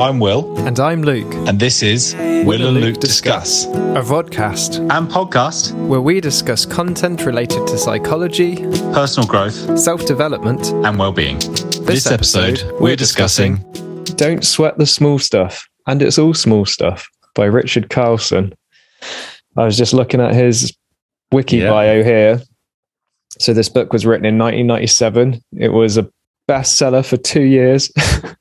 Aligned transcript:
I'm 0.00 0.20
Will, 0.20 0.56
And 0.66 0.78
I'm 0.78 1.02
Luke, 1.02 1.32
and 1.48 1.58
this 1.58 1.82
is 1.82 2.14
Will 2.14 2.66
and 2.68 2.78
Luke 2.80 2.98
Discuss 3.00 3.64
a 3.66 4.02
vodcast 4.02 4.78
and 4.90 5.08
podcast, 5.10 5.72
where 5.88 6.00
we 6.00 6.20
discuss 6.20 6.64
content 6.66 7.24
related 7.24 7.66
to 7.66 7.78
psychology, 7.78 8.56
personal 8.92 9.26
growth, 9.28 9.78
self 9.78 10.04
development. 10.06 10.66
and 10.86 10.98
well-being. 10.98 11.38
This, 11.86 12.06
episode, 12.06 12.62
we're 12.80 12.96
discussing 12.96 13.56
Don't 14.16 14.44
Sweat 14.44 14.76
the 14.78 14.86
Small 14.86 15.18
Stuff, 15.18 15.66
and 15.86 16.02
It's 16.02 16.18
All 16.18 16.34
Small 16.34 16.64
Stuff 16.66 17.08
by 17.34 17.46
Richard 17.46 17.88
Carlson. 17.90 18.52
I 19.56 19.64
was 19.64 19.76
just 19.76 19.94
looking 19.94 20.20
at 20.20 20.34
his 20.34 20.76
wiki 21.32 21.58
Yeah. 21.58 21.70
bio 21.70 22.02
here. 22.04 22.42
So, 23.40 23.52
this 23.52 23.68
book 23.68 23.92
was 23.92 24.04
written 24.06 24.26
in 24.26 24.36
1997. 24.38 25.40
It 25.58 25.68
was 25.72 25.96
a 25.96 26.08
bestseller 26.48 27.04
for 27.04 27.16
two 27.16 27.42
years 27.42 27.90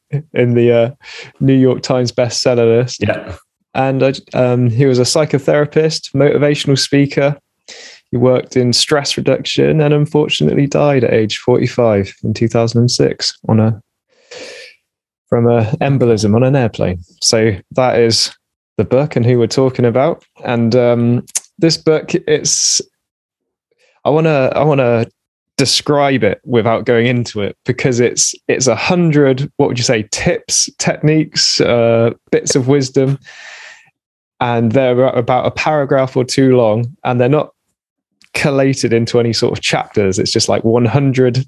in 0.33 0.53
the 0.53 0.71
uh, 0.71 0.91
New 1.39 1.55
York 1.55 1.81
Times 1.81 2.11
bestseller 2.11 2.81
list. 2.81 3.01
Yeah. 3.01 3.35
And 3.73 4.03
I, 4.03 4.13
um, 4.33 4.69
he 4.69 4.85
was 4.85 4.99
a 4.99 5.03
psychotherapist, 5.03 6.13
motivational 6.13 6.79
speaker. 6.79 7.37
He 8.11 8.17
worked 8.17 8.55
in 8.55 8.71
stress 8.71 9.17
reduction 9.17 9.81
and 9.81 9.93
unfortunately 9.93 10.67
died 10.67 11.03
at 11.03 11.13
age 11.13 11.37
45 11.39 12.13
in 12.23 12.33
2006 12.33 13.37
on 13.49 13.59
a 13.59 13.81
from 15.27 15.47
a 15.47 15.63
embolism 15.81 16.35
on 16.35 16.43
an 16.43 16.55
airplane. 16.55 16.99
So 17.21 17.57
that 17.71 17.99
is 17.99 18.33
the 18.77 18.85
book 18.85 19.15
and 19.15 19.25
who 19.25 19.39
we're 19.39 19.47
talking 19.47 19.85
about. 19.85 20.23
And 20.45 20.75
um, 20.75 21.25
this 21.57 21.77
book, 21.77 22.13
it's 22.13 22.79
I 24.05 24.09
want 24.09 24.25
to 24.25 24.51
I 24.55 24.63
want 24.63 24.79
to 24.79 25.09
describe 25.57 26.23
it 26.23 26.41
without 26.43 26.85
going 26.85 27.07
into 27.07 27.41
it 27.41 27.57
because 27.65 27.99
it's 27.99 28.35
it's 28.47 28.67
a 28.67 28.75
hundred 28.75 29.49
what 29.55 29.67
would 29.67 29.77
you 29.77 29.83
say 29.83 30.03
tips 30.11 30.69
techniques 30.77 31.61
uh, 31.61 32.11
bits 32.31 32.55
of 32.55 32.67
wisdom 32.67 33.17
and 34.41 34.73
they're 34.73 35.07
about 35.07 35.45
a 35.45 35.51
paragraph 35.51 36.17
or 36.17 36.25
two 36.25 36.57
long 36.57 36.85
and 37.03 37.21
they're 37.21 37.29
not 37.29 37.53
collated 38.33 38.91
into 38.91 39.17
any 39.17 39.31
sort 39.31 39.57
of 39.57 39.63
chapters 39.63 40.19
it's 40.19 40.31
just 40.31 40.49
like 40.49 40.63
100 40.65 41.45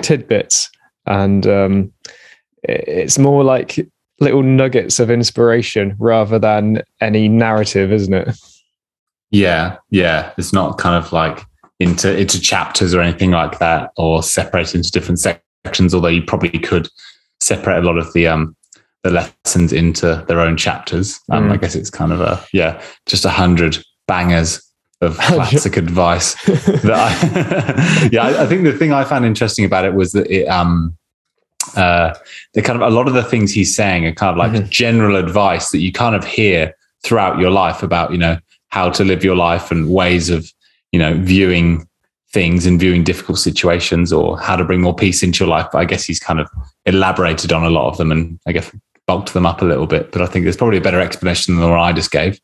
tidbits 0.00 0.70
and 1.06 1.46
um, 1.46 1.92
it's 2.62 3.18
more 3.18 3.44
like 3.44 3.78
little 4.20 4.42
nuggets 4.42 4.98
of 4.98 5.10
inspiration 5.10 5.94
rather 5.98 6.38
than 6.38 6.82
any 7.02 7.28
narrative 7.28 7.92
isn't 7.92 8.14
it 8.14 8.34
Yeah. 9.30 9.78
Yeah. 9.90 10.32
It's 10.36 10.52
not 10.52 10.78
kind 10.78 11.02
of 11.02 11.12
like 11.12 11.44
into 11.80 12.16
into 12.16 12.40
chapters 12.40 12.94
or 12.94 13.00
anything 13.00 13.32
like 13.32 13.58
that, 13.58 13.90
or 13.96 14.22
separate 14.22 14.74
into 14.74 14.90
different 14.90 15.18
sections. 15.18 15.94
Although 15.94 16.08
you 16.08 16.22
probably 16.22 16.50
could 16.58 16.88
separate 17.40 17.78
a 17.78 17.86
lot 17.86 17.98
of 17.98 18.12
the 18.12 18.28
um 18.28 18.54
the 19.02 19.10
lessons 19.10 19.72
into 19.72 20.24
their 20.28 20.40
own 20.40 20.56
chapters. 20.56 21.18
Um, 21.30 21.48
Mm. 21.48 21.52
I 21.52 21.56
guess 21.56 21.74
it's 21.74 21.90
kind 21.90 22.12
of 22.12 22.20
a 22.20 22.44
yeah, 22.52 22.80
just 23.06 23.24
a 23.24 23.30
hundred 23.30 23.78
bangers 24.06 24.62
of 25.00 25.16
classic 25.32 25.76
advice. 25.78 26.34
That 26.46 26.92
I, 26.92 28.08
yeah, 28.12 28.22
I, 28.24 28.42
I 28.42 28.46
think 28.46 28.64
the 28.64 28.72
thing 28.76 28.92
I 28.92 29.04
found 29.04 29.24
interesting 29.24 29.64
about 29.64 29.86
it 29.86 29.94
was 29.94 30.12
that 30.12 30.30
it 30.30 30.46
um 30.48 30.94
uh 31.76 32.14
the 32.54 32.62
kind 32.62 32.80
of 32.82 32.86
a 32.86 32.94
lot 32.94 33.06
of 33.08 33.14
the 33.14 33.22
things 33.24 33.52
he's 33.52 33.74
saying 33.74 34.04
are 34.06 34.12
kind 34.12 34.30
of 34.32 34.36
like 34.36 34.52
Mhm. 34.52 34.68
general 34.68 35.16
advice 35.16 35.70
that 35.70 35.78
you 35.78 35.92
kind 35.92 36.14
of 36.14 36.24
hear 36.24 36.74
throughout 37.02 37.38
your 37.38 37.50
life 37.50 37.82
about 37.82 38.12
you 38.12 38.18
know 38.18 38.36
how 38.68 38.90
to 38.90 39.02
live 39.04 39.24
your 39.24 39.36
life 39.36 39.70
and 39.70 39.88
ways 39.90 40.28
of 40.30 40.52
you 40.92 40.98
know 40.98 41.14
viewing 41.14 41.86
things 42.32 42.64
and 42.64 42.78
viewing 42.78 43.02
difficult 43.02 43.38
situations 43.38 44.12
or 44.12 44.38
how 44.38 44.54
to 44.54 44.64
bring 44.64 44.80
more 44.80 44.94
peace 44.94 45.22
into 45.22 45.44
your 45.44 45.50
life. 45.50 45.66
But 45.72 45.78
i 45.78 45.84
guess 45.84 46.04
he's 46.04 46.20
kind 46.20 46.40
of 46.40 46.48
elaborated 46.86 47.52
on 47.52 47.64
a 47.64 47.70
lot 47.70 47.88
of 47.88 47.98
them 47.98 48.12
and 48.12 48.38
i 48.46 48.52
guess 48.52 48.70
bulked 49.06 49.32
them 49.32 49.44
up 49.44 49.60
a 49.60 49.64
little 49.64 49.86
bit 49.86 50.12
but 50.12 50.22
i 50.22 50.26
think 50.26 50.44
there's 50.44 50.56
probably 50.56 50.78
a 50.78 50.80
better 50.80 51.00
explanation 51.00 51.54
than 51.54 51.62
the 51.62 51.70
one 51.70 51.80
i 51.80 51.92
just 51.92 52.10
gave. 52.10 52.40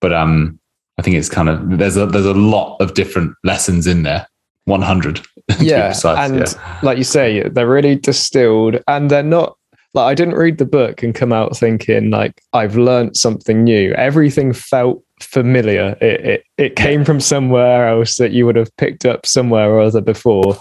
But 0.00 0.12
um 0.12 0.58
i 0.98 1.02
think 1.02 1.16
it's 1.16 1.28
kind 1.28 1.48
of 1.48 1.78
there's 1.78 1.96
a 1.96 2.06
there's 2.06 2.26
a 2.26 2.34
lot 2.34 2.76
of 2.80 2.94
different 2.94 3.34
lessons 3.44 3.86
in 3.86 4.02
there. 4.02 4.26
100 4.66 5.26
yeah 5.58 5.88
precise, 5.88 6.30
and 6.30 6.38
yeah. 6.38 6.78
like 6.82 6.98
you 6.98 7.02
say 7.02 7.48
they're 7.48 7.66
really 7.66 7.96
distilled 7.96 8.78
and 8.86 9.10
they're 9.10 9.22
not 9.22 9.56
like 9.94 10.04
i 10.04 10.14
didn't 10.14 10.34
read 10.34 10.58
the 10.58 10.66
book 10.66 11.02
and 11.02 11.14
come 11.14 11.32
out 11.32 11.56
thinking 11.56 12.10
like 12.10 12.40
i've 12.52 12.76
learned 12.76 13.16
something 13.16 13.64
new. 13.64 13.92
Everything 13.94 14.52
felt 14.52 15.02
familiar. 15.30 15.96
It, 16.00 16.20
it 16.20 16.44
it 16.58 16.76
came 16.76 17.04
from 17.04 17.20
somewhere 17.20 17.88
else 17.88 18.16
that 18.16 18.32
you 18.32 18.46
would 18.46 18.56
have 18.56 18.74
picked 18.76 19.04
up 19.06 19.26
somewhere 19.26 19.70
or 19.70 19.80
other 19.80 20.00
before 20.00 20.58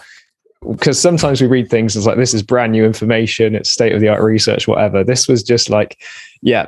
because 0.68 1.00
sometimes 1.00 1.42
we 1.42 1.48
read 1.48 1.70
things 1.70 1.96
as 1.96 2.06
like 2.06 2.18
this 2.18 2.34
is 2.34 2.44
brand 2.44 2.74
new 2.74 2.84
information 2.84 3.56
it's 3.56 3.70
state 3.70 3.94
of 3.94 4.02
the 4.02 4.10
art 4.10 4.22
research 4.22 4.68
whatever. 4.68 5.04
This 5.04 5.28
was 5.28 5.42
just 5.42 5.70
like 5.70 6.02
yeah 6.42 6.68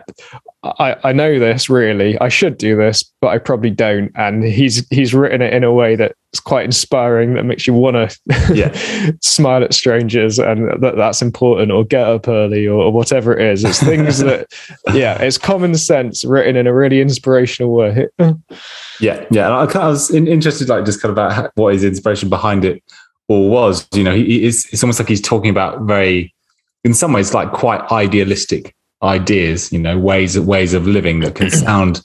I, 0.63 0.95
I 1.03 1.13
know 1.13 1.39
this 1.39 1.69
really. 1.69 2.19
I 2.19 2.29
should 2.29 2.57
do 2.57 2.75
this 2.77 3.03
but 3.19 3.27
i 3.27 3.37
probably 3.37 3.69
don't. 3.69 4.11
And 4.15 4.43
he's 4.43 4.87
he's 4.89 5.13
written 5.13 5.41
it 5.41 5.53
in 5.53 5.63
a 5.63 5.73
way 5.73 5.95
that's 5.95 6.39
quite 6.39 6.65
inspiring 6.65 7.33
that 7.33 7.43
makes 7.43 7.67
you 7.67 7.73
want 7.73 7.95
to 7.95 8.53
Yeah. 8.53 9.11
smile 9.21 9.63
at 9.63 9.73
strangers 9.73 10.39
and 10.39 10.81
that 10.81 10.95
that's 10.95 11.21
important 11.21 11.71
or 11.71 11.83
get 11.83 12.07
up 12.07 12.27
early 12.27 12.65
or, 12.67 12.83
or 12.83 12.91
whatever 12.93 13.37
it 13.37 13.45
is. 13.51 13.63
It's 13.65 13.83
things 13.83 14.19
that 14.19 14.47
yeah 14.93 15.21
it's 15.21 15.37
common 15.37 15.75
sense 15.75 16.23
written 16.23 16.55
in 16.55 16.65
a 16.65 16.73
really 16.73 17.01
inspirational 17.01 17.73
way. 17.73 18.07
Yeah, 19.01 19.25
yeah. 19.31 19.47
And 19.47 19.71
I, 19.71 19.81
I 19.81 19.87
was 19.87 20.11
interested, 20.11 20.69
like, 20.69 20.85
just 20.85 21.01
kind 21.01 21.09
of 21.09 21.17
about 21.17 21.51
what 21.55 21.73
is 21.73 21.83
inspiration 21.83 22.29
behind 22.29 22.63
it 22.63 22.83
all 23.31 23.49
was. 23.49 23.87
You 23.93 24.03
know, 24.03 24.15
he, 24.15 24.45
is, 24.45 24.67
it's 24.71 24.83
almost 24.83 24.99
like 24.99 25.09
he's 25.09 25.21
talking 25.21 25.49
about 25.49 25.81
very, 25.81 26.33
in 26.83 26.93
some 26.93 27.13
ways, 27.13 27.33
like 27.33 27.51
quite 27.51 27.81
idealistic 27.91 28.75
ideas. 29.03 29.71
You 29.71 29.79
know, 29.79 29.97
ways 29.97 30.39
ways 30.39 30.73
of 30.73 30.87
living 30.87 31.21
that 31.21 31.35
can 31.35 31.49
sound 31.49 32.01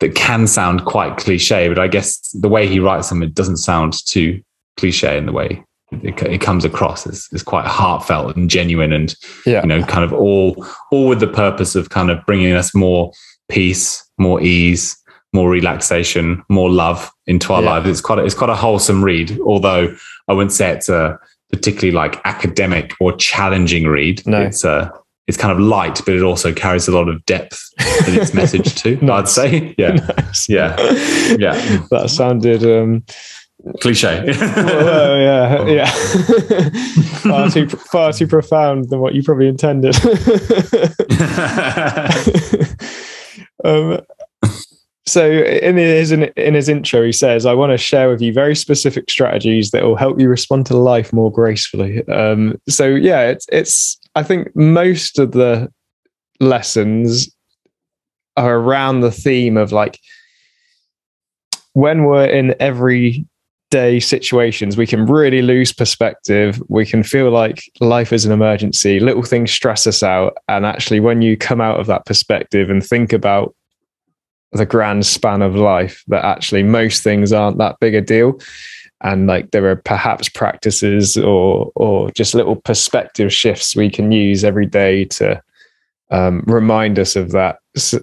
that 0.00 0.14
can 0.14 0.46
sound 0.46 0.84
quite 0.84 1.16
cliche. 1.16 1.68
But 1.68 1.78
I 1.78 1.88
guess 1.88 2.30
the 2.30 2.48
way 2.48 2.66
he 2.66 2.80
writes 2.80 3.08
them, 3.08 3.22
it 3.22 3.34
doesn't 3.34 3.58
sound 3.58 3.94
too 4.06 4.42
cliche 4.76 5.18
in 5.18 5.26
the 5.26 5.32
way 5.32 5.64
it, 6.00 6.22
it 6.22 6.40
comes 6.40 6.64
across 6.64 7.06
as, 7.06 7.28
as 7.32 7.42
quite 7.42 7.66
heartfelt 7.66 8.36
and 8.36 8.48
genuine 8.48 8.92
and 8.92 9.14
yeah 9.46 9.62
you 9.62 9.68
know 9.68 9.82
kind 9.84 10.04
of 10.04 10.12
all 10.12 10.66
all 10.90 11.06
with 11.08 11.20
the 11.20 11.26
purpose 11.26 11.74
of 11.74 11.90
kind 11.90 12.10
of 12.10 12.24
bringing 12.26 12.52
us 12.52 12.74
more 12.74 13.12
peace 13.48 14.04
more 14.18 14.40
ease 14.40 14.96
more 15.32 15.48
relaxation 15.48 16.42
more 16.48 16.70
love 16.70 17.10
into 17.26 17.52
our 17.52 17.62
Yeah. 17.62 17.70
lives. 17.70 17.88
It's 17.88 18.00
quite 18.00 18.18
a, 18.18 18.24
it's 18.24 18.34
quite 18.34 18.50
a 18.50 18.54
wholesome 18.54 19.02
read 19.02 19.38
although 19.46 19.94
i 20.28 20.32
wouldn't 20.32 20.52
say 20.52 20.70
it's 20.70 20.88
a 20.88 21.18
particularly 21.50 21.92
like 21.92 22.20
academic 22.24 22.92
or 23.00 23.12
challenging 23.16 23.86
read. 23.86 24.26
No. 24.26 24.40
it's 24.42 24.64
a 24.64 24.92
it's 25.28 25.36
kind 25.36 25.52
of 25.52 25.60
light 25.60 26.00
but 26.04 26.14
it 26.16 26.22
also 26.22 26.52
carries 26.52 26.88
a 26.88 26.92
lot 26.92 27.08
of 27.08 27.24
depth 27.26 27.62
in 28.08 28.14
its 28.20 28.34
message 28.34 28.74
too 28.74 28.98
i'd 29.10 29.28
say. 29.28 29.74
Yeah. 29.78 29.96
Yeah. 30.48 30.76
Yeah. 31.38 31.84
That 31.90 32.10
sounded 32.10 32.64
um 32.64 33.04
cliche. 33.80 34.24
Well, 34.56 35.18
yeah 35.20 35.66
yeah. 35.68 35.90
Far 37.22 37.48
too 37.50 37.68
far 37.68 38.12
too 38.12 38.26
profound 38.26 38.88
than 38.90 38.98
what 39.00 39.14
you 39.14 39.22
probably 39.22 39.46
intended. 39.48 39.94
Um, 43.64 44.00
so 45.04 45.28
in 45.28 45.76
his 45.76 46.12
in 46.12 46.54
his 46.54 46.68
intro, 46.68 47.04
he 47.04 47.12
says, 47.12 47.44
"I 47.44 47.54
want 47.54 47.72
to 47.72 47.78
share 47.78 48.08
with 48.08 48.22
you 48.22 48.32
very 48.32 48.54
specific 48.54 49.10
strategies 49.10 49.72
that 49.72 49.82
will 49.82 49.96
help 49.96 50.20
you 50.20 50.28
respond 50.28 50.66
to 50.66 50.76
life 50.76 51.12
more 51.12 51.32
gracefully." 51.32 52.06
Um, 52.08 52.60
so 52.68 52.86
yeah, 52.86 53.28
it's 53.28 53.46
it's. 53.50 53.98
I 54.14 54.22
think 54.22 54.54
most 54.54 55.18
of 55.18 55.32
the 55.32 55.72
lessons 56.38 57.34
are 58.36 58.56
around 58.56 59.00
the 59.00 59.10
theme 59.10 59.56
of 59.56 59.72
like 59.72 59.98
when 61.72 62.04
we're 62.04 62.26
in 62.26 62.54
everyday 62.60 63.98
situations, 63.98 64.76
we 64.76 64.86
can 64.86 65.06
really 65.06 65.42
lose 65.42 65.72
perspective. 65.72 66.62
We 66.68 66.86
can 66.86 67.02
feel 67.02 67.30
like 67.30 67.62
life 67.80 68.12
is 68.12 68.24
an 68.24 68.32
emergency. 68.32 69.00
Little 69.00 69.22
things 69.24 69.50
stress 69.50 69.84
us 69.84 70.04
out, 70.04 70.36
and 70.46 70.64
actually, 70.64 71.00
when 71.00 71.22
you 71.22 71.36
come 71.36 71.60
out 71.60 71.80
of 71.80 71.86
that 71.86 72.06
perspective 72.06 72.70
and 72.70 72.84
think 72.86 73.12
about 73.12 73.52
the 74.52 74.66
grand 74.66 75.06
span 75.06 75.42
of 75.42 75.56
life 75.56 76.04
that 76.08 76.24
actually 76.24 76.62
most 76.62 77.02
things 77.02 77.32
aren't 77.32 77.58
that 77.58 77.76
big 77.80 77.94
a 77.94 78.00
deal 78.00 78.38
and 79.02 79.26
like 79.26 79.50
there 79.50 79.66
are 79.68 79.76
perhaps 79.76 80.28
practices 80.28 81.16
or 81.16 81.72
or 81.74 82.10
just 82.12 82.34
little 82.34 82.56
perspective 82.56 83.32
shifts 83.32 83.74
we 83.74 83.90
can 83.90 84.12
use 84.12 84.44
every 84.44 84.66
day 84.66 85.04
to 85.04 85.40
um, 86.10 86.44
remind 86.46 86.98
us 86.98 87.16
of 87.16 87.30
that 87.32 87.58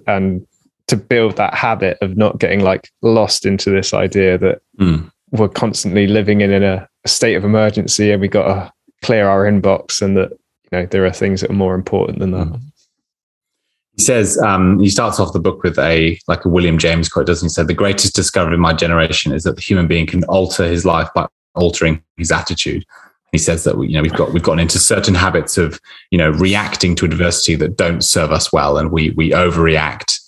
and 0.06 0.46
to 0.88 0.96
build 0.96 1.36
that 1.36 1.54
habit 1.54 1.96
of 2.00 2.16
not 2.16 2.40
getting 2.40 2.60
like 2.64 2.90
lost 3.02 3.46
into 3.46 3.70
this 3.70 3.94
idea 3.94 4.36
that 4.38 4.60
Mm. 4.80 5.10
we're 5.30 5.48
constantly 5.48 6.06
living 6.08 6.40
in, 6.40 6.50
in 6.50 6.62
a, 6.64 6.88
state 7.06 7.34
of 7.36 7.44
emergency 7.44 8.10
and 8.12 8.20
we 8.20 8.28
got 8.28 8.46
to 8.48 8.72
clear 9.02 9.26
our 9.28 9.44
inbox 9.50 10.02
and 10.02 10.16
that 10.16 10.30
you 10.32 10.70
know 10.72 10.86
there 10.86 11.06
are 11.06 11.12
things 11.12 11.40
that 11.40 11.50
are 11.50 11.54
more 11.54 11.74
important 11.74 12.18
than 12.18 12.32
that 12.32 12.46
Mm. 12.48 12.60
He 14.00 14.04
says 14.04 14.38
um, 14.38 14.78
he 14.78 14.88
starts 14.88 15.20
off 15.20 15.34
the 15.34 15.38
book 15.38 15.62
with 15.62 15.78
a 15.78 16.18
like 16.26 16.46
a 16.46 16.48
William 16.48 16.78
James 16.78 17.06
quote, 17.06 17.26
doesn't 17.26 17.44
he? 17.44 17.50
Said 17.50 17.66
the 17.68 17.74
greatest 17.74 18.14
discovery 18.14 18.54
of 18.54 18.60
my 18.60 18.72
generation 18.72 19.30
is 19.30 19.42
that 19.42 19.56
the 19.56 19.60
human 19.60 19.86
being 19.86 20.06
can 20.06 20.24
alter 20.24 20.64
his 20.64 20.86
life 20.86 21.10
by 21.14 21.26
altering 21.54 22.02
his 22.16 22.32
attitude. 22.32 22.82
he 23.32 23.36
says 23.38 23.64
that 23.64 23.76
we, 23.76 23.88
you 23.88 23.94
know 23.96 24.00
we've 24.00 24.14
got 24.14 24.32
we've 24.32 24.42
gotten 24.42 24.58
into 24.58 24.78
certain 24.78 25.14
habits 25.14 25.58
of 25.58 25.78
you 26.10 26.16
know 26.16 26.30
reacting 26.30 26.94
to 26.96 27.04
adversity 27.04 27.56
that 27.56 27.76
don't 27.76 28.02
serve 28.02 28.32
us 28.32 28.50
well, 28.50 28.78
and 28.78 28.90
we 28.90 29.10
we 29.10 29.32
overreact, 29.32 30.18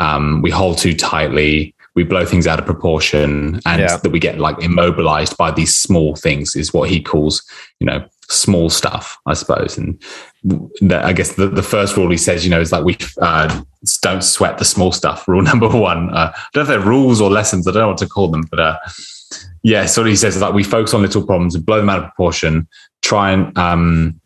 um, 0.00 0.42
we 0.42 0.50
hold 0.50 0.76
too 0.76 0.94
tightly, 0.94 1.74
we 1.94 2.04
blow 2.04 2.26
things 2.26 2.46
out 2.46 2.58
of 2.58 2.66
proportion, 2.66 3.58
and 3.64 3.80
Yeah. 3.80 3.96
that 3.96 4.10
we 4.12 4.18
get 4.18 4.38
like 4.38 4.62
immobilized 4.62 5.34
by 5.38 5.50
these 5.50 5.74
small 5.74 6.14
things 6.14 6.54
is 6.56 6.74
what 6.74 6.90
he 6.90 7.00
calls 7.00 7.42
you 7.80 7.86
know 7.86 8.04
small 8.28 8.68
stuff, 8.70 9.16
I 9.26 9.32
suppose. 9.34 9.78
And 9.78 9.98
I 10.90 11.12
guess 11.12 11.34
the, 11.34 11.48
the 11.48 11.62
first 11.62 11.96
rule 11.96 12.10
he 12.10 12.18
says, 12.18 12.44
you 12.44 12.50
know, 12.50 12.60
is 12.60 12.70
like 12.70 12.84
we 12.84 12.98
uh, 13.20 13.62
don't 14.02 14.22
sweat 14.22 14.58
the 14.58 14.64
small 14.64 14.92
stuff. 14.92 15.26
Rule 15.26 15.42
number 15.52 15.68
one. 15.68 16.10
Uh, 16.10 16.32
I 16.34 16.42
don't 16.52 16.56
know 16.56 16.62
if 16.62 16.68
they're 16.68 16.88
rules 16.88 17.20
or 17.20 17.30
lessons. 17.30 17.66
I 17.66 17.72
don't 17.72 17.82
know 17.82 17.88
what 17.88 17.98
to 17.98 18.08
call 18.08 18.28
them, 18.28 18.44
but 18.50 18.60
uh, 18.60 18.78
yeah, 19.62 19.86
so 19.86 20.04
he 20.04 20.16
says 20.16 20.40
like 20.40 20.52
we 20.52 20.62
focus 20.62 20.92
on 20.92 21.02
little 21.02 21.24
problems 21.24 21.54
and 21.54 21.64
blow 21.64 21.78
them 21.78 21.88
out 21.88 21.98
of 21.98 22.04
proportion. 22.04 22.68
Try 23.02 23.32
and 23.32 23.56
um, 23.56 24.20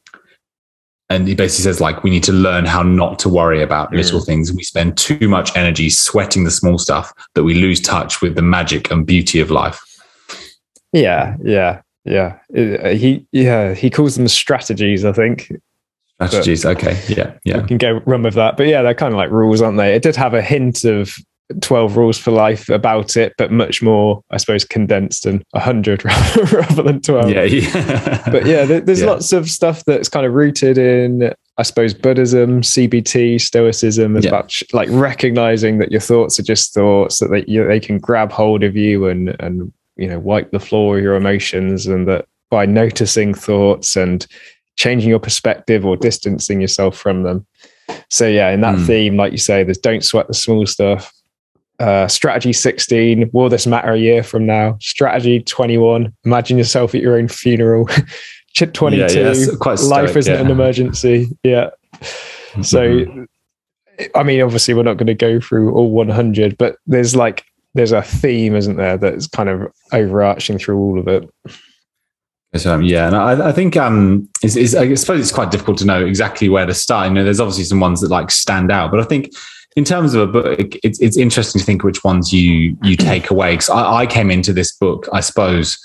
and 1.08 1.28
he 1.28 1.34
basically 1.34 1.62
says 1.62 1.80
like 1.80 2.02
we 2.02 2.10
need 2.10 2.24
to 2.24 2.32
learn 2.32 2.64
how 2.64 2.82
not 2.82 3.18
to 3.20 3.28
worry 3.28 3.62
about 3.62 3.92
little 3.92 4.20
things. 4.20 4.52
We 4.52 4.64
spend 4.64 4.98
too 4.98 5.28
much 5.28 5.56
energy 5.56 5.88
sweating 5.88 6.44
the 6.44 6.50
small 6.50 6.78
stuff 6.78 7.12
that 7.34 7.44
we 7.44 7.54
lose 7.54 7.80
touch 7.80 8.20
with 8.20 8.34
the 8.34 8.42
magic 8.42 8.90
and 8.90 9.06
beauty 9.06 9.40
of 9.40 9.50
life. 9.50 9.80
Yeah, 10.92 11.36
yeah, 11.44 11.82
yeah. 12.04 12.38
He 12.52 13.26
yeah 13.30 13.74
he 13.74 13.88
calls 13.88 14.16
them 14.16 14.26
strategies. 14.26 15.04
I 15.04 15.12
think 15.12 15.52
Strategies. 16.26 16.64
Okay. 16.66 17.00
Yeah. 17.08 17.34
Yeah. 17.44 17.62
we 17.62 17.68
can 17.68 17.78
go 17.78 18.00
run 18.06 18.22
with 18.22 18.34
that. 18.34 18.56
But 18.56 18.66
yeah, 18.66 18.82
they're 18.82 18.94
kind 18.94 19.12
of 19.14 19.18
like 19.18 19.30
rules, 19.30 19.62
aren't 19.62 19.76
they? 19.78 19.94
It 19.94 20.02
did 20.02 20.16
have 20.16 20.34
a 20.34 20.42
hint 20.42 20.84
of 20.84 21.14
12 21.62 21.96
rules 21.96 22.18
for 22.18 22.30
life 22.30 22.68
about 22.68 23.16
it, 23.16 23.32
but 23.38 23.50
much 23.50 23.80
more, 23.80 24.22
I 24.30 24.36
suppose, 24.36 24.64
condensed 24.64 25.24
and 25.24 25.42
100 25.52 26.04
rather 26.52 26.82
than 26.82 27.00
12. 27.00 27.30
Yeah. 27.30 27.42
yeah. 27.44 28.28
But 28.30 28.44
yeah, 28.46 28.64
there- 28.66 28.80
there's 28.80 29.00
Yeah. 29.00 29.06
lots 29.06 29.32
of 29.32 29.48
stuff 29.48 29.82
that's 29.86 30.08
kind 30.10 30.26
of 30.26 30.34
rooted 30.34 30.76
in, 30.76 31.32
I 31.56 31.62
suppose, 31.62 31.94
Buddhism, 31.94 32.60
CBT, 32.60 33.40
Stoicism. 33.40 34.16
Yeah. 34.18 34.28
about 34.28 34.50
sh- 34.50 34.64
like 34.74 34.88
recognizing 34.90 35.78
that 35.78 35.90
your 35.90 36.00
thoughts 36.02 36.38
are 36.38 36.42
just 36.42 36.74
thoughts, 36.74 37.20
that 37.20 37.28
they, 37.30 37.44
you, 37.46 37.66
they 37.66 37.80
can 37.80 37.98
grab 37.98 38.30
hold 38.30 38.62
of 38.62 38.76
you 38.76 39.06
and, 39.06 39.34
and, 39.40 39.72
you 39.96 40.06
know, 40.08 40.18
wipe 40.18 40.50
the 40.50 40.60
floor 40.60 40.94
with 40.96 41.02
your 41.02 41.14
emotions, 41.14 41.86
and 41.86 42.06
that 42.08 42.26
by 42.50 42.66
noticing 42.66 43.32
thoughts 43.34 43.96
and 43.96 44.26
changing 44.78 45.10
your 45.10 45.18
perspective 45.18 45.84
or 45.84 45.96
distancing 45.96 46.60
yourself 46.60 46.96
from 46.96 47.24
them. 47.24 47.44
So 48.08 48.26
yeah, 48.26 48.50
in 48.50 48.60
that 48.62 48.76
Hmm. 48.76 48.84
theme, 48.86 49.16
like 49.16 49.32
you 49.32 49.38
say, 49.38 49.64
there's 49.64 49.76
don't 49.78 50.04
sweat 50.04 50.28
the 50.28 50.34
small 50.34 50.64
stuff. 50.66 51.12
Uh, 51.80 52.08
strategy 52.08 52.52
16, 52.52 53.30
will 53.32 53.48
this 53.48 53.66
matter 53.66 53.92
a 53.92 53.98
year 53.98 54.22
from 54.22 54.46
now? 54.46 54.76
Strategy 54.80 55.40
21, 55.40 56.12
imagine 56.24 56.58
yourself 56.58 56.94
at 56.94 57.00
your 57.02 57.16
own 57.16 57.28
funeral. 57.28 57.88
Chip 58.54 58.72
22, 58.72 59.18
Yeah, 59.20 59.32
yeah, 59.32 59.46
quite 59.60 59.78
life 59.80 60.16
isn't 60.16 60.32
yeah. 60.34 60.40
an 60.40 60.50
emergency. 60.50 61.28
Yeah. 61.44 61.70
So, 62.62 62.80
Mhm. 62.88 63.26
I 64.14 64.22
mean, 64.22 64.40
obviously, 64.42 64.74
we're 64.74 64.82
not 64.84 64.96
going 64.96 65.06
to 65.08 65.14
go 65.14 65.40
through 65.40 65.72
all 65.74 65.90
100, 65.90 66.56
but 66.56 66.76
there's 66.86 67.14
like, 67.16 67.44
there's 67.74 67.92
a 67.92 68.02
theme, 68.02 68.54
isn't 68.56 68.76
there, 68.76 68.96
that's 68.96 69.26
kind 69.28 69.48
of 69.48 69.68
overarching 69.92 70.58
through 70.58 70.78
all 70.78 70.98
of 70.98 71.06
it. 71.08 71.28
So, 72.56 72.74
um, 72.74 72.82
yeah, 72.82 73.06
and 73.06 73.14
I, 73.14 73.48
I 73.48 73.52
think 73.52 73.76
um, 73.76 74.26
it's, 74.42 74.56
it's, 74.56 74.74
I 74.74 74.94
suppose 74.94 75.20
it's 75.20 75.32
quite 75.32 75.50
difficult 75.50 75.76
to 75.78 75.84
know 75.84 76.04
exactly 76.04 76.48
where 76.48 76.64
to 76.64 76.72
start. 76.72 77.08
You 77.08 77.14
know, 77.14 77.24
there's 77.24 77.40
obviously 77.40 77.64
some 77.64 77.78
ones 77.78 78.00
that 78.00 78.10
like 78.10 78.30
stand 78.30 78.72
out, 78.72 78.90
but 78.90 79.00
I 79.00 79.04
think 79.04 79.32
in 79.76 79.84
terms 79.84 80.14
of 80.14 80.22
a 80.22 80.32
book, 80.32 80.74
it's 80.82 80.98
it's 81.00 81.16
interesting 81.16 81.60
to 81.60 81.64
think 81.64 81.84
which 81.84 82.02
ones 82.04 82.32
you 82.32 82.76
you 82.82 82.96
take 82.96 83.30
away. 83.30 83.52
Because 83.52 83.68
I, 83.68 83.98
I 83.98 84.06
came 84.06 84.30
into 84.30 84.52
this 84.54 84.72
book, 84.72 85.06
I 85.12 85.20
suppose, 85.20 85.78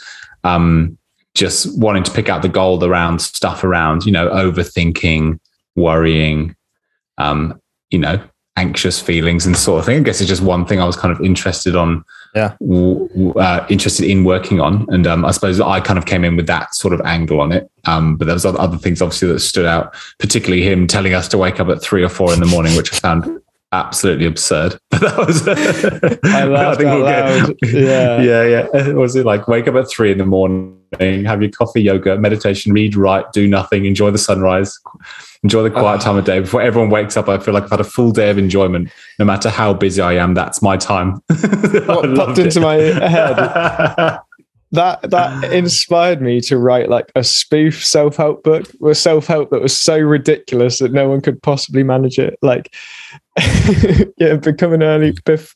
um, 0.46 0.98
just 1.36 1.78
wanting 1.78 2.04
to 2.04 2.12
pick 2.12 2.30
out 2.30 2.42
the 2.42 2.50
gold 2.50 2.84
around 2.84 3.20
stuff 3.20 3.64
around 3.64 4.06
you 4.06 4.12
know 4.14 4.30
overthinking, 4.30 5.40
worrying, 5.76 6.56
um, 7.18 7.60
you 7.90 8.00
know, 8.00 8.24
anxious 8.56 9.02
feelings 9.02 9.46
and 9.46 9.58
sort 9.58 9.80
of 9.80 9.86
thing. 9.86 9.98
I 9.98 10.04
guess 10.04 10.22
it's 10.22 10.30
just 10.30 10.42
one 10.42 10.66
thing 10.66 10.80
I 10.80 10.86
was 10.86 10.96
kind 10.96 11.12
of 11.12 11.20
interested 11.20 11.76
on 11.76 12.06
w- 12.34 13.08
w- 13.10 13.34
uh, 13.34 13.66
interested 13.70 14.10
in 14.10 14.24
working 14.24 14.60
on. 14.60 14.86
And 14.90 15.06
um, 15.08 15.26
I 15.26 15.32
suppose 15.32 15.60
I 15.60 15.80
kind 15.80 15.98
of 15.98 16.06
came 16.06 16.24
in 16.24 16.36
with 16.36 16.48
that 16.48 16.74
sort 16.76 16.94
of 16.94 17.02
angle 17.02 17.40
on 17.40 17.52
it. 17.52 17.70
Um, 17.86 18.16
but 18.18 18.26
there 18.26 18.34
was 18.34 18.46
other, 18.46 18.78
things 18.78 19.02
obviously 19.02 19.28
that 19.30 19.40
stood 19.40 19.66
out, 19.66 19.94
particularly 20.20 20.64
him 20.64 20.88
telling 20.88 21.14
us 21.14 21.28
to 21.30 21.38
wake 21.38 21.60
up 21.60 21.70
at 21.70 21.82
three 21.82 22.04
or 22.04 22.10
four 22.10 22.34
in 22.34 22.40
the 22.40 22.46
morning, 22.46 22.76
which 22.76 22.94
I 22.94 22.98
found 22.98 23.42
absolutely 23.72 24.26
absurd. 24.26 24.78
But 24.90 25.02
that 25.02 25.18
was, 25.18 25.48
I 26.24 26.46
laughed 26.46 26.82
out 26.82 27.02
loud. 27.02 27.56
Yeah. 27.64 28.22
yeah, 28.22 28.44
yeah. 28.74 28.90
Was 28.94 29.16
it 29.16 29.26
like 29.26 29.48
wake 29.48 29.68
up 29.68 29.76
at 29.76 29.90
three 29.90 30.12
in 30.12 30.18
the 30.18 30.26
morning, 30.26 31.26
have 31.26 31.42
your 31.42 31.52
coffee, 31.52 31.82
yoga, 31.82 32.18
meditation, 32.18 32.74
read, 32.74 32.96
write, 32.96 33.32
do 33.34 33.48
nothing, 33.48 33.86
enjoy 33.86 34.12
the 34.12 34.18
sunrise, 34.20 34.80
enjoy 35.44 35.64
the 35.64 35.70
quiet 35.70 36.02
ah. 36.02 36.04
time 36.04 36.18
of 36.18 36.26
day 36.26 36.40
before 36.40 36.62
everyone 36.62 36.90
wakes 36.90 37.18
up? 37.18 37.30
I 37.30 37.38
feel 37.38 37.54
like 37.54 37.64
I've 37.64 37.72
had 37.72 37.80
a 37.80 37.86
full 37.86 38.12
day 38.12 38.30
of 38.30 38.38
enjoyment, 38.38 38.90
no 39.20 39.26
matter 39.26 39.50
how 39.50 39.74
busy 39.74 40.02
I 40.02 40.14
am. 40.14 40.34
That's 40.34 40.62
my 40.62 40.78
time. 40.78 41.22
What 41.86 42.16
popped 42.16 42.38
into 42.38 42.60
my 42.60 42.76
head 42.76 44.20
that 44.74 45.02
that 45.12 45.54
inspired 45.54 46.22
me 46.22 46.42
to 46.42 46.58
write 46.58 46.90
like 46.90 47.12
a 47.16 47.24
spoof 47.24 47.86
self-help 47.86 48.44
book 48.44 48.66
with 48.80 48.98
self-help 48.98 49.52
that 49.52 49.62
was 49.62 49.76
so 49.76 49.98
ridiculous 49.98 50.80
that 50.80 50.92
no 50.92 51.08
one 51.08 51.22
could 51.22 51.42
possibly 51.42 51.84
manage 51.84 52.18
it 52.18 52.38
like 52.42 52.74
yeah 54.18 54.36
become 54.36 54.74
an 54.74 54.82
early 54.82 55.16
biff 55.26 55.56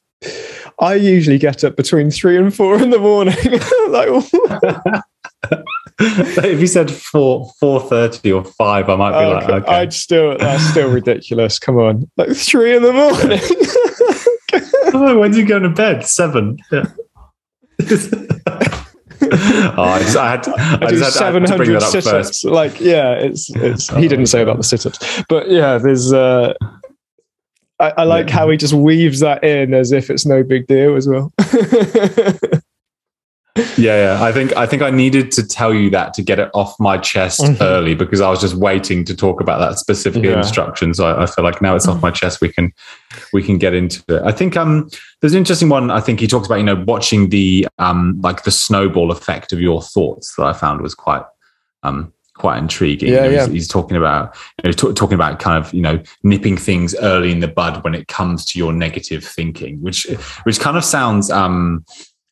i 0.80 0.94
usually 0.94 1.40
get 1.40 1.64
up 1.64 1.76
between 1.76 2.12
three 2.12 2.38
and 2.38 2.56
four 2.56 2.80
in 2.82 2.92
the 2.92 3.00
morning 3.00 3.36
like 3.90 5.04
if 6.46 6.60
you 6.60 6.68
said 6.68 6.92
four 6.92 7.52
four 7.60 7.80
thirty 7.80 8.32
or 8.32 8.44
five, 8.44 8.90
I 8.90 8.96
might 8.96 9.20
be 9.20 9.26
like, 9.34 9.50
okay. 9.64 9.76
i'd 9.78 9.94
still 9.94 10.38
that's 10.38 10.64
still 10.70 10.92
ridiculous 10.92 11.58
come 11.58 11.78
on 11.78 12.10
like 12.18 12.30
three 12.36 12.76
in 12.76 12.84
the 12.84 12.94
morning 12.94 13.40
oh, 14.94 15.18
when 15.20 15.32
do 15.32 15.40
you 15.40 15.46
go 15.46 15.60
to 15.60 15.70
bed? 15.70 16.06
Seven. 16.06 16.58
Yeah. 16.72 16.84
oh, 19.22 19.84
I, 19.84 20.00
just, 20.00 20.18
I 20.18 20.32
had 20.32 20.44
to, 20.44 20.52
I 20.58 20.78
I 20.82 20.90
do 20.90 20.98
just 20.98 21.20
had 21.20 21.32
to, 21.32 21.38
I 21.38 21.40
had 21.40 21.48
to 21.48 21.58
bring 21.58 21.80
700 21.80 21.82
sit-ups. 21.82 22.44
Like, 22.46 22.80
yeah, 22.80 23.14
it's 23.14 23.50
it's. 23.50 23.90
He 23.90 24.08
didn't 24.08 24.28
say 24.28 24.42
about 24.42 24.58
the 24.58 24.64
sit-ups, 24.64 25.24
but 25.30 25.50
yeah, 25.50 25.78
there's. 25.78 26.14
uh 26.14 26.54
I, 27.80 27.94
I 27.98 28.04
like 28.06 28.28
Yeah. 28.30 28.34
how 28.34 28.50
he 28.50 28.58
just 28.58 28.74
weaves 28.74 29.20
that 29.20 29.44
in 29.44 29.76
as 29.76 29.92
if 29.92 30.10
it's 30.10 30.26
no 30.26 30.42
big 30.42 30.66
deal 30.66 30.96
as 30.96 31.08
well. 31.08 31.32
Yeah, 33.78 34.18
yeah. 34.18 34.24
I 34.24 34.32
think 34.32 34.56
I 34.56 34.66
think 34.66 34.82
I 34.82 34.90
needed 34.90 35.32
to 35.32 35.46
tell 35.48 35.74
you 35.74 35.90
that 35.92 36.14
to 36.16 36.22
get 36.22 36.40
it 36.40 36.50
off 36.54 36.76
my 36.80 36.98
chest 36.98 37.40
Mhm. 37.42 37.58
early 37.62 37.96
because 37.96 38.22
I 38.22 38.30
was 38.30 38.42
just 38.42 38.56
waiting 38.56 39.04
to 39.06 39.16
talk 39.16 39.42
about 39.42 39.60
that 39.60 39.80
specific 39.80 40.24
Yeah. 40.24 40.38
instruction. 40.38 40.94
So 40.94 41.06
I, 41.08 41.24
I 41.24 41.26
feel 41.26 41.44
like 41.44 41.62
now 41.62 41.76
it's 41.76 41.88
off 41.88 42.02
my 42.02 42.12
chest. 42.12 42.42
We 42.42 42.52
can 42.52 42.72
we 43.34 43.42
can 43.44 43.58
get 43.58 43.74
into 43.74 44.02
it. 44.10 44.22
I 44.24 44.32
think 44.32 44.56
um 44.58 44.90
there's 45.22 45.34
an 45.34 45.40
interesting 45.40 45.70
one. 45.70 45.90
I 45.92 46.00
think 46.00 46.20
he 46.20 46.28
talks 46.28 46.46
about 46.48 46.58
you 46.58 46.64
know 46.66 46.84
watching 46.88 47.30
the 47.30 47.68
um 47.80 48.20
like 48.24 48.44
the 48.44 48.52
snowball 48.52 49.12
effect 49.12 49.54
of 49.54 49.60
your 49.62 49.82
thoughts 49.82 50.36
that 50.36 50.46
I 50.46 50.54
found 50.54 50.82
was 50.82 50.94
quite 50.96 51.24
um 51.84 52.14
quite 52.36 52.60
intriguing. 52.60 53.10
Yeah, 53.10 53.24
You 53.24 53.30
know, 53.32 53.36
yeah. 53.36 53.46
He's, 53.46 53.54
he's 53.54 53.68
talking 53.68 53.98
about 53.98 54.36
you 54.64 54.68
know 54.70 54.72
t- 54.74 54.94
talking 54.94 55.16
about 55.16 55.40
kind 55.40 55.58
of 55.64 55.74
you 55.74 55.82
know 55.82 56.00
nipping 56.24 56.56
things 56.58 56.94
early 57.02 57.32
in 57.32 57.40
the 57.40 57.48
bud 57.48 57.84
when 57.84 57.96
it 57.96 58.08
comes 58.08 58.46
to 58.46 58.60
your 58.60 58.74
negative 58.74 59.24
thinking, 59.24 59.82
which 59.82 60.06
which 60.44 60.60
kind 60.60 60.78
of 60.78 60.86
sounds 60.86 61.32
um 61.32 61.84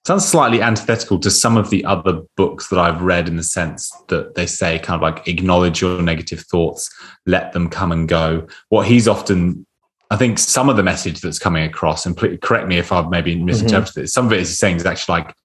sounds 0.06 0.28
slightly 0.28 0.62
antithetical 0.62 1.20
to 1.20 1.32
some 1.32 1.58
of 1.58 1.70
the 1.70 1.84
other 1.86 2.22
books 2.38 2.68
that 2.70 2.80
I've 2.80 3.02
read 3.02 3.28
in 3.28 3.38
the 3.38 3.44
sense 3.44 3.92
that 4.10 4.36
they 4.36 4.46
say 4.46 4.78
kind 4.80 4.96
of 4.96 5.02
like 5.02 5.28
acknowledge 5.28 5.82
your 5.82 6.02
negative 6.02 6.42
thoughts, 6.42 6.90
let 7.26 7.54
them 7.54 7.70
come 7.70 7.92
and 7.92 8.08
go. 8.08 8.48
What 8.70 8.86
he's 8.88 9.08
often, 9.08 9.66
I 10.12 10.18
think 10.18 10.38
some 10.38 10.70
of 10.70 10.78
the 10.78 10.84
message 10.84 11.22
that's 11.22 11.40
coming 11.40 11.64
across, 11.64 12.06
and 12.06 12.16
correct 12.42 12.68
me 12.68 12.78
if 12.78 12.92
I've 12.92 13.10
maybe 13.10 13.36
misinterpreted 13.36 14.04
it, 14.04 14.08
some 14.10 14.28
of 14.28 14.34
it 14.34 14.42
is 14.42 14.58
saying 14.58 14.78
is 14.78 14.86
actually 14.86 15.22
like 15.22 15.36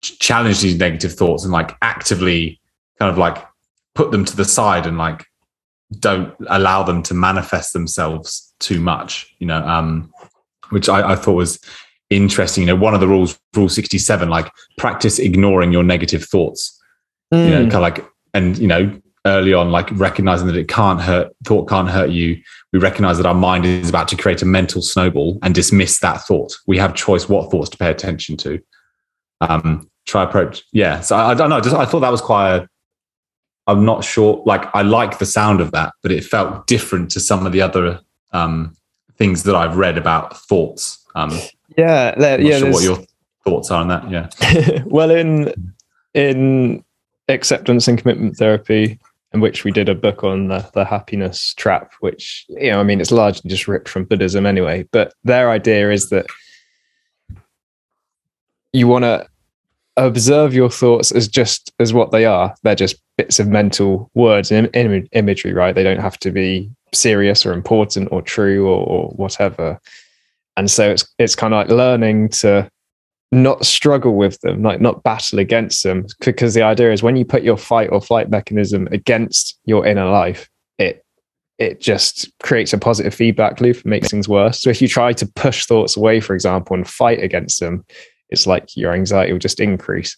challenge 0.00 0.60
these 0.60 0.78
negative 0.78 1.12
thoughts 1.12 1.44
and 1.44 1.52
like 1.52 1.76
actively 1.82 2.60
kind 2.98 3.10
of 3.10 3.18
like 3.18 3.44
put 3.94 4.10
them 4.10 4.24
to 4.24 4.36
the 4.36 4.44
side 4.44 4.86
and 4.86 4.96
like 4.96 5.26
don't 5.98 6.34
allow 6.48 6.82
them 6.82 7.02
to 7.02 7.14
manifest 7.14 7.72
themselves 7.74 8.54
too 8.58 8.80
much, 8.80 9.34
you 9.38 9.46
know, 9.46 9.62
um, 9.66 10.10
which 10.70 10.88
I, 10.88 11.12
I 11.12 11.16
thought 11.16 11.32
was 11.32 11.60
interesting. 12.10 12.62
You 12.62 12.68
know, 12.68 12.76
one 12.76 12.94
of 12.94 13.00
the 13.00 13.08
rules, 13.08 13.38
rule 13.54 13.68
67, 13.68 14.28
like 14.28 14.50
practice 14.76 15.18
ignoring 15.18 15.72
your 15.72 15.82
negative 15.82 16.24
thoughts, 16.24 16.78
you 17.32 17.38
know, 17.50 17.64
Mm. 17.66 17.70
kind 17.70 17.74
of 17.74 17.80
like, 17.80 18.04
and, 18.34 18.56
you 18.58 18.66
know, 18.66 19.00
early 19.26 19.52
on, 19.52 19.70
like 19.70 19.88
recognizing 19.92 20.46
that 20.46 20.56
it 20.56 20.68
can't 20.68 21.00
hurt, 21.00 21.32
thought 21.44 21.68
can't 21.68 21.88
hurt 21.90 22.10
you. 22.10 22.40
We 22.72 22.78
recognize 22.78 23.18
that 23.18 23.26
our 23.26 23.34
mind 23.34 23.66
is 23.66 23.88
about 23.88 24.08
to 24.08 24.16
create 24.16 24.40
a 24.42 24.46
mental 24.46 24.80
snowball 24.80 25.38
and 25.42 25.54
dismiss 25.54 25.98
that 26.00 26.22
thought. 26.22 26.56
We 26.66 26.78
have 26.78 26.94
choice 26.94 27.28
what 27.28 27.50
thoughts 27.50 27.68
to 27.70 27.76
pay 27.76 27.90
attention 27.90 28.36
to. 28.38 28.60
Um, 29.40 29.90
try 30.06 30.22
approach. 30.22 30.62
Yeah. 30.72 31.00
So 31.00 31.16
I, 31.16 31.30
I 31.30 31.34
don't 31.34 31.50
know. 31.50 31.60
Just, 31.60 31.76
I 31.76 31.84
thought 31.84 32.00
that 32.00 32.10
was 32.10 32.22
quite 32.22 32.56
a, 32.56 32.68
I'm 33.66 33.84
not 33.84 34.02
sure. 34.02 34.42
Like, 34.46 34.74
I 34.74 34.80
like 34.80 35.18
the 35.18 35.26
sound 35.26 35.60
of 35.60 35.72
that, 35.72 35.92
but 36.02 36.10
it 36.10 36.24
felt 36.24 36.66
different 36.66 37.10
to 37.10 37.20
some 37.20 37.44
of 37.44 37.52
the 37.52 37.60
other 37.60 38.00
um, 38.32 38.74
things 39.18 39.42
that 39.42 39.54
I've 39.54 39.76
read 39.76 39.98
about 39.98 40.38
thoughts. 40.38 41.04
Um, 41.14 41.38
yeah, 41.78 42.14
there- 42.16 42.40
yeah. 42.40 42.58
sure 42.58 42.72
what 42.72 42.82
your 42.82 42.98
thoughts 43.44 43.70
are 43.70 43.80
on 43.80 43.88
that. 43.88 44.10
Yeah. 44.10 44.82
well, 44.86 45.10
in 45.10 45.72
in 46.14 46.84
acceptance 47.28 47.88
and 47.88 47.98
commitment 47.98 48.36
therapy, 48.36 48.98
in 49.32 49.40
which 49.40 49.64
we 49.64 49.70
did 49.70 49.88
a 49.88 49.94
book 49.94 50.24
on 50.24 50.48
the, 50.48 50.68
the 50.74 50.84
happiness 50.84 51.54
trap, 51.54 51.92
which, 52.00 52.46
you 52.48 52.70
know, 52.70 52.80
I 52.80 52.82
mean, 52.82 53.00
it's 53.00 53.10
largely 53.12 53.48
just 53.48 53.68
ripped 53.68 53.88
from 53.88 54.04
Buddhism 54.04 54.46
anyway. 54.46 54.86
But 54.90 55.12
their 55.24 55.50
idea 55.50 55.90
is 55.90 56.08
that 56.10 56.26
you 58.72 58.88
want 58.88 59.04
to 59.04 59.26
observe 59.96 60.54
your 60.54 60.70
thoughts 60.70 61.12
as 61.12 61.28
just 61.28 61.72
as 61.78 61.92
what 61.92 62.10
they 62.10 62.24
are. 62.24 62.54
They're 62.62 62.74
just 62.74 62.96
bits 63.16 63.38
of 63.38 63.48
mental 63.48 64.10
words 64.14 64.50
and 64.50 64.74
Im- 64.74 65.08
imagery, 65.12 65.52
right? 65.52 65.74
They 65.74 65.82
don't 65.82 66.00
have 66.00 66.18
to 66.20 66.30
be 66.30 66.70
serious 66.94 67.44
or 67.44 67.52
important 67.52 68.08
or 68.10 68.22
true 68.22 68.66
or, 68.66 68.86
or 68.86 69.08
whatever. 69.10 69.78
And 70.58 70.68
so 70.68 70.90
it's 70.90 71.08
it's 71.18 71.36
kind 71.36 71.54
of 71.54 71.58
like 71.58 71.68
learning 71.68 72.30
to 72.30 72.68
not 73.30 73.64
struggle 73.64 74.16
with 74.16 74.40
them, 74.40 74.62
like 74.62 74.80
not 74.80 75.04
battle 75.04 75.38
against 75.38 75.84
them, 75.84 76.06
because 76.20 76.54
the 76.54 76.62
idea 76.62 76.92
is 76.92 77.00
when 77.00 77.14
you 77.14 77.24
put 77.24 77.44
your 77.44 77.56
fight 77.56 77.90
or 77.92 78.00
flight 78.00 78.28
mechanism 78.28 78.88
against 78.90 79.56
your 79.66 79.86
inner 79.86 80.10
life, 80.10 80.50
it 80.78 81.04
it 81.58 81.80
just 81.80 82.28
creates 82.42 82.72
a 82.72 82.78
positive 82.78 83.14
feedback 83.14 83.60
loop, 83.60 83.86
makes 83.86 84.10
things 84.10 84.28
worse. 84.28 84.60
So 84.60 84.68
if 84.68 84.82
you 84.82 84.88
try 84.88 85.12
to 85.12 85.26
push 85.26 85.64
thoughts 85.64 85.96
away, 85.96 86.18
for 86.18 86.34
example, 86.34 86.74
and 86.74 86.88
fight 86.88 87.22
against 87.22 87.60
them, 87.60 87.84
it's 88.30 88.46
like 88.46 88.76
your 88.76 88.92
anxiety 88.92 89.32
will 89.32 89.38
just 89.38 89.60
increase. 89.60 90.16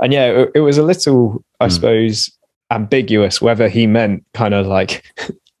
And 0.00 0.12
yeah, 0.12 0.26
it, 0.26 0.50
it 0.56 0.60
was 0.60 0.78
a 0.78 0.82
little, 0.82 1.44
I 1.60 1.68
mm. 1.68 1.72
suppose, 1.72 2.28
ambiguous 2.72 3.40
whether 3.40 3.68
he 3.68 3.86
meant 3.86 4.24
kind 4.34 4.54
of 4.54 4.66
like 4.66 5.04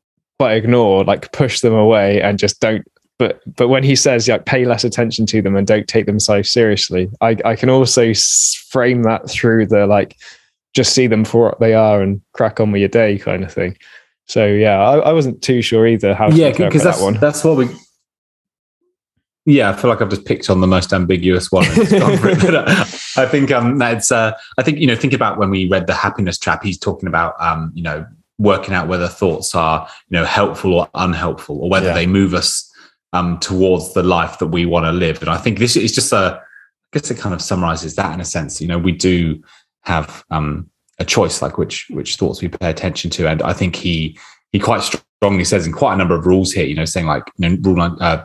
but 0.38 0.56
ignore, 0.56 1.04
like 1.04 1.30
push 1.30 1.60
them 1.60 1.74
away 1.74 2.20
and 2.20 2.38
just 2.38 2.60
don't 2.60 2.84
but 3.20 3.42
but 3.54 3.68
when 3.68 3.84
he 3.84 3.94
says 3.94 4.26
like 4.26 4.46
pay 4.46 4.64
less 4.64 4.82
attention 4.82 5.26
to 5.26 5.42
them 5.42 5.54
and 5.54 5.66
don't 5.66 5.86
take 5.86 6.06
them 6.06 6.18
so 6.18 6.40
seriously 6.40 7.08
i 7.20 7.36
i 7.44 7.54
can 7.54 7.68
also 7.68 8.12
frame 8.70 9.02
that 9.02 9.28
through 9.28 9.66
the 9.66 9.86
like 9.86 10.16
just 10.72 10.94
see 10.94 11.06
them 11.06 11.24
for 11.24 11.50
what 11.50 11.60
they 11.60 11.74
are 11.74 12.00
and 12.00 12.20
crack 12.32 12.58
on 12.58 12.72
with 12.72 12.80
your 12.80 12.88
day 12.88 13.18
kind 13.18 13.44
of 13.44 13.52
thing 13.52 13.76
so 14.26 14.46
yeah 14.46 14.80
i, 14.80 14.96
I 14.96 15.12
wasn't 15.12 15.42
too 15.42 15.60
sure 15.60 15.86
either 15.86 16.14
how 16.14 16.30
yeah 16.30 16.50
because 16.50 16.82
that's 16.82 16.98
that 16.98 17.04
one 17.04 17.14
that's 17.14 17.44
what 17.44 17.56
we 17.56 17.68
yeah, 19.46 19.70
I 19.70 19.72
feel 19.72 19.88
like 19.88 20.02
I've 20.02 20.10
just 20.10 20.26
picked 20.26 20.50
on 20.50 20.60
the 20.60 20.66
most 20.66 20.92
ambiguous 20.92 21.50
one. 21.50 21.64
I 23.16 23.26
think 23.26 23.50
um, 23.50 23.78
that's. 23.78 24.12
Uh, 24.12 24.36
I 24.58 24.62
think 24.62 24.78
you 24.78 24.86
know. 24.86 24.94
Think 24.94 25.14
about 25.14 25.38
when 25.38 25.48
we 25.48 25.66
read 25.66 25.86
the 25.86 25.94
happiness 25.94 26.38
trap. 26.38 26.62
He's 26.62 26.78
talking 26.78 27.08
about 27.08 27.40
um, 27.40 27.72
you 27.74 27.82
know 27.82 28.06
working 28.38 28.74
out 28.74 28.86
whether 28.86 29.08
thoughts 29.08 29.54
are 29.54 29.88
you 30.10 30.18
know 30.18 30.26
helpful 30.26 30.74
or 30.74 30.90
unhelpful, 30.94 31.58
or 31.58 31.70
whether 31.70 31.86
yeah. 31.86 31.94
they 31.94 32.06
move 32.06 32.34
us 32.34 32.69
um, 33.12 33.38
towards 33.38 33.92
the 33.94 34.02
life 34.02 34.38
that 34.38 34.48
we 34.48 34.66
want 34.66 34.86
to 34.86 34.92
live. 34.92 35.20
And 35.20 35.30
I 35.30 35.36
think 35.36 35.58
this 35.58 35.76
is 35.76 35.92
just 35.92 36.12
a. 36.12 36.40
I 36.92 36.98
guess 36.98 37.10
it 37.10 37.18
kind 37.18 37.32
of 37.32 37.40
summarizes 37.40 37.94
that 37.94 38.12
in 38.12 38.20
a 38.20 38.24
sense. 38.24 38.60
You 38.60 38.66
know, 38.66 38.78
we 38.78 38.90
do 38.90 39.40
have 39.82 40.24
um, 40.30 40.68
a 40.98 41.04
choice, 41.04 41.40
like 41.40 41.56
which 41.56 41.86
which 41.90 42.16
thoughts 42.16 42.42
we 42.42 42.48
pay 42.48 42.68
attention 42.68 43.10
to, 43.12 43.28
and 43.28 43.42
I 43.42 43.52
think 43.52 43.76
he 43.76 44.18
he 44.50 44.58
quite 44.58 44.82
strongly 44.82 45.44
says 45.44 45.66
in 45.66 45.72
quite 45.72 45.94
a 45.94 45.96
number 45.96 46.16
of 46.16 46.26
rules 46.26 46.52
here. 46.52 46.64
You 46.64 46.74
know, 46.74 46.84
saying 46.84 47.06
like 47.06 47.24
you 47.38 47.48
know, 47.48 47.56
rule 47.62 47.80
uh, 47.80 48.24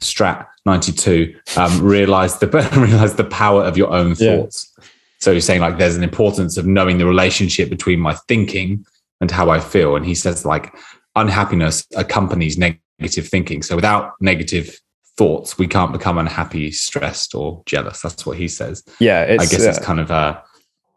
Strat 0.00 0.46
92, 0.66 1.34
um, 1.56 1.80
realize 1.80 2.38
the 2.38 2.48
realize 2.76 3.14
the 3.14 3.24
power 3.24 3.62
of 3.62 3.76
your 3.76 3.92
own 3.92 4.14
thoughts. 4.14 4.72
Yeah. 4.78 4.84
So 5.20 5.32
he's 5.32 5.44
saying 5.44 5.60
like 5.60 5.78
there's 5.78 5.96
an 5.96 6.02
importance 6.02 6.56
of 6.56 6.66
knowing 6.66 6.98
the 6.98 7.06
relationship 7.06 7.70
between 7.70 8.00
my 8.00 8.14
thinking 8.26 8.84
and 9.20 9.30
how 9.30 9.50
I 9.50 9.60
feel. 9.60 9.94
And 9.94 10.04
he 10.04 10.16
says 10.16 10.44
like 10.44 10.74
unhappiness 11.14 11.86
accompanies 11.96 12.58
negative 12.58 12.82
thinking. 13.08 13.62
So 13.62 13.76
without 13.76 14.12
negative 14.20 14.78
thoughts, 15.16 15.58
we 15.58 15.66
can't 15.66 15.92
become 15.92 16.18
unhappy, 16.18 16.70
stressed, 16.70 17.34
or 17.34 17.62
jealous. 17.66 18.00
That's 18.00 18.24
what 18.24 18.38
he 18.38 18.48
says. 18.48 18.82
Yeah, 18.98 19.26
I 19.28 19.46
guess 19.46 19.64
uh, 19.64 19.70
it's 19.70 19.78
kind 19.78 20.00
of 20.00 20.10
uh 20.10 20.40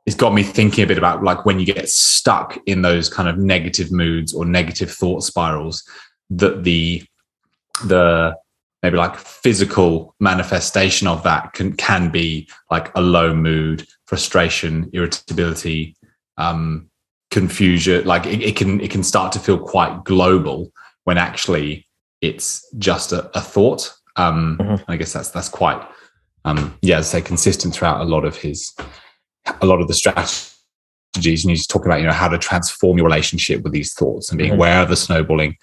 it's 0.05 0.15
got 0.15 0.33
me 0.33 0.43
thinking 0.43 0.83
a 0.83 0.87
bit 0.87 0.97
about 0.97 1.23
like 1.23 1.45
when 1.45 1.59
you 1.59 1.65
get 1.65 1.89
stuck 1.89 2.57
in 2.65 2.81
those 2.81 3.09
kind 3.09 3.27
of 3.27 3.37
negative 3.37 3.91
moods 3.91 4.33
or 4.33 4.45
negative 4.45 4.91
thought 4.91 5.23
spirals 5.23 5.83
that 6.29 6.63
the 6.63 7.03
the 7.85 8.35
maybe 8.83 8.97
like 8.97 9.15
physical 9.17 10.13
manifestation 10.19 11.07
of 11.07 11.23
that 11.23 11.53
can 11.53 11.75
can 11.75 12.09
be 12.09 12.47
like 12.69 12.91
a 12.95 13.01
low 13.01 13.33
mood, 13.33 13.85
frustration, 14.05 14.89
irritability, 14.93 15.95
um, 16.37 16.89
confusion. 17.31 18.05
Like 18.05 18.25
it, 18.27 18.41
it 18.41 18.55
can 18.55 18.79
it 18.79 18.91
can 18.91 19.03
start 19.03 19.31
to 19.33 19.39
feel 19.39 19.57
quite 19.57 20.03
global 20.03 20.71
when 21.05 21.17
actually 21.17 21.84
it's 22.25 22.67
just 22.77 23.11
a, 23.11 23.29
a 23.37 23.41
thought. 23.41 23.93
Um, 24.15 24.57
mm-hmm. 24.59 24.91
I 24.91 24.97
guess 24.97 25.13
that's 25.13 25.29
that's 25.29 25.49
quite 25.49 25.85
um, 26.45 26.77
yeah, 26.81 26.99
as 26.99 27.09
I 27.09 27.19
say, 27.19 27.21
consistent 27.21 27.73
throughout 27.73 28.01
a 28.01 28.05
lot 28.05 28.23
of 28.23 28.37
his 28.37 28.73
a 29.61 29.65
lot 29.65 29.81
of 29.81 29.87
the 29.87 29.93
strategies. 29.93 30.53
And 31.43 31.49
he's 31.49 31.67
talking 31.67 31.87
about 31.87 31.99
you 31.99 32.05
know 32.05 32.13
how 32.13 32.29
to 32.29 32.37
transform 32.37 32.97
your 32.97 33.07
relationship 33.07 33.63
with 33.63 33.73
these 33.73 33.93
thoughts 33.93 34.29
and 34.29 34.37
being 34.37 34.51
mm-hmm. 34.51 34.59
aware 34.59 34.81
of 34.81 34.89
the 34.89 34.95
snowballing 34.95 35.57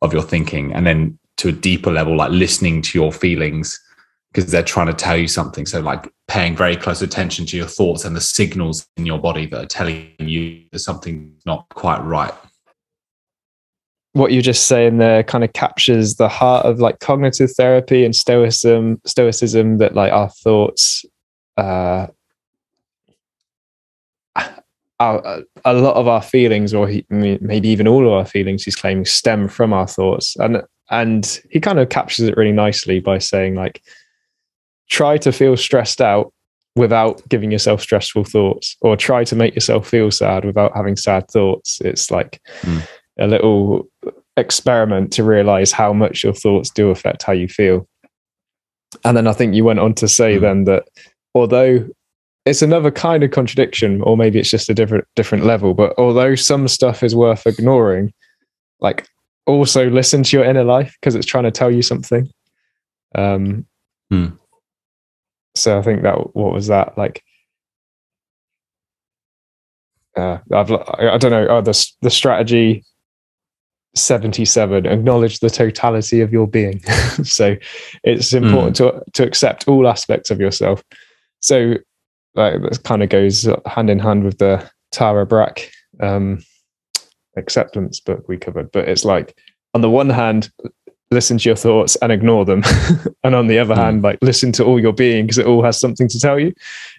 of 0.00 0.12
your 0.12 0.22
thinking, 0.22 0.72
and 0.72 0.86
then 0.86 1.18
to 1.38 1.48
a 1.48 1.52
deeper 1.52 1.90
level, 1.90 2.16
like 2.16 2.30
listening 2.30 2.82
to 2.82 2.98
your 2.98 3.12
feelings 3.12 3.78
because 4.32 4.50
they're 4.50 4.62
trying 4.62 4.86
to 4.86 4.94
tell 4.94 5.16
you 5.16 5.26
something. 5.28 5.66
So, 5.66 5.80
like 5.80 6.08
paying 6.28 6.56
very 6.56 6.76
close 6.76 7.02
attention 7.02 7.46
to 7.46 7.56
your 7.56 7.66
thoughts 7.66 8.04
and 8.04 8.14
the 8.14 8.20
signals 8.20 8.86
in 8.96 9.06
your 9.06 9.18
body 9.18 9.46
that 9.46 9.64
are 9.64 9.66
telling 9.66 10.12
you 10.18 10.64
there's 10.70 10.84
something 10.84 11.34
not 11.46 11.66
quite 11.70 12.00
right. 12.00 12.32
What 14.12 14.32
you're 14.32 14.42
just 14.42 14.66
saying 14.66 14.98
there 14.98 15.22
kind 15.22 15.44
of 15.44 15.52
captures 15.52 16.16
the 16.16 16.28
heart 16.28 16.66
of 16.66 16.80
like 16.80 16.98
cognitive 17.00 17.52
therapy 17.52 18.04
and 18.04 18.14
stoicism, 18.14 19.00
stoicism 19.04 19.78
that 19.78 19.94
like 19.94 20.12
our 20.12 20.30
thoughts, 20.30 21.04
uh, 21.56 22.06
our, 25.00 25.42
a 25.64 25.74
lot 25.74 25.94
of 25.94 26.08
our 26.08 26.22
feelings, 26.22 26.74
or 26.74 26.88
he, 26.88 27.06
maybe 27.10 27.68
even 27.68 27.86
all 27.86 28.06
of 28.06 28.12
our 28.12 28.24
feelings, 28.24 28.64
he's 28.64 28.76
claiming 28.76 29.04
stem 29.04 29.46
from 29.46 29.72
our 29.72 29.86
thoughts. 29.86 30.34
And 30.36 30.62
and 30.90 31.40
he 31.50 31.60
kind 31.60 31.78
of 31.78 31.88
captures 31.88 32.28
it 32.28 32.36
really 32.36 32.52
nicely 32.52 33.00
by 33.00 33.18
saying 33.18 33.54
like 33.54 33.82
try 34.88 35.18
to 35.18 35.32
feel 35.32 35.56
stressed 35.56 36.00
out 36.00 36.32
without 36.76 37.26
giving 37.28 37.50
yourself 37.50 37.80
stressful 37.80 38.24
thoughts 38.24 38.76
or 38.80 38.96
try 38.96 39.24
to 39.24 39.36
make 39.36 39.54
yourself 39.54 39.88
feel 39.88 40.10
sad 40.10 40.44
without 40.44 40.74
having 40.74 40.96
sad 40.96 41.28
thoughts 41.28 41.80
it's 41.82 42.10
like 42.10 42.40
mm. 42.62 42.86
a 43.18 43.26
little 43.26 43.86
experiment 44.38 45.12
to 45.12 45.24
realize 45.24 45.72
how 45.72 45.92
much 45.92 46.24
your 46.24 46.32
thoughts 46.32 46.70
do 46.70 46.90
affect 46.90 47.22
how 47.22 47.32
you 47.32 47.48
feel 47.48 47.86
and 49.04 49.16
then 49.16 49.26
i 49.26 49.32
think 49.32 49.54
you 49.54 49.64
went 49.64 49.78
on 49.78 49.94
to 49.94 50.08
say 50.08 50.36
mm. 50.36 50.40
then 50.40 50.64
that 50.64 50.88
although 51.34 51.86
it's 52.46 52.62
another 52.62 52.90
kind 52.90 53.22
of 53.22 53.30
contradiction 53.30 54.00
or 54.02 54.16
maybe 54.16 54.38
it's 54.38 54.50
just 54.50 54.70
a 54.70 54.74
different 54.74 55.04
different 55.16 55.44
level 55.44 55.74
but 55.74 55.92
although 55.98 56.34
some 56.34 56.66
stuff 56.66 57.02
is 57.02 57.14
worth 57.14 57.46
ignoring 57.46 58.12
like 58.80 59.06
also 59.48 59.88
listen 59.88 60.22
to 60.22 60.36
your 60.36 60.44
inner 60.44 60.62
life 60.62 60.94
because 61.00 61.14
it's 61.14 61.26
trying 61.26 61.44
to 61.44 61.50
tell 61.50 61.70
you 61.70 61.82
something. 61.82 62.30
Um, 63.14 63.66
hmm. 64.10 64.26
So 65.56 65.78
I 65.78 65.82
think 65.82 66.02
that 66.02 66.36
what 66.36 66.52
was 66.52 66.68
that 66.68 66.96
like? 66.96 67.24
Uh, 70.16 70.38
I've 70.52 70.70
I 70.70 71.16
don't 71.18 71.30
know. 71.30 71.48
Oh, 71.48 71.60
the 71.62 71.92
the 72.02 72.10
strategy 72.10 72.84
seventy 73.94 74.44
seven. 74.44 74.86
Acknowledge 74.86 75.40
the 75.40 75.50
totality 75.50 76.20
of 76.20 76.32
your 76.32 76.46
being. 76.46 76.80
so 77.22 77.56
it's 78.04 78.32
important 78.32 78.78
hmm. 78.78 78.84
to 78.84 79.02
to 79.14 79.26
accept 79.26 79.68
all 79.68 79.88
aspects 79.88 80.30
of 80.30 80.40
yourself. 80.40 80.82
So 81.40 81.74
like 82.34 82.60
that 82.62 82.82
kind 82.84 83.02
of 83.02 83.08
goes 83.08 83.48
hand 83.66 83.90
in 83.90 83.98
hand 83.98 84.24
with 84.24 84.38
the 84.38 84.68
Tara 84.92 85.26
Brach 85.26 85.70
um, 86.00 86.44
acceptance 87.36 88.00
book 88.00 88.28
we 88.28 88.36
covered, 88.36 88.70
but 88.72 88.88
it's 88.88 89.04
like 89.04 89.36
on 89.74 89.80
the 89.80 89.90
one 89.90 90.10
hand, 90.10 90.50
listen 91.10 91.38
to 91.38 91.48
your 91.48 91.56
thoughts 91.56 91.96
and 91.96 92.12
ignore 92.12 92.44
them, 92.44 92.62
and 93.24 93.34
on 93.34 93.46
the 93.46 93.58
other 93.58 93.74
mm. 93.74 93.78
hand, 93.78 94.02
like 94.02 94.18
listen 94.22 94.52
to 94.52 94.64
all 94.64 94.80
your 94.80 94.92
being 94.92 95.26
because 95.26 95.38
it 95.38 95.46
all 95.46 95.62
has 95.62 95.78
something 95.78 96.08
to 96.08 96.20
tell 96.20 96.38
you. 96.38 96.52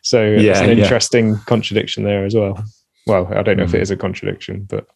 So 0.04 0.24
yeah, 0.24 0.52
it's 0.52 0.60
an 0.60 0.78
yeah. 0.78 0.84
interesting 0.84 1.38
contradiction 1.46 2.04
there 2.04 2.26
as 2.26 2.36
well. 2.36 2.64
Well, 3.08 3.28
I 3.34 3.42
don't 3.42 3.58
know 3.58 3.64
mm. 3.64 3.68
if 3.68 3.74
it 3.74 3.88
hmm. 3.88 3.94
a 3.94 3.98
contradiction, 3.98 4.64
but 4.70 4.88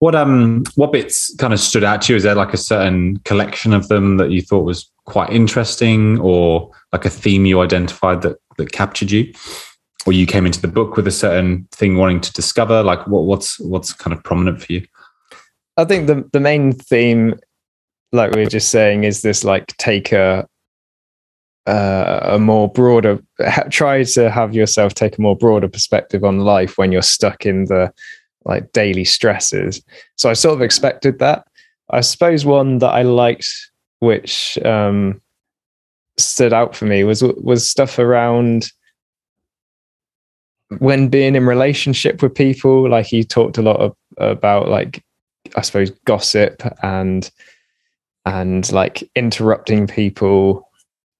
what 0.00 0.14
um 0.14 0.64
what 0.74 0.92
bits 0.92 1.34
kind 1.36 1.54
of 1.54 1.60
stood 1.60 1.84
out 1.84 2.02
to 2.02 2.12
you? 2.12 2.16
Is 2.16 2.24
there 2.24 2.34
like 2.34 2.52
a 2.52 2.58
certain 2.58 3.18
collection 3.20 3.72
of 3.72 3.88
them 3.88 4.16
that 4.18 4.30
you 4.30 4.42
thought 4.42 4.64
was 4.64 4.90
quite 5.06 5.30
interesting, 5.30 6.18
or 6.18 6.70
like 6.92 7.04
a 7.04 7.10
theme 7.10 7.46
you 7.46 7.60
identified 7.60 8.22
that 8.22 8.36
that 8.58 8.72
captured 8.72 9.10
you? 9.10 9.32
or 10.06 10.12
you 10.12 10.26
came 10.26 10.46
into 10.46 10.60
the 10.60 10.68
book 10.68 10.96
with 10.96 11.06
a 11.06 11.10
certain 11.10 11.68
thing 11.72 11.96
wanting 11.96 12.20
to 12.20 12.32
discover 12.32 12.82
like 12.82 13.06
what, 13.06 13.24
what's 13.24 13.58
what's 13.60 13.92
kind 13.92 14.16
of 14.16 14.22
prominent 14.24 14.62
for 14.62 14.72
you 14.72 14.84
i 15.76 15.84
think 15.84 16.06
the 16.06 16.28
the 16.32 16.40
main 16.40 16.72
theme 16.72 17.34
like 18.12 18.32
we 18.32 18.42
were 18.42 18.50
just 18.50 18.70
saying 18.70 19.04
is 19.04 19.22
this 19.22 19.44
like 19.44 19.76
take 19.76 20.12
a 20.12 20.46
uh, 21.66 22.20
a 22.22 22.38
more 22.38 22.68
broader 22.72 23.20
try 23.70 24.02
to 24.02 24.30
have 24.30 24.54
yourself 24.54 24.94
take 24.94 25.18
a 25.18 25.20
more 25.20 25.36
broader 25.36 25.68
perspective 25.68 26.24
on 26.24 26.40
life 26.40 26.78
when 26.78 26.90
you're 26.90 27.02
stuck 27.02 27.44
in 27.44 27.66
the 27.66 27.92
like 28.44 28.72
daily 28.72 29.04
stresses 29.04 29.82
so 30.16 30.30
i 30.30 30.32
sort 30.32 30.54
of 30.54 30.62
expected 30.62 31.18
that 31.18 31.46
i 31.90 32.00
suppose 32.00 32.44
one 32.44 32.78
that 32.78 32.90
i 32.90 33.02
liked 33.02 33.48
which 33.98 34.58
um 34.64 35.20
stood 36.18 36.52
out 36.52 36.74
for 36.74 36.86
me 36.86 37.04
was 37.04 37.22
was 37.22 37.68
stuff 37.68 37.98
around 37.98 38.70
when 40.78 41.08
being 41.08 41.34
in 41.34 41.46
relationship 41.46 42.22
with 42.22 42.34
people, 42.34 42.88
like 42.88 43.06
he 43.06 43.24
talked 43.24 43.58
a 43.58 43.62
lot 43.62 43.80
of, 43.80 43.94
about 44.18 44.68
like 44.68 45.02
I 45.56 45.62
suppose 45.62 45.90
gossip 46.04 46.62
and 46.82 47.28
and 48.24 48.70
like 48.70 49.02
interrupting 49.16 49.86
people 49.86 50.68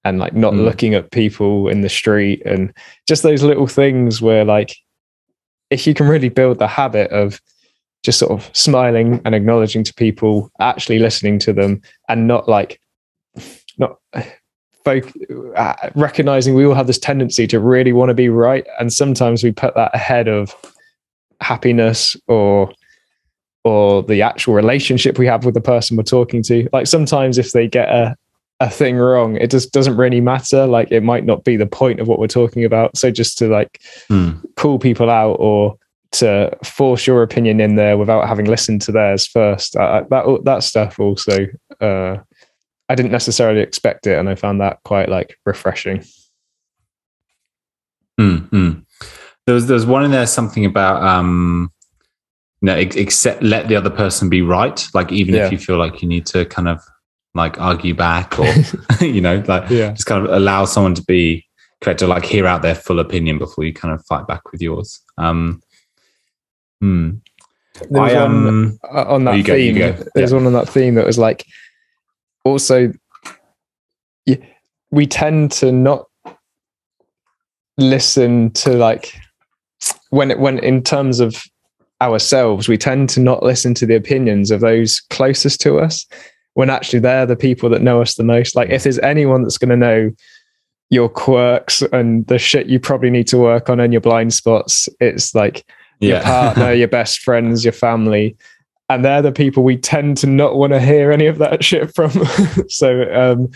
and 0.05 0.19
like 0.19 0.33
not 0.33 0.53
Mm. 0.53 0.63
looking 0.63 0.93
at 0.93 1.11
people 1.11 1.67
in 1.67 1.81
the 1.81 1.89
street 1.89 2.41
and 2.45 2.73
just 3.07 3.23
those 3.23 3.43
little 3.43 3.67
things 3.67 4.21
where 4.21 4.45
like 4.45 4.75
if 5.71 5.87
you 5.87 5.93
can 5.93 6.07
really 6.07 6.29
build 6.29 6.59
the 6.59 6.67
habit 6.67 7.09
of 7.11 7.41
just 8.03 8.19
sort 8.19 8.31
of 8.31 8.49
smiling 8.55 9.21
and 9.25 9.33
acknowledging 9.33 9.83
to 9.83 9.93
people 9.93 10.51
actually 10.59 10.99
listening 10.99 11.39
to 11.39 11.53
them 11.53 11.81
and 12.09 12.27
not 12.27 12.47
like 12.47 12.79
not 13.77 13.97
folk 14.83 15.11
uh, 15.55 15.73
recognizing 15.95 16.53
we 16.53 16.65
all 16.65 16.73
have 16.73 16.87
this 16.87 16.99
tendency 16.99 17.47
to 17.47 17.59
really 17.59 17.93
want 17.93 18.09
to 18.09 18.15
be 18.15 18.29
right 18.29 18.67
and 18.79 18.91
sometimes 18.91 19.43
we 19.43 19.51
put 19.51 19.73
that 19.75 19.93
ahead 19.93 20.27
of 20.27 20.55
happiness 21.39 22.15
or 22.27 22.71
or 23.63 24.01
the 24.03 24.21
actual 24.21 24.53
relationship 24.53 25.17
we 25.17 25.27
have 25.27 25.45
with 25.45 25.53
the 25.53 25.61
person 25.61 25.97
we're 25.97 26.03
talking 26.03 26.41
to. 26.43 26.67
Like 26.73 26.87
sometimes 26.87 27.37
if 27.37 27.51
they 27.51 27.67
get 27.67 27.89
a 27.89 28.15
a 28.61 28.69
thing 28.69 28.95
wrong 28.97 29.35
it 29.37 29.49
just 29.49 29.71
doesn't 29.73 29.97
really 29.97 30.21
matter 30.21 30.65
like 30.67 30.91
it 30.91 31.01
might 31.03 31.25
not 31.25 31.43
be 31.43 31.57
the 31.57 31.65
point 31.65 31.99
of 31.99 32.07
what 32.07 32.19
we're 32.19 32.27
talking 32.27 32.63
about 32.63 32.95
so 32.95 33.09
just 33.11 33.37
to 33.37 33.47
like 33.47 33.81
Hmm. 34.07 34.31
call 34.55 34.77
people 34.79 35.09
out 35.09 35.37
or 35.39 35.77
to 36.13 36.55
force 36.63 37.07
your 37.07 37.23
opinion 37.23 37.59
in 37.59 37.75
there 37.75 37.97
without 37.97 38.27
having 38.27 38.45
listened 38.45 38.81
to 38.83 38.91
theirs 38.91 39.25
first 39.27 39.75
uh, 39.75 40.03
that 40.09 40.25
that 40.45 40.63
stuff 40.63 40.99
also 40.99 41.47
uh 41.81 42.17
I 42.89 42.95
didn't 42.95 43.11
necessarily 43.13 43.61
expect 43.61 44.05
it 44.07 44.19
and 44.19 44.29
I 44.29 44.35
found 44.35 44.59
that 44.61 44.79
quite 44.83 45.09
like 45.09 45.37
refreshing 45.45 46.03
Mm, 48.19 48.49
mm. 48.49 48.85
There 49.45 49.55
was 49.55 49.67
there 49.67 49.73
was 49.75 49.85
one 49.85 50.03
in 50.05 50.11
there 50.11 50.27
something 50.27 50.65
about 50.65 51.01
um 51.01 51.71
no 52.61 52.75
ex- 52.75 52.95
accept 52.95 53.41
let 53.41 53.67
the 53.67 53.75
other 53.75 53.89
person 53.89 54.29
be 54.29 54.41
right 54.43 54.85
like 54.93 55.11
even 55.11 55.33
Yeah. 55.33 55.45
if 55.45 55.51
you 55.51 55.57
feel 55.57 55.77
like 55.77 56.01
you 56.01 56.07
need 56.07 56.25
to 56.27 56.45
kind 56.45 56.67
of 56.67 56.79
like 57.33 57.59
argue 57.59 57.93
back 57.93 58.37
or 58.39 58.45
you 59.05 59.21
know 59.21 59.43
like 59.47 59.69
yeah 59.69 59.91
just 59.91 60.05
kind 60.05 60.25
of 60.25 60.31
allow 60.33 60.65
someone 60.65 60.93
to 60.95 61.03
be 61.03 61.45
correct 61.81 61.99
to 61.99 62.07
like 62.07 62.25
hear 62.25 62.45
out 62.45 62.61
their 62.61 62.75
full 62.75 62.99
opinion 62.99 63.37
before 63.37 63.63
you 63.63 63.73
kind 63.73 63.93
of 63.93 64.05
fight 64.05 64.27
back 64.27 64.51
with 64.51 64.61
yours 64.61 65.01
um 65.17 65.61
hmm. 66.81 67.11
I 67.95 68.13
um 68.15 68.77
uh, 68.83 69.05
on 69.07 69.27
Oh, 69.27 69.31
that 69.37 69.45
go, 69.45 69.53
theme 69.55 69.77
go. 69.77 69.91
there's 70.13 70.31
Yeah. 70.31 70.37
one 70.37 70.45
on 70.45 70.53
that 70.53 70.69
theme 70.69 70.95
that 70.95 71.05
was 71.05 71.17
like 71.17 71.45
also 72.43 72.91
y- 74.27 74.55
we 74.91 75.07
tend 75.07 75.51
to 75.53 75.71
not 75.71 76.05
listen 77.77 78.51
to 78.51 78.71
like 78.73 79.15
when 80.09 80.31
it 80.31 80.39
when 80.39 80.59
in 80.59 80.83
terms 80.83 81.19
of 81.19 81.41
ourselves 82.01 82.67
we 82.67 82.77
tend 82.77 83.09
to 83.09 83.19
not 83.19 83.41
listen 83.43 83.73
to 83.75 83.85
the 83.85 83.95
opinions 83.95 84.51
of 84.51 84.59
those 84.59 84.99
closest 85.09 85.61
to 85.61 85.79
us 85.79 86.05
when 86.53 86.69
actually 86.69 86.99
they're 86.99 87.25
the 87.25 87.35
people 87.35 87.69
that 87.69 87.81
know 87.81 88.01
us 88.01 88.15
the 88.15 88.23
most 88.23 88.55
like 88.55 88.69
if 88.69 88.83
there's 88.83 88.99
anyone 88.99 89.41
that's 89.43 89.57
going 89.57 89.69
to 89.69 89.77
know 89.77 90.11
your 90.89 91.07
quirks 91.07 91.81
and 91.93 92.27
the 92.27 92.37
shit 92.37 92.67
you 92.67 92.79
probably 92.79 93.09
need 93.09 93.27
to 93.27 93.37
work 93.37 93.69
on 93.69 93.79
and 93.79 93.93
your 93.93 94.01
blind 94.01 94.33
spots 94.33 94.89
it's 94.99 95.33
like 95.33 95.65
your 96.01 96.21
partner, 96.21 96.73
your 96.73 96.87
best 96.87 97.19
friends, 97.19 97.63
your 97.63 97.71
family. 97.71 98.35
And 98.89 99.05
they're 99.05 99.21
the 99.21 99.31
people 99.31 99.63
we 99.63 99.77
tend 99.77 100.17
to 100.17 100.27
not 100.27 100.57
want 100.57 100.73
to 100.73 100.81
hear 100.81 101.11
any 101.11 101.27
of 101.27 101.37
that 101.37 101.63
shit 101.63 101.95
from. 101.95 102.11
so 102.67 103.03
um 103.13 103.49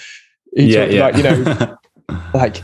he 0.55 0.73
yeah 0.73 0.81
talked 0.81 0.93
yeah 0.93 1.07
about, 1.07 1.17
you 1.17 1.43
know, 1.43 2.19
like 2.33 2.63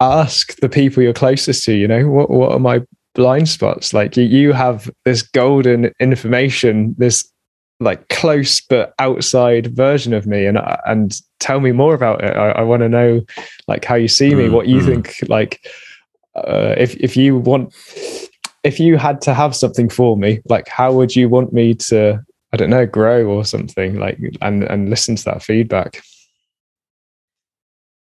ask 0.00 0.56
the 0.56 0.68
people 0.68 1.02
you're 1.02 1.12
closest 1.12 1.64
to, 1.64 1.74
you 1.74 1.86
know, 1.86 2.08
what 2.08 2.30
what 2.30 2.52
are 2.52 2.58
my 2.58 2.82
blind 3.14 3.48
spots? 3.48 3.92
Like 3.92 4.16
you, 4.16 4.24
you 4.24 4.52
have 4.52 4.90
this 5.04 5.22
golden 5.22 5.92
information, 6.00 6.94
this 6.98 7.30
like 7.80 8.08
close 8.08 8.60
but 8.60 8.92
outside 8.98 9.76
version 9.76 10.12
of 10.12 10.26
me 10.26 10.46
and 10.46 10.58
and 10.86 11.20
tell 11.38 11.60
me 11.60 11.70
more 11.72 11.94
about 11.94 12.22
it. 12.24 12.36
I, 12.36 12.50
I 12.50 12.62
want 12.62 12.82
to 12.82 12.88
know 12.88 13.20
like 13.68 13.84
how 13.84 13.94
you 13.94 14.08
see 14.08 14.34
me, 14.34 14.48
Mm, 14.48 14.50
what 14.52 14.66
you 14.66 14.80
mm. 14.80 14.86
think 14.86 15.14
like 15.28 15.60
uh, 16.34 16.74
if 16.76 16.96
if 16.96 17.16
you 17.16 17.38
want 17.38 17.72
if 18.64 18.80
you 18.80 18.96
had 18.98 19.20
to 19.22 19.32
have 19.34 19.54
something 19.54 19.88
for 19.88 20.16
me, 20.16 20.40
like 20.48 20.66
how 20.68 20.92
would 20.92 21.14
you 21.14 21.28
want 21.28 21.52
me 21.52 21.74
to, 21.74 22.20
I 22.52 22.56
don't 22.56 22.70
know, 22.70 22.86
grow 22.86 23.24
or 23.26 23.44
something 23.44 23.98
like, 24.00 24.18
and 24.42 24.64
and 24.64 24.90
listen 24.90 25.14
to 25.16 25.24
that 25.26 25.42
feedback. 25.42 26.02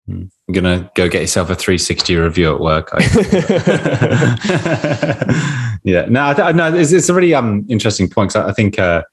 i'm 0.10 0.32
gonna 0.52 0.90
go 0.96 1.08
get 1.08 1.22
yourself 1.22 1.52
a 1.52 1.56
360 1.56 2.16
review 2.16 2.52
at 2.56 2.60
work 2.60 2.90
yeah 5.84 6.06
no 6.10 6.30
I 6.30 6.34
th- 6.34 6.56
no 6.56 6.74
it's, 6.74 6.92
it's 6.92 7.10
a 7.10 7.14
really 7.14 7.36
um 7.36 7.64
interesting 7.70 8.10
point 8.10 8.34
'cause 8.34 8.44
I, 8.44 8.50
I 8.50 8.54
think 8.54 8.80
uh 8.80 9.04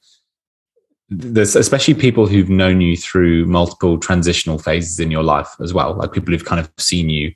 there's 1.09 1.55
especially 1.55 1.95
people 1.95 2.27
who've 2.27 2.49
known 2.51 2.81
you 2.81 2.97
through 2.97 3.47
multiple 3.47 3.99
transitional 3.99 4.59
phases 4.59 4.99
in 4.99 5.11
your 5.11 5.23
life 5.23 5.49
as 5.61 5.73
well 5.73 5.95
like 5.95 6.12
people 6.12 6.33
who've 6.33 6.45
kind 6.45 6.61
of 6.61 6.71
seen 6.79 7.09
you 7.09 7.33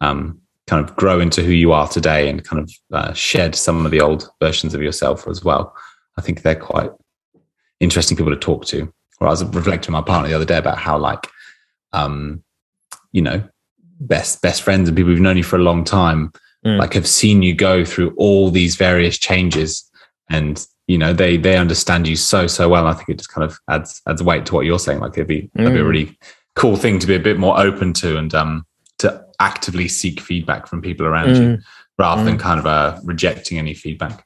um 0.00 0.38
kind 0.66 0.84
of 0.84 0.94
grow 0.96 1.20
into 1.20 1.42
who 1.42 1.52
you 1.52 1.72
are 1.72 1.88
today 1.88 2.28
and 2.28 2.44
kind 2.44 2.60
of 2.62 2.70
uh, 2.92 3.12
shed 3.12 3.54
some 3.54 3.86
of 3.86 3.92
the 3.92 4.00
old 4.00 4.28
versions 4.40 4.74
of 4.74 4.82
yourself 4.82 5.26
as 5.28 5.42
well 5.42 5.74
i 6.18 6.20
think 6.20 6.42
they're 6.42 6.54
quite 6.54 6.90
interesting 7.80 8.16
people 8.16 8.32
to 8.32 8.38
talk 8.38 8.64
to 8.66 8.92
or 9.20 9.28
i 9.28 9.30
was 9.30 9.44
reflecting 9.44 9.94
with 9.94 10.00
my 10.00 10.06
partner 10.06 10.28
the 10.28 10.34
other 10.34 10.44
day 10.44 10.58
about 10.58 10.78
how 10.78 10.98
like 10.98 11.28
um 11.92 12.42
you 13.12 13.22
know 13.22 13.42
best 14.00 14.42
best 14.42 14.60
friends 14.60 14.88
and 14.88 14.96
people 14.96 15.10
who've 15.10 15.20
known 15.20 15.38
you 15.38 15.42
for 15.42 15.56
a 15.56 15.60
long 15.60 15.84
time 15.84 16.32
Mm. 16.66 16.78
like 16.78 16.94
have 16.94 17.06
seen 17.06 17.42
you 17.42 17.54
go 17.54 17.84
through 17.84 18.12
all 18.16 18.50
these 18.50 18.74
various 18.74 19.18
changes 19.18 19.88
and 20.28 20.66
you 20.86 20.96
know 20.98 21.12
they 21.12 21.36
they 21.36 21.56
understand 21.56 22.06
you 22.06 22.16
so 22.16 22.46
so 22.46 22.68
well 22.68 22.86
i 22.86 22.92
think 22.92 23.08
it 23.08 23.18
just 23.18 23.28
kind 23.32 23.44
of 23.44 23.58
adds 23.68 24.00
adds 24.06 24.22
weight 24.22 24.46
to 24.46 24.54
what 24.54 24.64
you're 24.66 24.78
saying 24.78 25.00
like 25.00 25.12
it'd 25.12 25.26
be 25.26 25.50
that'd 25.54 25.72
be 25.72 25.80
a 25.80 25.82
Mm. 25.82 25.88
really 25.88 26.18
cool 26.54 26.76
thing 26.76 26.98
to 26.98 27.06
be 27.06 27.14
a 27.16 27.20
bit 27.20 27.38
more 27.38 27.58
open 27.58 27.92
to 27.94 28.16
and 28.16 28.34
um 28.34 28.64
to 28.98 29.24
actively 29.40 29.88
seek 29.88 30.20
feedback 30.20 30.66
from 30.66 30.80
people 30.80 31.04
around 31.06 31.36
you 31.36 31.42
Mm. 31.48 31.62
rather 31.98 32.24
than 32.24 32.36
Mm. 32.36 32.40
kind 32.40 32.60
of 32.60 32.66
uh 32.66 32.98
rejecting 33.04 33.58
any 33.58 33.74
feedback 33.74 34.24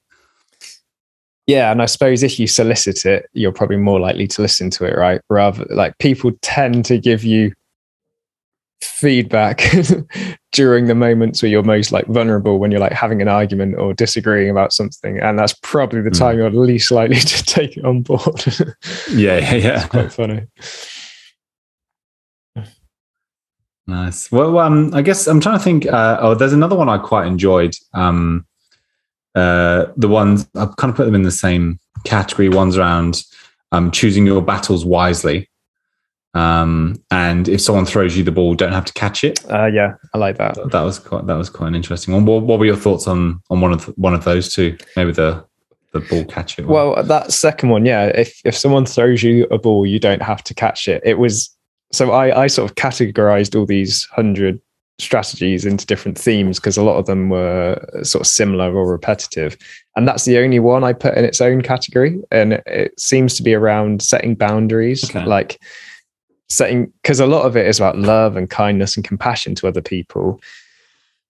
Yeah, 1.47 1.73
and 1.73 1.83
I 1.83 1.87
suppose 1.87 2.23
if 2.23 2.39
you 2.39 2.47
solicit 2.47 3.05
it, 3.07 3.27
you're 3.33 3.51
probably 3.51 3.77
more 3.79 3.99
likely 3.99 4.29
to 4.29 4.43
listen 4.43 4.71
to 4.71 4.85
it, 4.85 4.97
right? 4.97 5.21
Rather, 5.29 5.67
like 5.71 5.99
people 5.99 6.31
tend 6.43 6.85
to 6.85 6.97
give 6.99 7.25
you 7.25 7.53
feedback 8.83 9.63
during 10.53 10.87
the 10.87 10.95
moments 10.95 11.43
where 11.43 11.51
you're 11.51 11.63
most 11.63 11.93
like 11.93 12.07
vulnerable 12.07 12.59
when 12.59 12.71
you're 12.71 12.81
like 12.81 12.93
having 12.93 13.21
an 13.23 13.29
argument 13.29 13.77
or 13.79 13.93
disagreeing 13.95 14.51
about 14.51 14.73
something 14.73 15.19
and 15.21 15.39
that's 15.39 15.55
probably 15.63 16.01
the 16.01 16.11
Mm. 16.11 16.19
time 16.19 16.39
you're 16.39 16.51
least 16.51 16.91
likely 16.91 17.17
to 17.21 17.45
take 17.45 17.77
it 17.77 17.85
on 17.85 18.03
board 18.03 18.45
yeah 19.11 19.39
yeah 19.39 19.55
yeah 19.55 19.87
quite 19.89 20.13
funny 20.13 20.47
Nice. 23.87 24.31
Well, 24.31 24.59
um, 24.61 24.95
I 24.95 25.03
guess 25.03 25.27
I'm 25.27 25.41
trying 25.41 25.59
to 25.59 25.65
think. 25.65 25.85
Uh, 25.87 26.17
oh, 26.21 26.35
there's 26.37 26.53
another 26.53 26.77
one 26.77 26.89
I 26.89 26.97
quite 26.99 27.27
enjoyed. 27.27 27.75
Um, 27.93 28.47
uh, 29.35 29.87
the 29.97 30.07
ones 30.07 30.49
I've 30.55 30.77
kind 30.77 30.91
of 30.93 30.97
put 30.97 31.07
them 31.07 31.15
in 31.17 31.23
the 31.23 31.33
same 31.33 31.81
category. 32.05 32.49
Ones 32.49 32.77
around 32.79 33.25
um, 33.73 33.91
choosing 33.91 34.27
your 34.27 34.43
battles 34.43 34.85
wisely, 34.85 35.50
um, 36.35 37.03
and 37.11 37.49
if 37.49 37.61
someone 37.61 37.85
throws 37.87 38.17
you 38.17 38.23
the 38.23 38.31
ball, 38.33 38.55
don't 38.55 38.73
have 38.73 38.85
to 38.85 38.93
catch 38.93 39.25
it. 39.25 39.41
uh, 39.51 39.67
yeah 39.67 39.95
i 40.15 40.19
like 40.19 40.39
that 40.39 40.57
That 40.71 40.83
was 40.83 40.99
quite. 40.99 41.27
That 41.27 41.35
was 41.37 41.51
quite 41.51 41.69
an 41.69 41.75
interesting 41.75 42.15
one. 42.15 42.25
What, 42.25 42.43
what 42.45 42.59
were 42.59 42.67
your 42.67 42.77
thoughts 42.77 43.07
on 43.09 43.41
on 43.51 43.61
one 43.61 43.73
of 43.73 43.87
the, 43.87 43.93
one 43.93 44.15
of 44.15 44.25
those 44.25 44.53
two? 44.53 44.77
Maybe 44.97 45.13
the 45.13 45.45
the 45.93 46.01
ball 46.01 46.25
catch 46.25 46.57
it. 46.59 46.67
one. 46.67 46.75
Well, 46.95 47.03
that 47.03 47.33
second 47.33 47.71
one, 47.71 47.85
yeah. 47.85 48.07
If 48.07 48.41
if 48.45 48.57
someone 48.57 48.87
throws 48.87 49.23
you 49.25 49.47
a 49.51 49.59
ball, 49.59 49.85
you 49.87 49.99
don't 49.99 50.23
have 50.23 50.45
to 50.45 50.55
catch 50.55 50.87
it. 50.87 51.03
It 51.05 51.19
was 51.19 51.51
so 51.91 52.13
I 52.13 52.45
I 52.45 52.47
sort 52.47 52.71
of 52.71 52.77
categorized 52.77 53.59
all 53.59 53.67
these 53.67 54.05
hundred 54.13 54.61
strategies 55.01 55.65
into 55.65 55.87
different 55.87 56.17
themes 56.19 56.61
because 56.61 56.77
a 56.77 56.83
lot 56.85 56.99
of 56.99 57.07
them 57.07 57.31
were 57.31 57.83
sort 58.05 58.21
of 58.21 58.27
similar 58.29 58.73
or 58.73 58.87
repetitive, 58.89 59.57
and 59.97 60.07
that's 60.07 60.27
the 60.27 60.39
only 60.39 60.61
one 60.61 60.85
I 60.85 60.93
put 60.93 61.17
in 61.17 61.25
its 61.25 61.41
own 61.41 61.63
category. 61.63 62.21
And 62.31 62.53
it, 62.53 62.63
it 62.67 63.01
seems 63.01 63.35
to 63.37 63.43
be 63.43 63.55
around 63.55 64.01
setting 64.03 64.37
boundaries, 64.37 65.05
Okay. 65.11 65.25
like 65.25 65.59
setting 66.51 66.93
because 67.01 67.21
a 67.21 67.27
lot 67.27 67.47
of 67.47 67.57
it 67.57 67.67
is 67.67 67.79
about 67.79 67.97
love 67.97 68.37
and 68.37 68.51
kindness 68.51 68.97
and 68.97 69.05
compassion 69.07 69.55
to 69.55 69.69
other 69.69 69.81
people, 69.81 70.41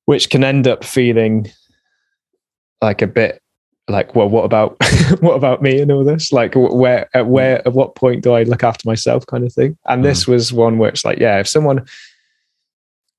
which 0.07 0.31
can 0.31 0.43
end 0.43 0.67
up 0.67 0.83
feeling 0.83 1.51
like 2.83 3.03
a 3.03 3.07
bit 3.07 3.43
like 3.89 4.15
well 4.15 4.29
what 4.29 4.45
about 4.45 4.77
what 5.21 5.35
about 5.35 5.63
me 5.63 5.81
and 5.81 5.93
all 5.93 6.05
this? 6.05 6.33
Like 6.33 6.55
where 6.57 7.09
at 7.15 7.27
where 7.27 7.59
at 7.67 7.75
what 7.75 7.95
point 7.95 8.23
do 8.23 8.33
i 8.33 8.43
look 8.43 8.65
after 8.65 8.89
myself 8.89 9.27
kind 9.27 9.45
of 9.45 9.53
thing? 9.53 9.77
And 9.87 10.05
this 10.05 10.25
mm. 10.25 10.29
was 10.29 10.53
one 10.53 10.79
where 10.79 10.89
it's 10.89 11.05
like 11.05 11.19
yeah 11.19 11.39
if 11.39 11.47
someone 11.47 11.87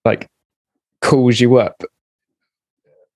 like 0.04 0.28
calls 1.02 1.40
you 1.40 1.58
up 1.58 1.84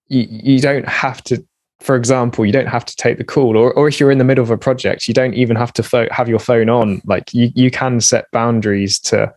you, 0.08 0.28
you 0.30 0.60
don't 0.60 0.88
have 0.88 1.24
to 1.24 1.44
for 1.80 1.96
example 1.96 2.46
you 2.46 2.52
don't 2.52 2.68
have 2.68 2.86
to 2.86 2.96
take 2.96 3.18
the 3.18 3.24
call 3.24 3.58
or, 3.58 3.74
or 3.74 3.88
if 3.88 4.00
you're 4.00 4.12
in 4.12 4.18
the 4.18 4.24
middle 4.24 4.44
of 4.44 4.52
a 4.52 4.58
project 4.58 5.08
you 5.08 5.14
don't 5.14 5.34
even 5.34 5.56
have 5.56 5.74
to 5.74 5.84
pho- 5.84 6.08
have 6.12 6.30
your 6.30 6.40
phone 6.40 6.70
on 6.70 7.02
like 7.06 7.34
you, 7.34 7.52
you 7.56 7.70
can 7.70 8.00
set 8.00 8.26
boundaries 8.32 9.00
to 9.00 9.32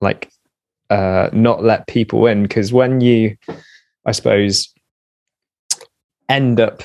like 0.00 0.30
uh 0.90 1.28
not 1.32 1.62
let 1.62 1.86
people 1.86 2.26
in 2.26 2.42
because 2.42 2.72
when 2.72 3.00
you 3.00 3.36
i 4.06 4.12
suppose 4.12 4.72
end 6.28 6.60
up 6.60 6.82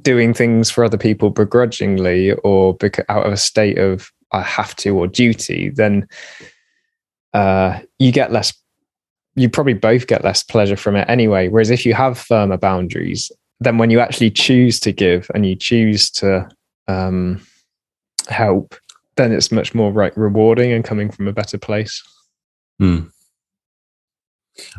doing 0.00 0.32
things 0.32 0.70
for 0.70 0.84
other 0.84 0.96
people 0.96 1.30
begrudgingly 1.30 2.32
or 2.44 2.74
bec- 2.74 3.04
out 3.08 3.26
of 3.26 3.32
a 3.32 3.36
state 3.36 3.78
of 3.78 4.10
I 4.32 4.42
have 4.42 4.74
to 4.76 4.96
or 4.96 5.06
duty, 5.06 5.68
then 5.68 6.08
uh, 7.34 7.80
you 7.98 8.12
get 8.12 8.32
less. 8.32 8.52
You 9.34 9.48
probably 9.48 9.74
both 9.74 10.06
get 10.06 10.24
less 10.24 10.42
pleasure 10.42 10.76
from 10.76 10.96
it 10.96 11.08
anyway. 11.08 11.48
Whereas 11.48 11.70
if 11.70 11.86
you 11.86 11.94
have 11.94 12.18
firmer 12.18 12.58
boundaries, 12.58 13.32
then 13.64 13.78
when 13.78 13.90
you 13.90 14.00
actually 14.00 14.30
choose 14.30 14.80
to 14.80 14.92
give 14.92 15.30
and 15.34 15.46
you 15.46 15.56
choose 15.56 16.10
to 16.10 16.48
um, 16.88 17.40
help, 18.28 18.74
then 19.16 19.32
it's 19.32 19.52
much 19.52 19.74
more 19.74 19.92
like 19.92 20.16
rewarding 20.16 20.72
and 20.72 20.84
coming 20.84 21.10
from 21.10 21.28
a 21.28 21.32
better 21.32 21.58
place. 21.58 22.02
Hmm. 22.78 23.08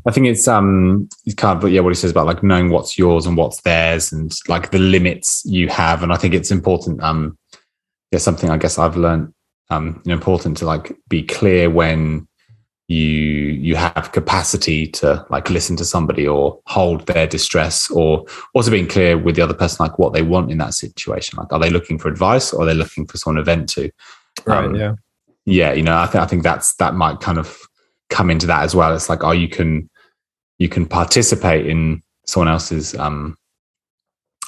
I 0.06 0.12
think 0.12 0.28
it's 0.28 0.48
um 0.48 1.10
it's 1.26 1.34
kind 1.34 1.62
of 1.62 1.72
yeah 1.72 1.82
what 1.82 1.90
he 1.90 1.96
says 1.96 2.12
about 2.12 2.28
like 2.28 2.44
knowing 2.44 2.70
what's 2.70 2.98
yours 2.98 3.26
and 3.26 3.36
what's 3.36 3.62
theirs 3.62 4.12
and 4.12 4.32
like 4.48 4.70
the 4.70 4.78
limits 4.78 5.44
you 5.46 5.68
have 5.70 6.04
and 6.04 6.14
I 6.14 6.18
think 6.18 6.36
it's 6.36 6.52
important 6.52 7.02
um 7.02 7.36
yeah 8.12 8.20
something 8.20 8.52
I 8.52 8.58
guess 8.58 8.78
I've 8.78 8.98
learned 8.98 9.34
um 9.72 10.00
you 10.06 10.10
know, 10.10 10.14
important 10.14 10.58
to 10.58 10.66
like 10.66 10.96
be 11.10 11.24
clear 11.24 11.72
when 11.72 12.28
you 12.88 12.98
you 12.98 13.76
have 13.76 14.12
capacity 14.12 14.86
to 14.86 15.26
like 15.30 15.50
listen 15.50 15.76
to 15.78 15.86
somebody 15.86 16.28
or 16.28 16.60
hold 16.68 17.06
their 17.08 17.26
distress 17.26 17.90
or 17.90 18.26
also 18.54 18.70
being 18.70 18.88
clear 18.88 19.18
with 19.18 19.36
the 19.36 19.42
other 19.42 19.54
person 19.54 19.86
like 19.86 19.98
what 19.98 20.12
they 20.12 20.22
want 20.22 20.52
in 20.52 20.58
that 20.58 20.74
situation 20.74 21.38
like 21.38 21.52
are 21.54 21.60
they 21.60 21.70
looking 21.70 21.98
for 21.98 22.10
advice 22.10 22.52
or 22.52 22.64
are 22.64 22.66
they 22.66 22.74
looking 22.74 23.06
for 23.06 23.18
someone 23.18 23.38
to 23.38 23.44
vent 23.44 23.70
to 23.70 23.90
Right. 24.46 24.66
Um, 24.66 24.76
yeah. 24.76 24.96
yeah 25.46 25.74
you 25.74 25.84
know 25.84 25.98
I 25.98 26.08
think 26.08 26.24
I 26.24 26.28
think 26.28 26.44
that's 26.44 26.76
that 26.76 26.96
might 26.96 27.20
kind 27.20 27.38
of 27.38 27.58
come 28.10 28.30
into 28.30 28.48
that 28.48 28.64
as 28.64 28.76
well 28.76 28.94
it's 28.96 29.10
like 29.10 29.24
oh 29.24 29.32
you 29.32 29.48
can 29.48 29.90
you 30.60 30.70
can 30.70 30.86
participate 30.86 31.66
in 31.66 32.02
someone 32.26 32.48
else's 32.48 32.96
um 32.96 33.38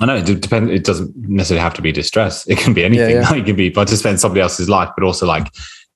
I 0.01 0.05
know 0.05 0.15
it 0.17 0.41
depends 0.41 0.71
it 0.71 0.83
doesn't 0.83 1.15
necessarily 1.15 1.61
have 1.61 1.73
to 1.75 1.81
be 1.81 1.91
distress 1.91 2.47
it 2.47 2.57
can 2.57 2.73
be 2.73 2.83
anything 2.83 3.15
yeah. 3.15 3.33
it 3.35 3.45
can 3.45 3.55
be 3.55 3.69
participate 3.69 4.13
in 4.13 4.17
somebody 4.17 4.41
else's 4.41 4.69
life 4.69 4.89
but 4.97 5.05
also 5.05 5.25
like 5.25 5.47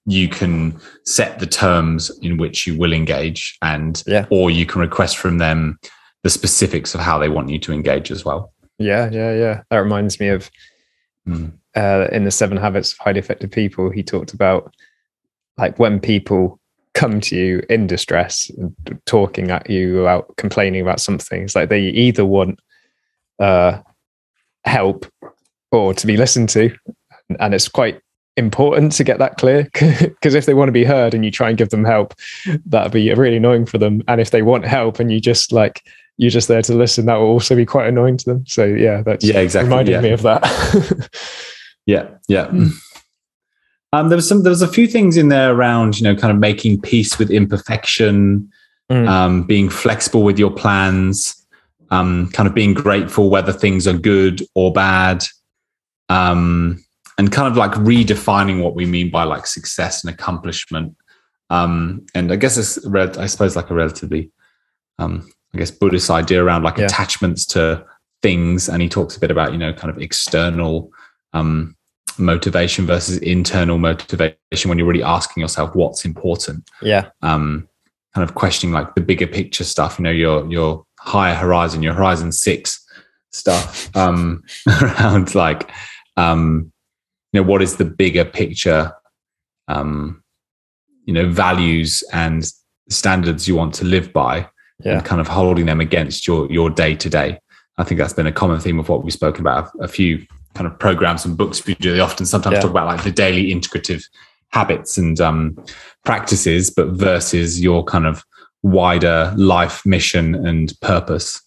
you 0.10 0.28
can 0.28 0.80
set 1.06 1.38
the 1.40 1.46
terms 1.46 2.10
in 2.22 2.38
which 2.38 2.66
you 2.66 2.76
will 2.78 2.94
engage 2.94 3.58
and 3.62 4.02
Yeah. 4.08 4.26
or 4.32 4.50
you 4.50 4.66
can 4.66 4.82
request 4.82 5.18
from 5.18 5.38
them 5.38 5.78
the 6.24 6.30
specifics 6.30 6.94
of 6.96 7.00
how 7.02 7.18
they 7.20 7.30
want 7.30 7.50
you 7.50 7.60
to 7.60 7.72
engage 7.72 8.12
as 8.12 8.26
well 8.26 8.52
Yeah. 8.80 9.10
Yeah. 9.12 9.34
Yeah. 9.36 9.62
That 9.70 9.78
reminds 9.78 10.20
me 10.20 10.30
of 10.30 10.50
Mm. 11.28 11.52
uh, 11.76 12.08
in 12.12 12.24
the 12.24 12.32
Seven 12.32 12.58
Habits 12.58 12.94
of 12.94 12.98
Highly 13.00 13.20
Effective 13.20 13.52
People. 13.52 13.92
He 13.92 14.02
talked 14.04 14.34
about 14.34 14.74
like 15.58 15.78
when 15.78 16.00
people 16.00 16.60
come 16.96 17.20
to 17.22 17.36
you 17.36 17.62
in 17.70 17.86
distress, 17.88 18.50
talking 19.06 19.52
at 19.52 19.70
you 19.70 20.02
about 20.02 20.36
complaining 20.38 20.82
about 20.82 21.00
something. 21.02 21.44
It's 21.44 21.56
like 21.56 21.70
they 21.70 21.82
either 21.82 22.26
want 22.26 22.60
uh, 23.40 23.82
help 24.66 25.06
or 25.72 25.94
to 25.94 26.08
be 26.08 26.18
listened 26.18 26.50
to, 26.50 26.74
and 27.40 27.54
it's 27.54 27.68
quite 27.68 28.00
important 28.40 28.92
to 28.94 29.04
get 29.04 29.20
that 29.20 29.38
clear 29.38 29.70
because 29.74 30.34
if 30.34 30.46
they 30.46 30.54
want 30.56 30.68
to 30.70 30.74
be 30.74 30.84
heard 30.84 31.14
and 31.14 31.24
you 31.24 31.30
try 31.32 31.50
and 31.50 31.58
give 31.58 31.70
them 31.70 31.84
help 31.86 32.14
that'd 32.66 32.92
be 32.92 33.14
really 33.14 33.38
annoying 33.38 33.66
for 33.66 33.78
them 33.78 34.02
and 34.08 34.20
if 34.20 34.32
they 34.32 34.42
want 34.42 34.66
help 34.66 35.00
and 35.00 35.12
you 35.12 35.20
just 35.20 35.52
like 35.52 35.84
you're 36.18 36.32
just 36.32 36.48
there 36.48 36.62
to 36.62 36.74
listen 36.74 37.06
that 37.06 37.16
will 37.18 37.28
also 37.28 37.56
be 37.56 37.66
quite 37.66 37.88
annoying 37.88 38.18
to 38.18 38.26
them 38.26 38.46
so 38.48 38.66
yeah 38.66 39.02
that's 39.04 39.24
Yeah, 39.26 39.40
exactly, 39.40 39.70
reminded 39.70 39.92
yeah. 39.92 40.02
me 40.02 40.10
of 40.12 40.22
that 40.24 41.10
Yeah, 41.86 42.08
yeah. 42.28 42.46
Mm. 42.48 42.72
Um, 43.94 44.10
there 44.10 44.16
was 44.16 44.28
some. 44.28 44.44
There 44.44 44.52
was 44.52 44.62
a 44.62 44.68
few 44.68 44.86
things 44.86 45.18
in 45.18 45.30
there 45.30 45.52
around, 45.56 45.98
you 46.00 46.04
know, 46.04 46.16
kind 46.16 46.32
of 46.32 46.38
making 46.38 46.82
peace 46.82 47.18
with 47.18 47.32
imperfection, 47.32 48.48
Mm. 48.92 49.08
um, 49.08 49.44
being 49.44 49.70
flexible 49.70 50.22
with 50.24 50.38
your 50.38 50.52
plans, 50.52 51.36
um, 51.90 52.30
kind 52.34 52.48
of 52.48 52.54
being 52.56 52.74
grateful 52.76 53.30
whether 53.32 53.52
things 53.52 53.88
are 53.88 53.98
good 53.98 54.42
or 54.56 54.72
bad, 54.74 55.24
um, 56.10 56.84
and 57.20 57.34
kind 57.34 57.50
of 57.50 57.58
like 57.58 57.74
redefining 57.74 58.64
what 58.64 58.76
we 58.76 58.86
mean 58.86 59.12
by 59.12 59.26
like 59.26 59.46
success 59.46 60.06
and 60.06 60.14
accomplishment. 60.14 60.96
Um, 61.50 62.06
and 62.16 62.32
I 62.32 62.38
guess 62.38 62.58
it's, 62.58 62.88
I 62.88 63.26
suppose, 63.26 63.58
like 63.58 63.70
a 63.70 63.74
relatively, 63.74 64.32
um, 65.00 65.30
I 65.54 65.58
guess, 65.58 65.70
Buddhist 65.70 66.10
idea 66.10 66.42
around 66.42 66.64
like 66.64 66.78
Yeah. 66.78 66.86
attachments 66.86 67.46
to 67.48 67.86
things. 68.22 68.70
And 68.70 68.82
he 68.82 68.88
talks 68.88 69.18
a 69.18 69.20
bit 69.20 69.32
about, 69.32 69.52
you 69.52 69.58
know, 69.58 69.74
kind 69.74 69.92
of 69.94 70.02
external 70.02 70.92
um, 71.34 71.76
motivation 72.18 72.86
versus 72.86 73.18
internal 73.18 73.78
motivation 73.78 74.70
when 74.70 74.78
you're 74.78 74.88
really 74.88 75.04
asking 75.04 75.42
yourself 75.42 75.74
what's 75.74 76.04
important 76.04 76.70
yeah 76.82 77.10
um, 77.22 77.68
kind 78.14 78.28
of 78.28 78.36
questioning 78.36 78.74
like 78.74 78.94
the 78.96 79.02
bigger 79.02 79.28
picture 79.28 79.64
stuff 79.64 79.98
you 79.98 80.04
know 80.04 80.12
your 80.12 80.46
your 80.52 80.84
higher 81.00 81.36
horizon 81.36 81.82
your 81.82 81.94
horizon 81.94 82.32
six 82.32 82.86
stuff 83.32 83.96
um, 83.96 84.44
around 84.82 85.34
like 85.34 85.72
um, 86.18 86.72
you 87.32 87.42
know 87.42 87.48
what 87.48 87.62
is 87.62 87.76
the 87.78 87.86
bigger 87.86 88.26
picture 88.26 88.92
um, 89.68 90.24
you 91.06 91.14
know 91.14 91.30
values 91.30 92.04
and 92.14 92.52
standards 92.90 93.48
you 93.48 93.56
want 93.56 93.74
to 93.76 93.86
live 93.86 94.12
by 94.14 94.48
yeah 94.84 94.94
and 94.98 95.06
kind 95.06 95.22
of 95.22 95.28
holding 95.28 95.66
them 95.66 95.80
against 95.82 96.28
your 96.28 96.52
your 96.52 96.70
day 96.70 96.96
to 96.96 97.10
day. 97.10 97.40
I 97.78 97.84
think 97.84 98.00
that's 98.00 98.14
been 98.14 98.28
a 98.28 98.32
common 98.32 98.60
theme 98.60 98.80
of 98.80 98.90
what 98.90 99.04
we've 99.04 99.14
spoken 99.14 99.42
about 99.42 99.70
a 99.80 99.88
few 99.88 100.26
kind 100.56 100.68
of 100.68 100.78
programs 100.80 101.24
and 101.26 101.38
books 101.38 101.66
we 101.66 101.76
do. 101.76 101.94
They 101.94 102.00
often 102.02 102.26
sometimes 102.26 102.56
Yeah. 102.56 102.62
talk 102.62 102.72
about 102.72 102.88
like 102.88 103.04
the 103.04 103.12
daily 103.12 103.54
integrative 103.54 104.04
habits 104.52 104.98
and 104.98 105.20
um, 105.22 105.58
practices, 106.04 106.70
but 106.72 106.88
versus 106.90 107.62
your 107.62 107.84
kind 107.86 108.06
of 108.06 108.24
wider 108.64 109.34
life 109.38 109.86
mission 109.86 110.36
and 110.46 110.74
purpose. 110.82 111.42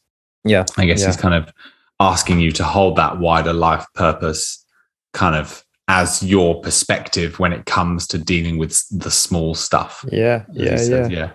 yeah 0.45 0.65
I 0.79 0.87
guess 0.87 1.01
Yeah. 1.01 1.09
he's 1.09 1.17
kind 1.17 1.35
of 1.35 1.53
asking 2.01 2.41
you 2.41 2.51
to 2.53 2.65
hold 2.65 2.97
that 2.97 3.19
wider 3.19 3.53
life 3.53 3.85
purpose 3.95 4.65
kind 5.13 5.37
of 5.37 5.63
as 5.89 6.23
your 6.23 6.61
perspective 6.61 7.39
when 7.39 7.53
it 7.53 7.67
comes 7.67 8.07
to 8.07 8.19
dealing 8.19 8.59
with 8.59 8.85
the 8.91 9.11
small 9.11 9.55
stuff. 9.55 10.05
yeah 10.11 10.45
yeah 10.53 10.77
says. 10.77 10.89
yeah 10.89 11.09
yeah. 11.09 11.31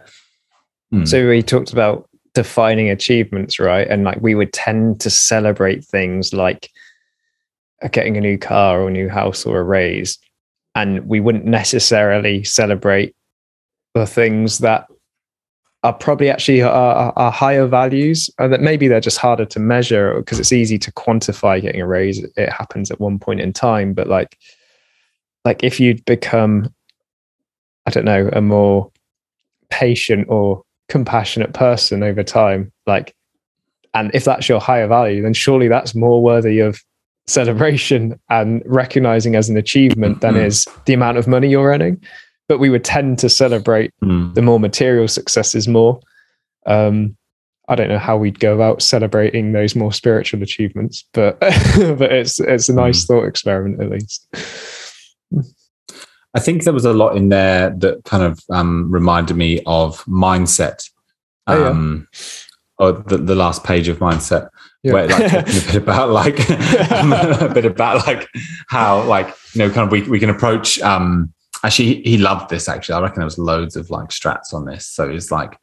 Mm. 0.94 1.08
so 1.08 1.28
we 1.28 1.42
talked 1.42 1.74
about 1.74 2.10
defining 2.34 2.90
achievements 2.90 3.60
right 3.60 3.88
and 3.88 4.04
like 4.04 4.22
we 4.22 4.36
would 4.36 4.54
tend 4.54 5.02
to 5.02 5.10
celebrate 5.10 5.84
things 5.84 6.34
like 6.34 6.70
uh, 7.84 7.88
getting 7.90 8.16
a 8.16 8.22
new 8.22 8.38
car 8.38 8.82
or 8.82 8.88
a 8.88 8.92
new 8.92 9.10
house 9.10 9.46
or 9.46 9.60
a 9.60 9.64
raise 9.64 10.18
and 10.76 11.08
we 11.08 11.20
wouldn't 11.20 11.46
necessarily 11.46 12.44
celebrate 12.44 13.16
the 13.96 14.06
things 14.06 14.60
that 14.60 14.88
are 15.84 15.94
probably 15.94 16.30
actually 16.30 16.62
are, 16.62 16.72
are, 16.72 17.14
are 17.16 17.32
higher 17.32 17.68
values 17.68 18.30
and 18.40 18.52
that 18.52 18.62
maybe 18.62 18.88
they're 18.88 19.00
just 19.00 19.18
harder 19.18 19.46
to 19.46 19.60
measure 19.60 20.16
because 20.16 20.40
it's 20.40 20.52
easy 20.52 20.78
to 20.80 20.92
quantify 20.92 21.62
getting 21.62 21.82
a 21.82 21.88
raise 21.88 22.24
it 22.36 22.50
happens 22.50 22.90
at 22.90 23.00
one 23.00 23.20
point 23.20 23.40
in 23.40 23.54
time 23.54 23.94
but 23.94 24.08
like 24.08 24.38
like 25.46 25.64
if 25.64 25.80
you'd 25.80 26.04
become 26.06 26.74
i 27.86 27.92
don't 27.92 28.06
know 28.06 28.30
a 28.34 28.42
more 28.42 28.92
patient 29.70 30.26
or 30.30 30.64
compassionate 30.90 31.54
person 31.54 32.02
over 32.02 32.24
time 32.24 32.72
like 32.88 33.14
and 33.94 34.10
if 34.14 34.24
that's 34.26 34.50
your 34.50 34.60
higher 34.60 34.88
value 34.88 35.22
then 35.22 35.34
surely 35.34 35.68
that's 35.68 35.94
more 35.94 36.24
worthy 36.24 36.60
of 36.60 36.82
celebration 37.28 38.20
and 38.30 38.64
recognizing 38.66 39.36
as 39.36 39.50
an 39.50 39.58
achievement 39.58 40.22
than 40.22 40.34
Mhm. 40.36 40.46
is 40.46 40.66
the 40.86 40.94
amount 40.94 41.18
of 41.18 41.28
money 41.28 41.50
you're 41.50 41.70
earning 41.72 42.02
but 42.48 42.60
we 42.60 42.70
would 42.70 42.84
tend 42.84 43.20
to 43.20 43.30
celebrate 43.30 43.92
Mm. 44.04 44.34
the 44.36 44.42
more 44.42 44.60
material 44.60 45.08
successes 45.08 45.68
more 45.68 46.00
um 46.66 47.16
i 47.70 47.76
don't 47.76 47.90
know 47.90 47.98
how 48.00 48.16
we'd 48.18 48.40
go 48.40 48.54
about 48.56 48.82
celebrating 48.82 49.52
those 49.54 49.76
more 49.76 49.92
spiritual 49.92 50.42
achievements 50.44 51.04
but 51.14 51.40
but 51.40 52.12
it's 52.12 52.40
it's 52.40 52.70
a 52.70 52.74
nice 52.74 53.06
thought 53.06 53.26
experiment 53.26 53.82
at 53.82 53.90
least 53.90 54.28
I 56.34 56.40
think 56.40 56.64
there 56.64 56.74
was 56.74 56.86
a 56.86 56.94
lot 56.94 57.16
in 57.18 57.30
there 57.30 57.72
that 57.80 58.04
kind 58.04 58.22
of 58.22 58.40
um, 58.52 58.92
reminded 58.92 59.36
me 59.38 59.62
of 59.66 60.04
mindset. 60.06 60.88
Oh, 61.48 61.60
yeah. 61.60 61.70
Um, 61.70 62.08
or 62.78 62.92
the, 62.92 63.18
the 63.18 63.34
last 63.34 63.64
page 63.64 63.88
of 63.88 63.98
mindset, 64.00 64.50
Yeah. 64.84 64.94
where 64.94 65.08
like 65.08 65.32
talking 65.32 65.58
a 65.58 65.66
bit 65.66 65.76
about 65.76 66.10
like 66.12 66.38
a 66.50 67.50
bit 67.52 67.66
about 67.66 68.06
like 68.06 68.28
how 68.68 69.02
like 69.04 69.34
you 69.54 69.60
know 69.60 69.70
kind 69.72 69.88
of 69.88 69.92
we 69.92 70.04
we 70.04 70.20
can 70.20 70.30
approach. 70.30 70.80
Um, 70.82 71.34
actually, 71.68 72.02
he, 72.04 72.18
loved 72.18 72.50
this. 72.50 72.68
Actually, 72.68 72.96
I 72.96 73.02
reckon 73.02 73.20
there 73.20 73.26
was 73.26 73.38
loads 73.38 73.76
of 73.76 73.90
like 73.90 74.10
strats 74.10 74.54
on 74.54 74.66
this. 74.66 74.88
So 74.88 75.10
it's 75.10 75.32
like 75.32 75.58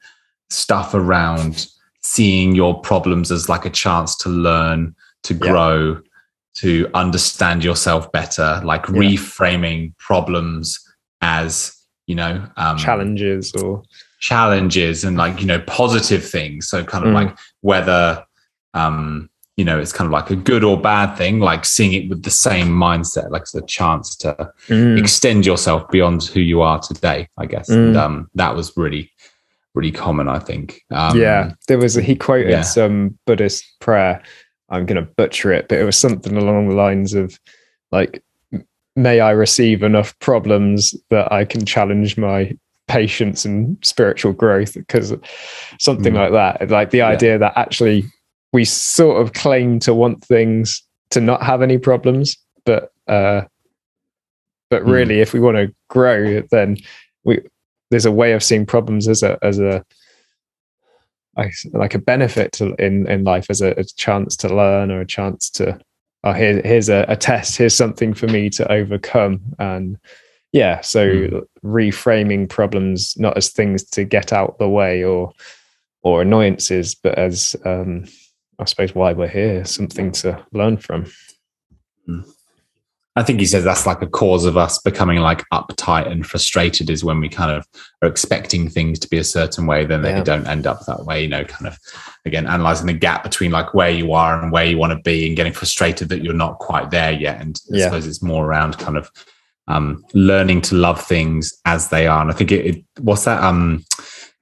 stuff 0.50 0.94
around 0.94 1.66
seeing 2.02 2.54
your 2.54 2.80
problems 2.80 3.32
as 3.32 3.48
like 3.48 3.64
a 3.64 3.70
chance 3.70 4.14
to 4.18 4.28
learn, 4.28 4.94
to 5.24 5.34
Yeah. 5.34 5.40
grow, 5.40 6.00
to 6.58 6.88
understand 6.94 7.64
yourself 7.64 8.12
better, 8.12 8.60
like 8.64 8.86
Yeah. 8.86 8.94
reframing 8.94 9.96
problems 9.98 10.78
as 11.20 11.72
you 12.06 12.14
know 12.14 12.46
um, 12.58 12.76
challenges 12.76 13.54
or 13.54 13.82
challenges 14.20 15.04
and 15.04 15.16
like 15.16 15.40
you 15.40 15.46
know 15.46 15.58
positive 15.60 16.22
things. 16.24 16.68
So 16.68 16.84
kind 16.84 17.04
of 17.04 17.10
Mm. 17.10 17.14
like 17.14 17.38
whether 17.62 18.24
um, 18.74 19.30
you 19.56 19.64
know 19.64 19.78
it's 19.78 19.92
kind 19.92 20.06
of 20.06 20.12
like 20.12 20.30
a 20.30 20.36
good 20.36 20.64
or 20.64 20.80
bad 20.80 21.16
thing, 21.16 21.38
like 21.40 21.64
seeing 21.64 21.92
it 21.92 22.08
with 22.08 22.22
the 22.24 22.30
same 22.30 22.68
mindset, 22.68 23.30
like 23.30 23.42
it's 23.42 23.54
a 23.54 23.62
chance 23.62 24.16
to 24.16 24.50
Mm. 24.68 24.98
extend 24.98 25.46
yourself 25.46 25.88
beyond 25.90 26.24
who 26.24 26.40
you 26.40 26.60
are 26.62 26.78
today. 26.80 27.28
I 27.38 27.46
guess, 27.46 27.68
Mm. 27.70 27.74
and 27.88 27.96
um, 27.96 28.30
that 28.34 28.54
was 28.56 28.76
really 28.76 29.10
really 29.74 29.92
common. 29.92 30.28
I 30.28 30.38
think. 30.38 30.82
Um, 30.90 31.18
yeah, 31.18 31.52
there 31.68 31.78
was 31.78 31.96
a, 31.96 32.02
he 32.02 32.14
quoted 32.16 32.50
yeah. 32.50 32.62
some 32.62 33.18
Buddhist 33.26 33.64
prayer, 33.80 34.22
I'm 34.70 34.86
going 34.86 35.04
to 35.04 35.10
butcher 35.16 35.52
it, 35.52 35.68
but 35.68 35.78
it 35.78 35.84
was 35.84 35.96
something 35.96 36.36
along 36.36 36.68
the 36.68 36.74
lines 36.76 37.12
of 37.14 37.38
like, 37.92 38.22
may 38.96 39.18
I 39.20 39.30
receive 39.30 39.82
enough 39.82 40.16
problems 40.20 40.94
that 41.10 41.30
I 41.32 41.44
can 41.44 41.64
challenge 41.66 42.16
my 42.16 42.56
patience 42.86 43.44
and 43.44 43.76
spiritual 43.82 44.32
growth? 44.32 44.74
Because 44.74 45.12
something 45.80 46.14
Mm. 46.14 46.16
like 46.16 46.32
that, 46.32 46.70
like 46.70 46.90
the 46.90 46.98
Yeah. 46.98 47.08
idea 47.08 47.38
that 47.38 47.52
actually 47.56 48.04
we 48.54 48.64
sort 48.64 49.20
of 49.20 49.32
claim 49.32 49.80
to 49.80 49.92
want 49.92 50.24
things 50.24 50.80
to 51.10 51.20
not 51.20 51.42
have 51.42 51.60
any 51.60 51.76
problems, 51.76 52.36
but 52.64 52.92
uh, 53.08 53.42
but 54.70 54.82
Mm. 54.84 54.92
really, 54.92 55.20
if 55.20 55.32
we 55.34 55.40
want 55.40 55.56
to 55.56 55.74
grow, 55.88 56.40
then 56.52 56.76
we 57.24 57.40
there's 57.90 58.06
a 58.06 58.12
way 58.12 58.32
of 58.32 58.42
seeing 58.42 58.64
problems 58.64 59.08
as 59.08 59.22
a 59.24 59.38
as 59.42 59.58
a 59.58 59.84
like 61.72 61.94
a 61.94 61.98
benefit 61.98 62.52
to, 62.52 62.74
in 62.76 63.08
in 63.08 63.24
life 63.24 63.46
as 63.50 63.60
a, 63.60 63.72
a 63.72 63.84
chance 63.84 64.36
to 64.36 64.48
learn 64.54 64.90
or 64.92 65.00
a 65.00 65.06
chance 65.06 65.50
to 65.50 65.76
oh 66.22 66.32
here, 66.32 66.62
here's 66.64 66.88
a, 66.88 67.04
a 67.08 67.16
test 67.16 67.56
here's 67.58 67.74
something 67.74 68.14
for 68.14 68.28
me 68.28 68.48
to 68.50 68.70
overcome 68.70 69.40
and 69.58 69.98
yeah 70.52 70.80
so 70.80 71.06
Mm. 71.08 71.42
reframing 71.64 72.48
problems 72.48 73.14
not 73.18 73.36
as 73.36 73.48
things 73.50 73.82
to 73.82 74.04
get 74.04 74.32
out 74.32 74.58
the 74.58 74.68
way 74.68 75.02
or 75.02 75.32
or 76.02 76.22
annoyances 76.22 76.94
but 76.94 77.18
as 77.18 77.56
um 77.64 78.04
i 78.58 78.64
suppose 78.64 78.94
why 78.94 79.12
we're 79.12 79.28
here 79.28 79.64
something 79.64 80.10
to 80.12 80.44
learn 80.52 80.76
from 80.76 81.06
I 83.16 83.22
think 83.22 83.38
he 83.38 83.46
says 83.46 83.62
that's 83.62 83.86
like 83.86 84.02
a 84.02 84.08
cause 84.08 84.44
of 84.44 84.56
us 84.56 84.80
becoming 84.80 85.20
like 85.20 85.44
uptight 85.52 86.10
and 86.10 86.26
frustrated 86.26 86.90
is 86.90 87.04
when 87.04 87.20
we 87.20 87.28
kind 87.28 87.52
of 87.52 87.64
are 88.02 88.08
expecting 88.08 88.68
things 88.68 88.98
to 89.00 89.08
be 89.08 89.18
a 89.18 89.24
certain 89.24 89.66
way, 89.66 89.84
then 89.84 90.02
they 90.02 90.20
don't 90.22 90.48
end 90.48 90.66
up 90.66 90.84
that 90.86 91.04
way. 91.04 91.22
You 91.22 91.28
know, 91.28 91.44
kind 91.44 91.68
of 91.68 91.78
again 92.26 92.46
analyzing 92.46 92.88
the 92.88 92.92
gap 92.92 93.22
between 93.22 93.52
like 93.52 93.72
where 93.72 93.90
you 93.90 94.12
are 94.14 94.42
and 94.42 94.50
where 94.50 94.64
you 94.64 94.78
want 94.78 94.92
to 94.94 94.98
be, 94.98 95.28
and 95.28 95.36
getting 95.36 95.52
frustrated 95.52 96.08
that 96.08 96.24
you're 96.24 96.34
not 96.34 96.58
quite 96.58 96.90
there 96.90 97.12
yet. 97.12 97.40
And 97.40 97.60
I 97.72 97.76
Yeah. 97.76 97.84
suppose 97.84 98.06
it's 98.08 98.22
more 98.22 98.44
around 98.46 98.78
kind 98.78 98.96
of 98.96 99.08
um, 99.68 100.04
learning 100.12 100.62
to 100.62 100.74
love 100.74 101.00
things 101.00 101.56
as 101.64 101.90
they 101.90 102.08
are. 102.08 102.20
And 102.20 102.30
I 102.32 102.34
think 102.34 102.50
it, 102.50 102.66
it 102.66 102.84
what's 102.98 103.24
that 103.24 103.42
um 103.44 103.84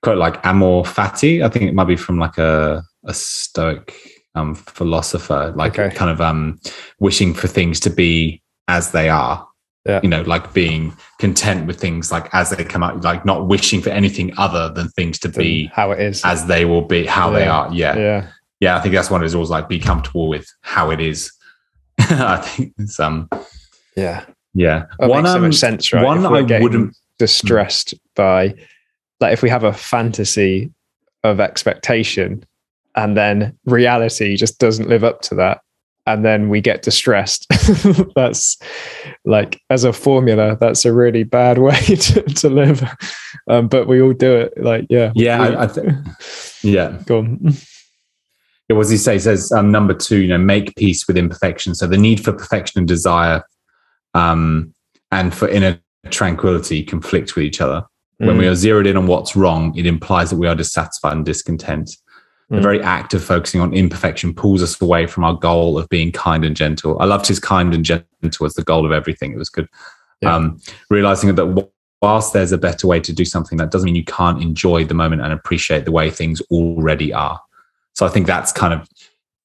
quote 0.01 0.17
like 0.19 0.45
amor 0.47 0.83
fati? 0.85 1.45
I 1.45 1.51
think 1.51 1.67
it 1.67 1.75
might 1.75 1.85
be 1.85 1.97
from 1.97 2.19
like 2.19 2.39
a 2.39 2.83
a 3.07 3.15
stoic 3.15 3.95
um 4.35 4.55
philosopher, 4.55 5.53
like 5.57 5.79
Okay. 5.79 5.95
kind 5.95 6.11
of 6.11 6.21
um 6.21 6.59
wishing 6.99 7.35
for 7.35 7.49
things 7.49 7.81
to 7.81 7.91
be 7.91 8.43
as 8.69 8.93
they 8.93 9.09
are. 9.09 9.47
Yeah. 9.85 9.99
you 10.01 10.09
know 10.09 10.23
like 10.23 10.53
being 10.55 10.97
content 11.19 11.67
with 11.67 11.81
things 11.81 12.13
like 12.13 12.33
as 12.33 12.51
they 12.51 12.63
come 12.63 12.85
out 12.85 13.03
like 13.03 13.25
not 13.25 13.49
wishing 13.49 13.83
for 13.83 13.91
anything 13.91 14.33
other 14.39 14.69
than 14.69 14.89
things 14.91 15.19
to 15.19 15.27
than 15.29 15.43
be 15.43 15.65
how 15.75 15.91
it 15.91 15.99
is. 15.99 16.23
as 16.25 16.47
they 16.47 16.65
will 16.65 16.83
be 16.83 17.05
how 17.05 17.31
they 17.31 17.49
are. 17.49 17.69
Yeah. 17.75 17.97
yeah. 17.97 18.29
Yeah 18.61 18.77
i 18.77 18.81
think 18.81 18.95
that's 18.95 19.11
one 19.11 19.21
of 19.23 19.25
his 19.25 19.35
rules 19.35 19.51
like 19.51 19.69
be 19.69 19.81
comfortable 19.81 20.29
with 20.29 20.47
how 20.61 20.91
it 20.91 21.01
is. 21.01 21.33
I 21.99 22.37
think 22.37 22.75
it's 22.79 23.01
um 23.01 23.29
yeah. 23.97 24.25
yeah. 24.55 24.87
That 25.01 25.11
one 25.11 25.25
makes 25.25 25.33
so 25.33 25.37
um, 25.39 25.43
much 25.43 25.55
sense 25.57 25.93
right? 25.93 26.05
one 26.05 26.25
i 26.25 26.61
wouldn't 26.61 26.97
distressed 27.19 27.95
by 28.15 28.55
like 29.21 29.33
if 29.33 29.43
we 29.43 29.51
have 29.51 29.65
a 29.65 29.73
fantasy 29.73 30.71
of 31.25 31.41
expectation 31.41 32.45
and 32.95 33.17
then 33.17 33.57
reality 33.65 34.37
just 34.37 34.59
doesn't 34.59 34.89
live 34.89 35.05
up 35.05 35.21
to 35.23 35.35
that 35.35 35.61
and 36.07 36.25
then 36.25 36.49
we 36.49 36.61
get 36.61 36.83
distressed 36.83 37.47
that's 38.17 38.59
like 39.25 39.61
as 39.71 39.85
a 39.85 39.93
formula 39.93 40.57
that's 40.61 40.85
a 40.85 40.93
really 40.93 41.23
bad 41.23 41.59
way 41.67 41.79
to, 41.81 42.23
to 42.23 42.49
live 42.51 42.83
um, 43.49 43.69
but 43.69 43.87
we 43.87 44.01
all 44.03 44.13
do 44.13 44.35
it 44.35 44.53
like 44.57 44.85
yeah 44.91 45.13
Yeah, 45.15 45.41
I- 45.43 45.63
I 45.63 45.67
thi- 45.69 45.89
yeah 46.63 46.99
go 47.07 47.19
on 47.19 47.39
Yeah, 48.69 48.77
what 48.77 48.83
does 48.83 48.91
he 48.91 48.97
say? 48.97 49.15
He 49.15 49.19
says 49.19 49.51
um, 49.53 49.71
number 49.73 49.93
two, 49.95 50.19
you 50.23 50.29
know, 50.29 50.39
make 50.39 50.75
peace 50.77 51.07
with 51.09 51.17
imperfection. 51.17 51.75
So 51.75 51.87
the 51.89 51.99
need 51.99 52.23
for 52.25 52.33
perfection 52.33 52.79
and 52.79 52.87
desire, 52.89 53.43
um, 54.15 54.73
and 55.11 55.35
for 55.35 55.49
inner 55.49 55.81
tranquility 56.11 56.83
conflict 56.85 57.35
with 57.35 57.45
each 57.45 57.61
other. 57.61 57.85
When 58.19 58.37
Mm. 58.37 58.39
we 58.39 58.47
are 58.47 58.55
zeroed 58.55 58.87
in 58.87 58.97
on 58.97 59.09
what's 59.09 59.35
wrong, 59.35 59.77
it 59.77 59.85
implies 59.85 60.31
that 60.31 60.37
we 60.37 60.47
are 60.47 60.55
dissatisfied 60.55 61.17
and 61.17 61.27
discontent. 61.27 61.91
The 62.53 62.59
Mm. 62.59 62.63
very 62.63 62.83
act 62.83 63.15
of 63.15 63.25
focusing 63.25 63.63
on 63.63 63.73
imperfection 63.73 64.35
pulls 64.35 64.63
us 64.63 64.81
away 64.83 65.07
from 65.07 65.25
our 65.25 65.33
goal 65.33 65.79
of 65.79 65.89
being 65.89 66.13
kind 66.13 66.45
and 66.45 66.55
gentle. 66.55 67.01
I 67.01 67.07
loved 67.07 67.27
his 67.27 67.41
kind 67.41 67.73
and 67.73 67.83
gentle 67.83 68.45
as 68.45 68.53
the 68.55 68.63
goal 68.63 68.85
of 68.85 68.93
everything. 68.93 69.33
It 69.33 69.39
was 69.39 69.49
good. 69.49 69.69
Yeah. 70.21 70.37
Um, 70.37 70.61
realizing 70.91 71.35
that 71.35 71.69
whilst 72.03 72.35
there's 72.35 72.53
a 72.53 72.59
better 72.59 72.87
way 72.87 73.01
to 73.01 73.13
do 73.13 73.25
something, 73.25 73.57
that 73.57 73.71
doesn't 73.71 73.87
mean 73.87 73.95
you 73.95 74.05
can't 74.05 74.43
enjoy 74.43 74.85
the 74.85 74.93
moment 74.93 75.23
and 75.23 75.33
appreciate 75.33 75.87
the 75.87 75.93
way 75.93 76.11
things 76.11 76.43
already 76.51 77.11
are. 77.11 77.41
So 77.95 78.05
I 78.05 78.11
think 78.11 78.27
that's 78.27 78.53
kind 78.53 78.75
of 78.75 78.87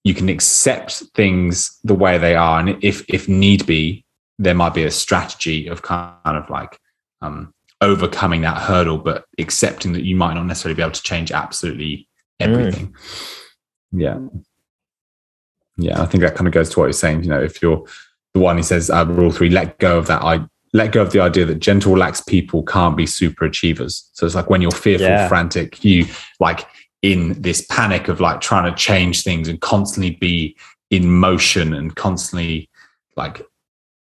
you 0.03 0.13
can 0.13 0.27
accept 0.27 1.03
things 1.15 1.79
the 1.85 1.95
way 1.95 2.17
they 2.17 2.35
are, 2.35 2.59
and 2.59 2.77
if 2.83 3.05
if 3.07 3.29
need 3.29 3.65
be, 3.65 4.03
there 4.37 4.53
might 4.53 4.73
be 4.73 4.83
a 4.83 4.91
strategy 4.91 5.67
of 5.67 5.81
kind 5.81 6.13
of 6.25 6.49
like 6.49 6.77
um, 7.21 7.53
overcoming 7.79 8.41
that 8.41 8.57
hurdle, 8.57 8.97
but 8.97 9.25
accepting 9.39 9.93
that 9.93 10.03
you 10.03 10.15
might 10.15 10.33
not 10.33 10.45
necessarily 10.45 10.75
be 10.75 10.81
able 10.81 10.91
to 10.91 11.01
change 11.03 11.31
absolutely 11.31 12.07
everything. 12.39 12.95
Yeah, 13.91 14.19
yeah. 15.78 16.02
I 16.02 16.06
think 16.06 16.23
that 16.23 16.36
kind 16.36 16.47
of 16.47 16.54
goes 16.54 16.69
to 16.69 16.80
what 16.80 16.86
you're 16.86 16.93
saying. 16.93 17.23
You 17.23 17.30
know, 17.30 17.41
if 17.41 17.62
you're 17.62 17.86
the 18.34 18.39
one 18.39 18.58
who 18.58 18.63
says 18.63 18.89
uh, 18.89 19.06
rule 19.08 19.32
three, 19.32 19.50
let 19.50 19.78
go 19.80 19.97
of 19.97 20.08
that. 20.08 20.21
I 20.23 20.45
let 20.73 20.91
go 20.91 21.02
of 21.02 21.12
the 21.12 21.19
idea 21.21 21.45
that 21.45 21.60
gentle, 21.60 21.93
relaxed 21.93 22.28
people 22.28 22.63
can't 22.63 22.97
be 22.97 23.06
super 23.06 23.45
achievers. 23.45 24.10
So 24.13 24.26
it's 24.26 24.36
like 24.36 24.50
when 24.50 24.62
you're 24.62 24.71
fearful, 24.71 25.08
Yeah. 25.08 25.28
frantic, 25.28 25.84
you 25.84 26.06
like 26.39 26.67
in 27.02 27.41
this 27.41 27.65
panic 27.69 28.08
of 28.10 28.19
like 28.19 28.41
trying 28.41 28.69
to 28.69 28.76
change 28.78 29.23
things 29.23 29.47
and 29.47 29.62
constantly 29.62 30.12
be 30.12 30.58
in 30.89 31.10
motion 31.10 31.73
and 31.73 31.95
constantly 31.95 32.69
like 33.15 33.41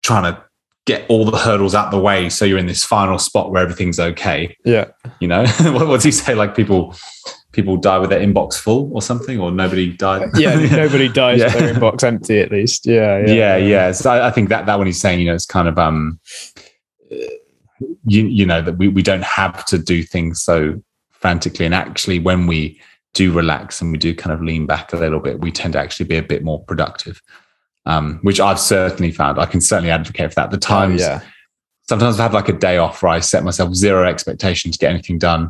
trying 0.01 0.23
to 0.33 0.43
get 0.85 1.05
all 1.09 1.25
the 1.25 1.37
hurdles 1.37 1.75
out 1.75 1.91
the 1.91 1.99
way 1.99 2.29
so 2.29 2.45
you're 2.45 2.57
in 2.57 2.65
this 2.67 2.83
final 2.83 3.19
spot 3.19 3.51
where 3.51 3.61
everything's 3.61 3.99
okay 3.99 4.55
yeah 4.65 4.85
you 5.19 5.27
know 5.27 5.45
what, 5.61 5.87
what 5.87 5.95
does 5.95 6.03
he 6.03 6.11
say 6.11 6.33
like 6.33 6.55
people 6.55 6.95
people 7.59 7.77
die 7.77 7.97
with 7.97 8.09
their 8.09 8.19
inbox 8.19 8.53
full 8.59 8.89
or 8.93 9.01
something 9.01 9.39
or 9.39 9.51
nobody 9.51 9.91
died 9.91 10.29
yeah 10.37 10.55
nobody 10.75 11.07
dies 11.21 11.43
with 11.43 11.53
Yeah. 11.53 11.59
their 11.59 11.73
inbox 11.73 12.03
empty 12.03 12.39
at 12.39 12.51
least 12.51 12.85
yeah 12.85 13.19
yeah 13.25 13.33
yeah, 13.33 13.57
yeah. 13.57 13.91
So 13.91 14.09
I, 14.11 14.27
I 14.27 14.31
think 14.31 14.49
that 14.49 14.65
that 14.65 14.77
one 14.77 14.87
he's 14.87 14.99
saying, 15.01 15.19
you 15.19 15.25
know, 15.27 15.33
it's 15.35 15.45
kind 15.45 15.67
of 15.67 15.77
um, 15.77 16.19
you 18.05 18.25
you 18.25 18.45
know 18.45 18.61
that 18.61 18.77
we 18.77 18.87
we 18.87 19.01
don't 19.01 19.23
have 19.23 19.65
to 19.65 19.77
do 19.77 20.03
things 20.03 20.41
so 20.41 20.81
frantically, 21.11 21.65
and 21.65 21.75
actually, 21.75 22.19
when 22.19 22.47
we 22.47 22.79
do 23.13 23.31
relax 23.31 23.81
and 23.81 23.91
we 23.91 23.97
do 23.97 24.13
kind 24.15 24.33
of 24.33 24.41
lean 24.41 24.65
back 24.65 24.93
a 24.93 24.97
little 24.97 25.19
bit, 25.19 25.39
we 25.41 25.51
tend 25.51 25.73
to 25.73 25.79
actually 25.79 26.05
be 26.05 26.17
a 26.17 26.23
bit 26.23 26.43
more 26.43 26.63
productive. 26.65 27.21
Um, 27.85 28.19
which 28.21 28.39
I've 28.39 28.59
certainly 28.59 29.11
found. 29.11 29.39
I 29.39 29.45
can 29.45 29.61
certainly 29.61 29.89
advocate 29.91 30.29
for 30.31 30.35
that. 30.35 30.51
The 30.51 30.57
Oh, 30.57 30.59
times 30.59 31.01
yeah 31.01 31.21
sometimes 31.89 32.19
I've 32.19 32.31
had 32.31 32.33
like 32.35 32.49
a 32.49 32.53
day 32.53 32.77
off 32.77 33.01
where 33.01 33.11
I 33.11 33.19
set 33.19 33.43
myself 33.43 33.73
zero 33.73 34.07
expectation 34.07 34.71
to 34.71 34.77
get 34.77 34.91
anything 34.91 35.17
done. 35.17 35.49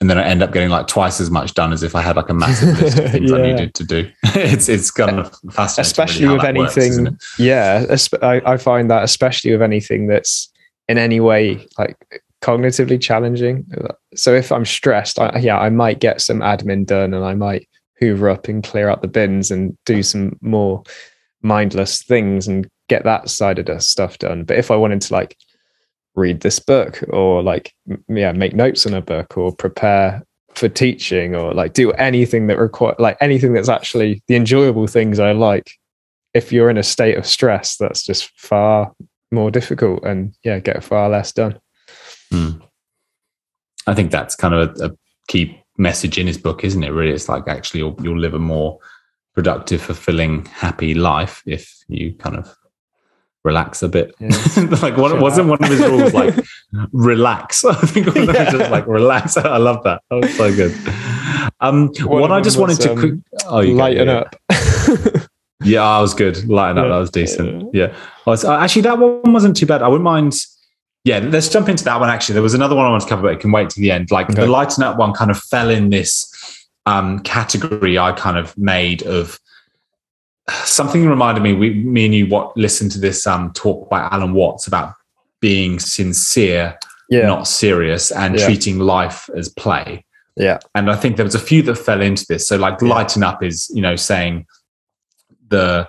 And 0.00 0.08
then 0.08 0.18
I 0.18 0.24
end 0.24 0.42
up 0.42 0.52
getting 0.52 0.70
like 0.70 0.86
twice 0.86 1.20
as 1.20 1.30
much 1.30 1.52
done 1.52 1.74
as 1.74 1.82
if 1.82 1.94
I 1.94 2.00
had 2.00 2.16
like 2.16 2.30
a 2.30 2.34
massive 2.34 2.80
list 2.80 2.98
of 2.98 3.10
things 3.12 3.32
I 3.32 3.42
needed 3.42 3.74
to 3.74 3.84
do. 3.84 4.10
it's 4.34 4.68
it's 4.68 4.90
kind 4.90 5.18
of 5.18 5.34
fascinating. 5.52 5.88
especially 5.88 6.24
really 6.24 6.34
with 6.36 6.42
that 6.42 6.54
works, 6.56 6.76
anything 6.78 7.18
yeah 7.38 7.96
I, 8.22 8.40
I 8.46 8.56
find 8.56 8.90
that 8.90 9.02
especially 9.02 9.52
with 9.52 9.62
anything 9.62 10.06
that's 10.06 10.50
in 10.88 10.98
any 10.98 11.20
way 11.20 11.66
like 11.78 11.96
cognitively 12.42 13.00
challenging 13.00 13.66
so 14.14 14.34
if 14.34 14.50
i'm 14.50 14.64
stressed 14.64 15.18
I, 15.18 15.38
yeah 15.38 15.58
i 15.58 15.68
might 15.68 16.00
get 16.00 16.20
some 16.20 16.40
admin 16.40 16.86
done 16.86 17.12
and 17.12 17.24
i 17.24 17.34
might 17.34 17.68
hoover 17.98 18.30
up 18.30 18.48
and 18.48 18.64
clear 18.64 18.88
out 18.88 19.02
the 19.02 19.08
bins 19.08 19.50
and 19.50 19.76
do 19.84 20.02
some 20.02 20.38
more 20.40 20.82
mindless 21.42 22.02
things 22.02 22.48
and 22.48 22.66
get 22.88 23.04
that 23.04 23.28
side 23.28 23.58
of 23.58 23.66
the 23.66 23.78
stuff 23.78 24.18
done 24.18 24.44
but 24.44 24.56
if 24.56 24.70
i 24.70 24.76
wanted 24.76 25.02
to 25.02 25.12
like 25.12 25.36
read 26.14 26.40
this 26.40 26.58
book 26.58 27.02
or 27.10 27.42
like 27.42 27.72
yeah 28.08 28.32
make 28.32 28.54
notes 28.54 28.86
on 28.86 28.94
a 28.94 29.00
book 29.00 29.36
or 29.36 29.54
prepare 29.54 30.22
for 30.54 30.68
teaching 30.68 31.34
or 31.34 31.54
like 31.54 31.72
do 31.72 31.92
anything 31.92 32.48
that 32.48 32.58
require 32.58 32.94
like 32.98 33.16
anything 33.20 33.52
that's 33.52 33.68
actually 33.68 34.20
the 34.26 34.34
enjoyable 34.34 34.86
things 34.86 35.20
i 35.20 35.30
like 35.30 35.72
if 36.34 36.52
you're 36.52 36.68
in 36.70 36.76
a 36.78 36.82
state 36.82 37.16
of 37.16 37.24
stress 37.24 37.76
that's 37.76 38.04
just 38.04 38.30
far 38.36 38.92
more 39.30 39.50
difficult 39.50 40.02
and 40.02 40.34
yeah 40.42 40.58
get 40.58 40.82
far 40.82 41.08
less 41.08 41.32
done 41.32 41.58
Hmm. 42.30 42.50
I 43.86 43.94
think 43.94 44.10
that's 44.10 44.36
kind 44.36 44.54
of 44.54 44.80
a, 44.80 44.86
a 44.86 44.90
key 45.28 45.62
message 45.76 46.18
in 46.18 46.26
his 46.26 46.38
book, 46.38 46.64
isn't 46.64 46.82
it? 46.82 46.90
Really, 46.90 47.12
it's 47.12 47.28
like 47.28 47.48
actually 47.48 47.80
you'll, 47.80 47.96
you'll 48.02 48.18
live 48.18 48.34
a 48.34 48.38
more 48.38 48.78
productive, 49.34 49.82
fulfilling, 49.82 50.44
happy 50.46 50.94
life 50.94 51.42
if 51.46 51.82
you 51.88 52.14
kind 52.14 52.36
of 52.36 52.54
relax 53.44 53.82
a 53.82 53.88
bit. 53.88 54.14
Yeah. 54.20 54.28
like 54.82 54.96
one, 54.96 55.18
wasn't 55.20 55.48
one 55.48 55.62
of 55.62 55.70
his 55.70 55.80
rules 55.80 56.12
like 56.12 56.34
relax? 56.92 57.64
I 57.64 57.74
think 57.74 58.06
one 58.08 58.18
of 58.18 58.26
them 58.26 58.44
was 58.44 58.54
just 58.54 58.70
like 58.70 58.86
relax. 58.86 59.36
I 59.36 59.56
love 59.56 59.82
that. 59.84 60.02
That 60.10 60.16
was 60.16 60.36
so 60.36 60.54
good. 60.54 60.74
Um, 61.60 61.88
One 62.04 62.20
what 62.22 62.32
I 62.32 62.40
just 62.40 62.58
wanted 62.58 62.78
was, 62.78 62.86
to 62.86 62.92
um, 62.92 62.98
quick, 62.98 63.14
oh, 63.46 63.60
you 63.60 63.72
go, 63.72 63.78
lighten 63.78 64.08
yeah, 64.08 64.14
up 64.14 64.36
Yeah, 65.62 65.82
I 65.82 66.00
was 66.00 66.14
good. 66.14 66.48
Lighten 66.48 66.78
up. 66.78 66.84
Yeah. 66.84 66.88
That 66.88 66.98
was 66.98 67.10
decent. 67.10 67.74
Yeah. 67.74 67.94
I 68.26 68.30
was, 68.30 68.44
uh, 68.44 68.56
actually, 68.56 68.82
that 68.82 68.98
one 68.98 69.32
wasn't 69.32 69.56
too 69.56 69.66
bad. 69.66 69.82
I 69.82 69.88
wouldn't 69.88 70.04
mind. 70.04 70.34
Yeah, 71.04 71.18
let's 71.18 71.48
jump 71.48 71.68
into 71.68 71.84
that 71.84 71.98
one. 71.98 72.10
Actually, 72.10 72.34
there 72.34 72.42
was 72.42 72.54
another 72.54 72.76
one 72.76 72.84
I 72.84 72.90
wanted 72.90 73.04
to 73.04 73.08
cover, 73.08 73.22
but 73.22 73.32
it 73.32 73.40
can 73.40 73.52
wait 73.52 73.70
to 73.70 73.80
the 73.80 73.90
end. 73.90 74.10
Like 74.10 74.30
Okay. 74.30 74.42
the 74.42 74.46
lighten 74.46 74.82
up 74.82 74.98
one 74.98 75.12
kind 75.12 75.30
of 75.30 75.38
fell 75.38 75.70
in 75.70 75.90
this 75.90 76.30
um, 76.86 77.20
category 77.20 77.98
I 77.98 78.12
kind 78.12 78.36
of 78.36 78.56
made 78.58 79.02
of 79.02 79.38
something 80.64 81.06
reminded 81.08 81.42
me. 81.42 81.52
We, 81.54 81.74
me 81.74 82.04
and 82.06 82.14
you, 82.14 82.26
what 82.26 82.56
listened 82.56 82.90
to 82.92 82.98
this 82.98 83.26
um, 83.26 83.52
talk 83.52 83.88
by 83.90 84.00
Alan 84.10 84.32
Watts 84.32 84.66
about 84.66 84.94
being 85.40 85.78
sincere, 85.78 86.78
Yeah. 87.08 87.26
not 87.26 87.46
serious, 87.46 88.10
and 88.10 88.38
Yeah. 88.38 88.44
treating 88.46 88.78
life 88.78 89.28
as 89.36 89.48
play. 89.48 90.04
yeah. 90.36 90.58
And 90.74 90.90
I 90.90 90.96
think 90.96 91.16
there 91.16 91.24
was 91.24 91.34
a 91.34 91.38
few 91.40 91.62
that 91.62 91.76
fell 91.76 92.00
into 92.00 92.24
this. 92.28 92.46
So, 92.46 92.56
like, 92.56 92.80
lighten 92.82 93.22
up 93.22 93.42
is 93.42 93.70
you 93.74 93.82
know 93.82 93.96
saying 93.96 94.46
the 95.48 95.88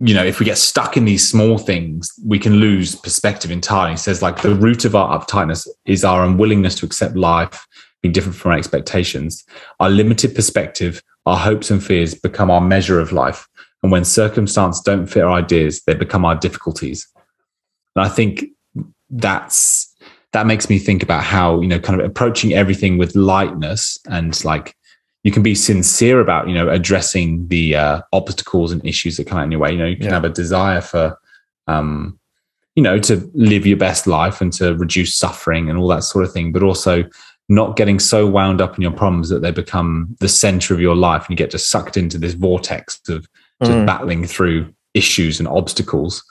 you 0.00 0.14
know 0.14 0.24
if 0.24 0.40
we 0.40 0.46
get 0.46 0.58
stuck 0.58 0.96
in 0.96 1.04
these 1.04 1.28
small 1.28 1.56
things, 1.58 2.10
we 2.26 2.38
can 2.38 2.54
lose 2.56 2.94
perspective 2.96 3.50
entirely. 3.50 3.92
He 3.92 3.96
says 3.98 4.22
like 4.22 4.42
the 4.42 4.54
root 4.54 4.84
of 4.84 4.94
our 4.94 5.18
uptightness 5.18 5.66
is 5.86 6.04
our 6.04 6.24
unwillingness 6.24 6.74
to 6.76 6.86
accept 6.86 7.16
life 7.16 7.66
being 8.02 8.12
different 8.12 8.36
from 8.36 8.52
our 8.52 8.58
expectations. 8.58 9.44
Our 9.78 9.90
limited 9.90 10.34
perspective, 10.34 11.02
our 11.30 11.38
hopes 11.38 11.70
and 11.70 11.82
fears 11.82 12.14
become 12.14 12.50
our 12.50 12.60
measure 12.60 12.98
of 12.98 13.12
life. 13.12 13.46
And 13.82 13.92
when 13.92 14.04
circumstances 14.04 14.82
don't 14.82 15.06
fit 15.06 15.22
our 15.22 15.30
ideas, 15.32 15.82
they 15.86 15.94
become 15.94 16.24
our 16.24 16.34
difficulties. 16.34 17.08
And 17.94 18.04
I 18.04 18.08
think 18.08 18.44
that's 19.08 19.86
that 20.32 20.46
makes 20.46 20.68
me 20.68 20.78
think 20.78 21.02
about 21.02 21.24
how, 21.24 21.60
you 21.60 21.68
know, 21.68 21.80
kind 21.80 22.00
of 22.00 22.06
approaching 22.06 22.52
everything 22.52 22.98
with 22.98 23.16
lightness 23.16 23.98
and 24.08 24.44
like 24.44 24.76
you 25.24 25.32
can 25.32 25.42
be 25.42 25.54
sincere 25.54 26.20
about, 26.20 26.48
you 26.48 26.54
know, 26.54 26.68
addressing 26.68 27.46
the 27.48 27.74
uh, 27.76 28.00
obstacles 28.12 28.72
and 28.72 28.84
issues 28.86 29.16
that 29.16 29.26
come 29.26 29.38
out 29.38 29.44
in 29.44 29.50
your 29.50 29.60
way. 29.60 29.72
You 29.72 29.78
know, 29.78 29.86
you 29.86 29.96
can 29.96 30.06
Yeah. 30.06 30.14
have 30.14 30.24
a 30.24 30.30
desire 30.30 30.80
for 30.80 31.18
um, 31.66 32.18
you 32.76 32.82
know, 32.82 32.98
to 32.98 33.30
live 33.34 33.66
your 33.66 33.76
best 33.76 34.06
life 34.06 34.40
and 34.40 34.52
to 34.54 34.74
reduce 34.74 35.14
suffering 35.14 35.68
and 35.68 35.78
all 35.78 35.88
that 35.88 36.04
sort 36.04 36.24
of 36.24 36.32
thing, 36.32 36.52
but 36.52 36.62
also 36.62 37.04
not 37.50 37.76
getting 37.76 37.98
so 37.98 38.26
wound 38.26 38.60
up 38.60 38.76
in 38.78 38.82
your 38.82 38.92
problems 38.92 39.28
that 39.28 39.42
they 39.42 39.50
become 39.50 40.16
the 40.20 40.28
center 40.28 40.72
of 40.72 40.80
your 40.80 40.94
life 40.96 41.22
and 41.22 41.30
you 41.30 41.36
get 41.36 41.50
just 41.50 41.68
sucked 41.68 41.96
into 41.96 42.16
this 42.16 42.32
vortex 42.34 43.00
of 43.08 43.26
just 43.62 43.72
Mm. 43.76 43.84
battling 43.86 44.24
through 44.24 44.72
issues 44.94 45.38
and 45.40 45.46
obstacles. 45.48 46.22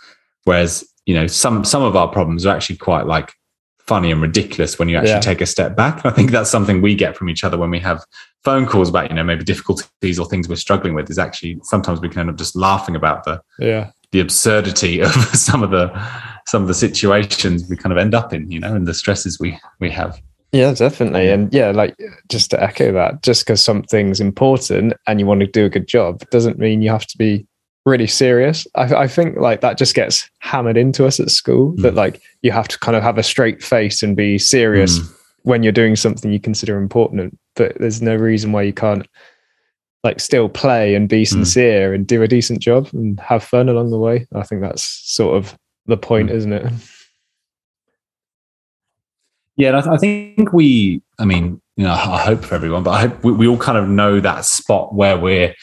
Whereas, 0.46 0.84
you 1.06 1.14
know, 1.14 1.28
some 1.28 1.64
some 1.64 1.84
of 1.84 1.96
our 1.96 2.08
problems 2.08 2.46
are 2.46 2.56
actually 2.56 2.78
quite 2.78 3.06
like 3.06 3.34
funny 3.80 4.12
and 4.12 4.22
ridiculous 4.22 4.80
when 4.80 4.88
you 4.88 4.98
actually 4.98 5.12
Yeah. 5.12 5.20
take 5.20 5.42
a 5.42 5.46
step 5.46 5.76
back. 5.76 6.06
I 6.06 6.10
think 6.12 6.32
that's 6.32 6.50
something 6.50 6.82
we 6.82 6.96
get 6.96 7.18
from 7.18 7.30
each 7.30 7.44
other 7.44 7.58
when 7.58 7.70
we 7.72 7.80
have 7.80 8.04
phone 8.44 8.66
calls 8.66 8.88
about, 8.90 9.10
you 9.10 9.16
know, 9.16 9.24
maybe 9.24 9.44
difficulties 9.44 10.18
or 10.20 10.26
things 10.28 10.48
we're 10.48 10.56
struggling 10.56 10.94
with 10.96 11.10
is 11.10 11.20
actually 11.20 11.60
sometimes 11.64 12.00
we 12.00 12.08
can 12.10 12.22
end 12.22 12.30
up 12.30 12.38
just 12.38 12.56
laughing 12.56 12.96
about 12.96 13.24
the 13.26 13.42
Yeah. 13.60 13.92
the 14.12 14.22
absurdity 14.22 15.02
of 15.08 15.12
some 15.36 15.64
of 15.64 15.72
the 15.72 15.92
some 16.48 16.62
of 16.62 16.68
the 16.68 16.74
situations 16.74 17.68
we 17.70 17.76
kind 17.76 17.92
of 17.92 17.98
end 18.00 18.16
up 18.16 18.34
in, 18.34 18.50
you 18.50 18.60
know, 18.60 18.74
and 18.74 18.88
the 18.88 18.94
stresses 18.94 19.40
we 19.40 19.60
we 19.80 19.90
have. 19.92 20.20
Yeah, 20.52 20.74
definitely. 20.74 21.30
And 21.30 21.54
yeah, 21.54 21.70
like 21.72 21.96
just 22.28 22.50
to 22.52 22.62
echo 22.64 22.92
that, 22.94 23.22
just 23.22 23.46
because 23.46 23.62
something's 23.62 24.20
important 24.20 24.94
and 25.08 25.20
you 25.20 25.26
want 25.28 25.42
to 25.42 25.48
do 25.48 25.66
a 25.66 25.70
good 25.70 25.88
job 25.88 26.28
doesn't 26.32 26.58
mean 26.58 26.82
you 26.82 26.90
have 26.90 27.06
to 27.08 27.18
be 27.18 27.46
really 27.86 28.08
serious. 28.08 28.66
I, 28.76 28.94
I 29.04 29.08
think 29.08 29.38
like 29.38 29.62
that 29.62 29.78
just 29.78 29.94
gets 29.96 30.30
hammered 30.40 30.76
into 30.78 31.06
us 31.06 31.20
at 31.20 31.30
school 31.30 31.74
that 31.78 31.94
Mm. 31.94 31.98
like 31.98 32.22
you 32.42 32.52
have 32.52 32.68
to 32.68 32.80
kind 32.80 32.98
of 32.98 33.04
have 33.04 33.18
a 33.18 33.24
straight 33.24 33.62
face 33.64 34.02
and 34.04 34.16
be 34.16 34.38
serious 34.40 35.00
Mm. 35.00 35.14
when 35.44 35.64
you're 35.64 35.72
doing 35.72 35.96
something 35.96 36.32
you 36.32 36.40
consider 36.40 36.78
important. 36.78 37.38
But 37.56 37.78
there's 37.80 38.02
no 38.02 38.16
reason 38.16 38.52
why 38.52 38.64
you 38.64 38.74
can't 38.74 39.08
like 40.04 40.20
still 40.20 40.50
play 40.50 40.96
and 40.96 41.08
be 41.10 41.26
sincere 41.26 41.94
and 41.94 42.08
do 42.08 42.24
a 42.24 42.28
decent 42.28 42.60
job 42.60 42.88
and 42.94 43.20
have 43.20 43.44
fun 43.44 43.70
along 43.70 43.92
the 43.92 44.00
way. 44.00 44.26
I 44.34 44.44
think 44.44 44.62
that's 44.62 44.84
sort 44.84 45.36
of 45.38 45.56
the 45.86 45.98
point, 45.98 46.30
Mm. 46.30 46.34
isn't 46.34 46.54
it? 46.54 46.74
Yeah, 49.60 49.78
I, 49.78 49.82
th- 49.82 49.94
I 49.94 49.98
think 49.98 50.54
we, 50.54 51.02
I 51.20 51.26
mean, 51.26 51.62
you 51.76 51.84
know, 51.84 51.92
I 51.92 52.24
hope 52.24 52.46
for 52.46 52.56
everyone, 52.56 52.82
but 52.82 52.92
I 52.92 53.02
hope 53.02 53.26
we, 53.26 53.34
we 53.34 53.46
all 53.46 53.58
kind 53.58 53.78
of 53.78 53.90
know 53.90 54.22
that 54.22 54.46
spot 54.46 54.96
where 54.96 55.18
we're, 55.18 55.54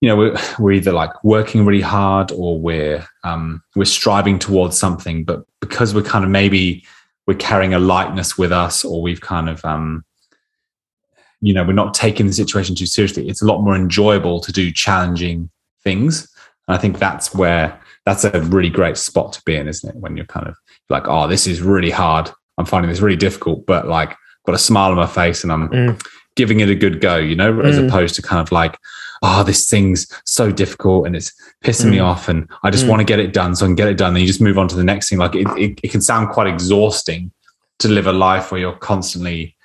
you 0.00 0.08
know, 0.08 0.16
we're, 0.16 0.38
we're 0.58 0.72
either 0.72 0.92
like 0.92 1.22
working 1.22 1.66
really 1.66 1.82
hard 1.82 2.32
or 2.32 2.58
we're 2.58 3.06
um, 3.22 3.62
we're 3.76 3.84
striving 3.84 4.38
towards 4.38 4.78
something, 4.78 5.24
but 5.24 5.44
because 5.60 5.94
we're 5.94 6.00
kind 6.00 6.24
of 6.24 6.30
maybe 6.30 6.82
we're 7.26 7.34
carrying 7.34 7.74
a 7.74 7.78
lightness 7.78 8.38
with 8.38 8.52
us, 8.52 8.86
or 8.86 9.02
we've 9.02 9.20
kind 9.20 9.50
of, 9.50 9.62
um, 9.66 10.02
you 11.42 11.52
know, 11.52 11.62
we're 11.62 11.74
not 11.74 11.92
taking 11.92 12.26
the 12.26 12.32
situation 12.32 12.74
too 12.74 12.86
seriously. 12.86 13.28
It's 13.28 13.42
a 13.42 13.46
lot 13.46 13.60
more 13.60 13.76
enjoyable 13.76 14.40
to 14.40 14.50
do 14.50 14.72
challenging 14.72 15.50
things, 15.84 16.26
and 16.66 16.74
I 16.74 16.80
think 16.80 16.98
that's 16.98 17.34
where 17.34 17.78
that's 18.06 18.24
a 18.24 18.40
really 18.40 18.70
great 18.70 18.96
spot 18.96 19.34
to 19.34 19.42
be 19.44 19.56
in, 19.56 19.68
isn't 19.68 19.90
it? 19.90 19.96
When 19.96 20.16
you're 20.16 20.24
kind 20.24 20.46
of 20.46 20.56
like, 20.88 21.06
oh, 21.06 21.28
this 21.28 21.46
is 21.46 21.60
really 21.60 21.90
hard. 21.90 22.30
I'm 22.60 22.66
finding 22.66 22.90
this 22.90 23.00
really 23.00 23.16
difficult, 23.16 23.66
but 23.66 23.88
like 23.88 24.14
got 24.46 24.54
a 24.54 24.58
smile 24.58 24.90
on 24.90 24.96
my 24.96 25.06
face 25.06 25.42
and 25.42 25.52
I'm 25.52 25.68
Mm. 25.68 26.00
giving 26.36 26.60
it 26.60 26.68
a 26.70 26.74
good 26.74 27.00
go, 27.00 27.16
you 27.16 27.34
know, 27.34 27.60
as 27.60 27.76
Mm. 27.78 27.88
opposed 27.88 28.14
to 28.16 28.22
kind 28.22 28.40
of 28.40 28.52
like, 28.52 28.78
oh, 29.22 29.42
this 29.42 29.68
thing's 29.68 30.06
so 30.24 30.50
difficult 30.50 31.06
and 31.06 31.14
it's 31.16 31.32
pissing 31.64 31.90
me 31.90 31.98
Mm. 31.98 32.04
off 32.04 32.28
and 32.28 32.48
I 32.62 32.70
just 32.70 32.84
Mm. 32.86 32.88
want 32.88 33.00
to 33.00 33.04
get 33.04 33.18
it 33.18 33.32
done. 33.32 33.54
So 33.56 33.66
I 33.66 33.68
can 33.68 33.74
get 33.74 33.88
it 33.88 33.98
done. 33.98 34.10
And 34.14 34.20
you 34.20 34.26
just 34.26 34.40
move 34.40 34.58
on 34.58 34.68
to 34.68 34.76
the 34.76 34.84
next 34.84 35.08
thing. 35.10 35.18
Like 35.18 35.34
it, 35.34 35.46
it, 35.58 35.80
it 35.82 35.90
can 35.90 36.00
sound 36.00 36.30
quite 36.30 36.46
exhausting 36.46 37.32
to 37.80 37.88
live 37.88 38.06
a 38.06 38.12
life 38.12 38.50
where 38.52 38.60
you're 38.60 38.72
constantly 38.76 39.56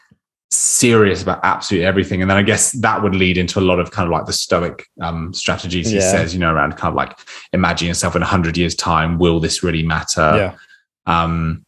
serious 0.52 1.22
about 1.24 1.40
absolutely 1.44 1.86
everything. 1.86 2.22
And 2.22 2.30
then 2.30 2.38
I 2.38 2.42
guess 2.44 2.72
that 2.74 3.02
would 3.04 3.16
lead 3.16 3.38
into 3.38 3.60
a 3.60 3.62
lot 3.62 3.80
of 3.80 3.92
kind 3.92 4.08
of 4.08 4.12
like 4.12 4.26
the 4.26 4.34
stoic 4.34 4.86
um, 5.02 5.34
strategies 5.34 5.90
he 5.90 5.96
Yeah. 5.98 6.12
says, 6.12 6.34
you 6.34 6.40
know, 6.40 6.52
around 6.54 6.78
kind 6.78 6.92
of 6.92 6.96
like 6.96 7.18
imagine 7.54 7.88
yourself 7.88 8.16
in 8.16 8.22
a 8.22 8.26
hundred 8.26 8.58
years 8.58 8.76
time. 8.76 9.18
Will 9.20 9.40
this 9.40 9.64
really 9.64 9.84
matter? 9.84 10.34
yeah. 10.38 10.52
um, 11.08 11.65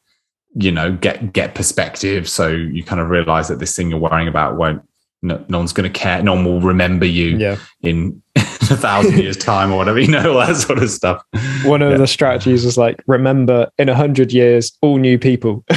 you 0.60 0.72
know, 0.72 0.92
get 0.94 1.34
get 1.34 1.56
perspective. 1.56 2.28
So 2.28 2.48
you 2.48 2.84
kind 2.84 3.00
of 3.02 3.10
realize 3.10 3.48
that 3.48 3.60
this 3.60 3.76
thing 3.76 3.90
you're 3.90 4.00
worrying 4.00 4.28
about 4.28 4.58
won't. 4.58 4.82
No, 5.24 5.44
no 5.50 5.58
one's 5.58 5.74
going 5.74 5.92
to 5.92 6.00
care. 6.00 6.22
No 6.22 6.36
one 6.36 6.46
will 6.46 6.62
remember 6.62 7.06
you 7.06 7.38
Yeah. 7.38 7.58
in 7.82 8.22
a 8.36 8.42
thousand 8.78 9.18
years' 9.18 9.36
time 9.36 9.72
or 9.72 9.78
whatever. 9.78 10.00
You 10.00 10.10
know, 10.12 10.34
all 10.34 10.46
that 10.46 10.56
sort 10.58 10.78
of 10.84 10.92
stuff. 10.92 11.24
One 11.66 11.82
of 11.82 11.92
Yeah. 11.92 11.98
the 11.98 12.06
strategies 12.06 12.64
was 12.64 12.78
like, 12.78 13.04
remember 13.08 13.68
in 13.80 13.90
a 13.90 13.96
hundred 13.96 14.32
years, 14.32 14.72
all 14.82 14.98
new 14.98 15.18
people. 15.18 15.64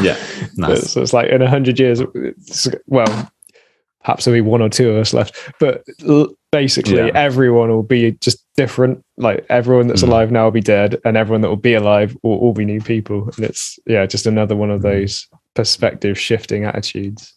Yeah, 0.00 0.16
nice. 0.56 0.90
So 0.90 1.02
it's 1.02 1.12
like 1.12 1.28
in 1.30 1.42
a 1.42 1.50
hundred 1.50 1.78
years, 1.78 2.00
well, 2.86 3.30
perhaps 4.02 4.24
there'll 4.24 4.36
be 4.36 4.40
one 4.40 4.62
or 4.62 4.70
two 4.70 4.90
of 4.90 4.96
us 4.96 5.12
left, 5.12 5.38
but 5.60 5.84
l- 6.08 6.32
basically 6.50 6.96
Yeah. 6.96 7.10
everyone 7.14 7.68
will 7.68 7.82
be 7.82 8.12
just 8.12 8.41
different. 8.56 9.04
Like 9.16 9.44
everyone 9.48 9.86
that's 9.88 10.02
Mm. 10.02 10.08
alive 10.08 10.30
now 10.32 10.44
will 10.44 10.50
be 10.50 10.60
dead, 10.60 11.00
and 11.04 11.16
everyone 11.16 11.40
that 11.42 11.48
will 11.48 11.56
be 11.56 11.74
alive 11.74 12.16
will 12.22 12.38
all 12.38 12.52
be 12.52 12.64
new 12.64 12.80
people. 12.80 13.30
And 13.36 13.44
it's 13.44 13.78
yeah, 13.86 14.06
just 14.06 14.26
another 14.26 14.56
one 14.56 14.70
of 14.70 14.80
Mm. 14.80 14.84
those 14.84 15.28
perspective 15.54 16.18
shifting 16.18 16.64
attitudes. 16.64 17.34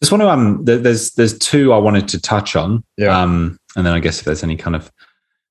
Just 0.00 0.12
want 0.12 0.22
to 0.22 0.30
um, 0.30 0.64
there's 0.64 1.10
there's 1.12 1.38
two 1.38 1.74
I 1.74 1.76
wanted 1.78 2.08
to 2.08 2.20
touch 2.20 2.56
on. 2.56 2.82
Yeah. 2.96 3.20
Um, 3.20 3.58
and 3.76 3.84
then 3.84 3.92
I 3.92 4.00
guess 4.00 4.18
if 4.18 4.24
there's 4.24 4.42
any 4.42 4.56
kind 4.56 4.74
of 4.74 4.90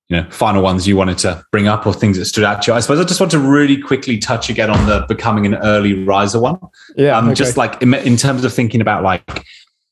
you 0.07 0.17
know 0.17 0.27
final 0.31 0.63
ones 0.63 0.87
you 0.87 0.97
wanted 0.97 1.19
to 1.19 1.43
bring 1.51 1.67
up 1.67 1.85
or 1.85 1.93
things 1.93 2.17
that 2.17 2.25
stood 2.25 2.43
out 2.43 2.63
to 2.63 2.71
you, 2.71 2.75
I 2.75 2.79
suppose 2.79 2.99
I 2.99 3.03
just 3.03 3.19
want 3.19 3.31
to 3.33 3.39
really 3.39 3.77
quickly 3.79 4.17
touch 4.17 4.49
again 4.49 4.71
on 4.71 4.87
the 4.87 5.05
becoming 5.07 5.45
an 5.45 5.53
early 5.55 6.03
riser 6.03 6.39
one. 6.39 6.57
Yeah, 6.97 7.15
um, 7.15 7.25
okay. 7.25 7.35
just 7.35 7.57
like 7.57 7.79
in, 7.83 7.93
in 7.93 8.17
terms 8.17 8.43
of 8.43 8.51
thinking 8.51 8.81
about 8.81 9.03
like 9.03 9.45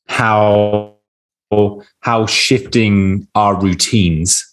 how 0.08 0.96
how 2.00 2.26
shifting 2.26 3.26
our 3.34 3.58
routines 3.60 4.44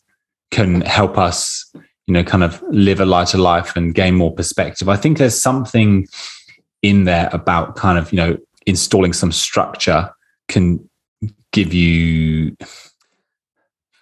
can 0.52 0.82
help 0.82 1.18
us 1.18 1.72
you 2.08 2.14
know 2.14 2.24
kind 2.24 2.44
of 2.44 2.64
live 2.70 3.00
a 3.00 3.06
lighter 3.06 3.38
life 3.38 3.76
and 3.76 3.96
gain 3.96 4.16
more 4.16 4.34
perspective. 4.34 4.90
I 4.90 4.96
think 4.96 5.18
there's 5.18 5.40
something 5.40 6.08
in 6.82 7.06
there 7.06 7.30
about 7.32 7.76
kind 7.76 7.98
of 7.98 8.12
you 8.12 8.18
know 8.18 8.38
installing 8.66 9.14
some 9.14 9.32
structure 9.32 10.10
can 10.48 10.88
give 11.52 11.74
you 11.74 12.56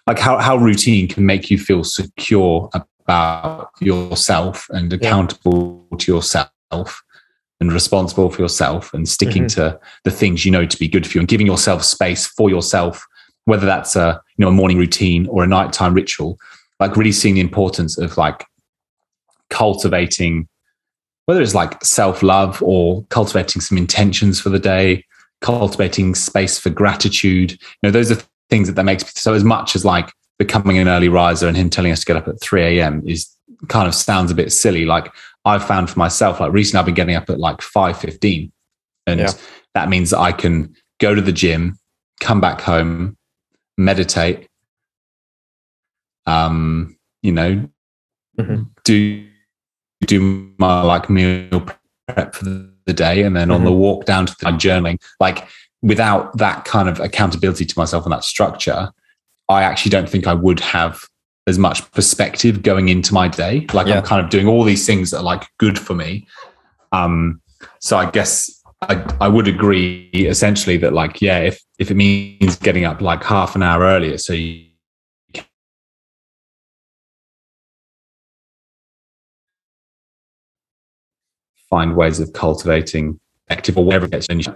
like 0.06 0.18
how, 0.18 0.38
how 0.38 0.56
routine 0.56 1.08
can 1.08 1.24
make 1.24 1.50
you 1.50 1.58
feel 1.58 1.82
secure 1.82 2.68
about 2.74 3.70
yourself 3.80 4.66
and 4.70 4.92
accountable 4.92 5.86
to 5.98 6.12
yourself 6.12 7.02
and 7.60 7.72
responsible 7.72 8.30
for 8.30 8.42
yourself 8.42 8.92
and 8.92 9.08
sticking 9.08 9.44
mm-hmm. 9.44 9.70
to 9.70 9.80
the 10.04 10.10
things 10.10 10.44
you 10.44 10.50
know 10.50 10.66
to 10.66 10.76
be 10.76 10.88
good 10.88 11.06
for 11.06 11.18
you 11.18 11.20
and 11.20 11.28
giving 11.28 11.46
yourself 11.46 11.84
space 11.84 12.26
for 12.26 12.50
yourself 12.50 13.06
whether 13.46 13.66
that's 13.66 13.96
a 13.96 14.20
you 14.36 14.44
know 14.44 14.48
a 14.48 14.52
morning 14.52 14.78
routine 14.78 15.26
or 15.28 15.44
a 15.44 15.46
nighttime 15.46 15.94
ritual 15.94 16.38
like 16.80 16.96
really 16.96 17.12
seeing 17.12 17.34
the 17.34 17.40
importance 17.40 17.96
of 17.98 18.16
like 18.16 18.44
cultivating 19.50 20.48
whether 21.26 21.40
it's 21.40 21.54
like 21.54 21.82
self-love 21.82 22.62
or 22.62 23.04
cultivating 23.04 23.62
some 23.62 23.78
intentions 23.78 24.40
for 24.40 24.50
the 24.50 24.58
day 24.58 25.04
cultivating 25.44 26.14
space 26.14 26.58
for 26.58 26.70
gratitude. 26.70 27.52
You 27.52 27.58
know 27.82 27.90
those 27.90 28.10
are 28.10 28.16
things 28.48 28.66
that 28.66 28.76
that 28.76 28.84
makes 28.84 29.12
so 29.20 29.34
as 29.34 29.44
much 29.44 29.76
as 29.76 29.84
like 29.84 30.10
becoming 30.38 30.78
an 30.78 30.88
early 30.88 31.10
riser 31.10 31.46
and 31.46 31.56
him 31.56 31.68
telling 31.68 31.92
us 31.92 32.00
to 32.00 32.06
get 32.06 32.16
up 32.16 32.26
at 32.26 32.40
3 32.40 32.62
a.m 32.62 33.02
is 33.06 33.30
kind 33.68 33.86
of 33.86 33.94
sounds 33.94 34.30
a 34.30 34.34
bit 34.34 34.52
silly 34.52 34.84
like 34.84 35.12
i've 35.44 35.64
found 35.64 35.90
for 35.90 35.98
myself 35.98 36.40
like 36.40 36.52
recently 36.52 36.78
i've 36.80 36.86
been 36.86 36.94
getting 36.94 37.14
up 37.16 37.28
at 37.30 37.38
like 37.38 37.58
5.15 37.58 38.50
and 39.06 39.20
Yeah. 39.20 39.30
that 39.74 39.88
means 39.88 40.10
that 40.10 40.20
i 40.20 40.32
can 40.32 40.74
go 41.00 41.14
to 41.14 41.20
the 41.20 41.32
gym 41.32 41.78
come 42.20 42.40
back 42.40 42.60
home 42.60 43.16
meditate 43.76 44.48
um 46.26 46.96
you 47.22 47.32
know 47.32 47.68
Mhm. 48.38 48.68
do 48.84 49.26
do 50.06 50.52
my 50.58 50.82
like 50.82 51.08
meal 51.08 51.64
prep 52.08 52.34
for 52.34 52.44
the 52.44 52.92
day 52.92 53.22
and 53.22 53.36
then 53.36 53.50
on 53.50 53.64
the 53.64 53.72
walk 53.72 54.04
down 54.04 54.26
to 54.26 54.34
the 54.40 54.46
journaling 54.46 55.00
like 55.20 55.46
without 55.82 56.36
that 56.38 56.64
kind 56.64 56.88
of 56.88 56.98
accountability 57.00 57.64
to 57.64 57.78
myself 57.78 58.04
and 58.04 58.12
that 58.12 58.24
structure, 58.24 58.90
I 59.50 59.62
actually 59.62 59.90
don't 59.90 60.08
think 60.08 60.26
I 60.26 60.32
would 60.32 60.58
have 60.60 61.04
as 61.46 61.58
much 61.58 61.90
perspective 61.92 62.62
going 62.62 62.88
into 62.88 63.12
my 63.12 63.28
day. 63.28 63.66
Like 63.72 63.86
Yeah. 63.86 63.98
I'm 63.98 64.04
kind 64.04 64.24
of 64.24 64.30
doing 64.30 64.48
all 64.48 64.64
these 64.64 64.86
things 64.86 65.10
that 65.10 65.18
are 65.18 65.22
like 65.22 65.46
good 65.58 65.78
for 65.78 65.94
me. 65.94 66.26
Um, 66.92 67.40
so 67.80 67.96
I 67.98 68.10
guess 68.10 68.62
I, 68.82 69.16
I 69.20 69.28
would 69.28 69.48
agree 69.48 70.10
essentially 70.14 70.76
that 70.78 70.92
like, 70.92 71.20
yeah, 71.20 71.40
if, 71.40 71.60
if 71.78 71.90
it 71.90 71.94
means 71.94 72.56
getting 72.56 72.84
up 72.84 73.00
like 73.00 73.22
half 73.22 73.56
an 73.56 73.62
hour 73.62 73.82
earlier, 73.82 74.18
so 74.18 74.32
you 74.32 74.66
find 81.68 81.96
ways 81.96 82.20
of 82.20 82.32
cultivating 82.32 83.18
active 83.50 83.76
or 83.76 83.84
whatever 83.84 84.06
it 84.06 84.12
gets, 84.12 84.28
then 84.28 84.40
you 84.40 84.46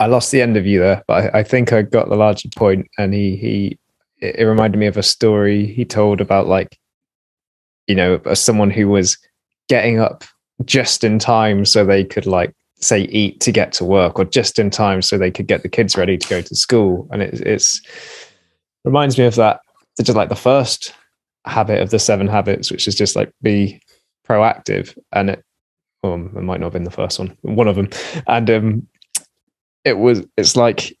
I 0.00 0.06
lost 0.06 0.32
the 0.32 0.42
end 0.42 0.56
of 0.56 0.66
you 0.66 0.80
there, 0.80 1.04
but 1.06 1.34
I, 1.34 1.40
I 1.40 1.42
think 1.44 1.72
I 1.72 1.82
got 1.82 2.08
the 2.08 2.16
larger 2.16 2.48
point. 2.56 2.88
And 2.98 3.14
he 3.14 3.36
he 3.36 3.78
it 4.18 4.44
reminded 4.44 4.78
me 4.78 4.86
of 4.86 4.96
a 4.96 5.02
story 5.02 5.66
he 5.66 5.84
told 5.84 6.20
about 6.20 6.48
like, 6.48 6.78
you 7.86 7.94
know, 7.94 8.20
someone 8.34 8.70
who 8.70 8.88
was 8.88 9.16
getting 9.68 10.00
up 10.00 10.24
just 10.64 11.04
in 11.04 11.18
time 11.18 11.64
so 11.64 11.84
they 11.84 12.04
could 12.04 12.26
like 12.26 12.54
say 12.80 13.02
eat 13.02 13.40
to 13.40 13.52
get 13.52 13.72
to 13.74 13.84
work, 13.84 14.18
or 14.18 14.24
just 14.24 14.58
in 14.58 14.70
time 14.70 15.02
so 15.02 15.16
they 15.16 15.30
could 15.30 15.46
get 15.46 15.62
the 15.62 15.68
kids 15.68 15.96
ready 15.96 16.18
to 16.18 16.28
go 16.28 16.42
to 16.42 16.56
school. 16.56 17.06
And 17.12 17.22
it, 17.22 17.40
it's 17.42 17.80
reminds 18.84 19.18
me 19.18 19.26
of 19.26 19.36
that. 19.36 19.60
It's 19.98 20.06
just 20.06 20.16
like 20.16 20.30
the 20.30 20.34
first 20.34 20.94
habit 21.44 21.82
of 21.82 21.90
the 21.90 21.98
seven 21.98 22.26
habits, 22.26 22.70
which 22.70 22.88
is 22.88 22.94
just 22.94 23.16
like 23.16 23.32
be 23.42 23.80
proactive. 24.26 24.96
And 25.12 25.30
it, 25.30 25.44
well, 26.02 26.14
it 26.14 26.42
might 26.42 26.60
not 26.60 26.66
have 26.66 26.72
been 26.72 26.84
the 26.84 26.90
first 26.90 27.18
one, 27.18 27.36
one 27.42 27.68
of 27.68 27.76
them. 27.76 27.90
And 28.26 28.50
um, 28.50 28.88
it 29.84 29.98
was 29.98 30.22
it's 30.36 30.56
like 30.56 30.96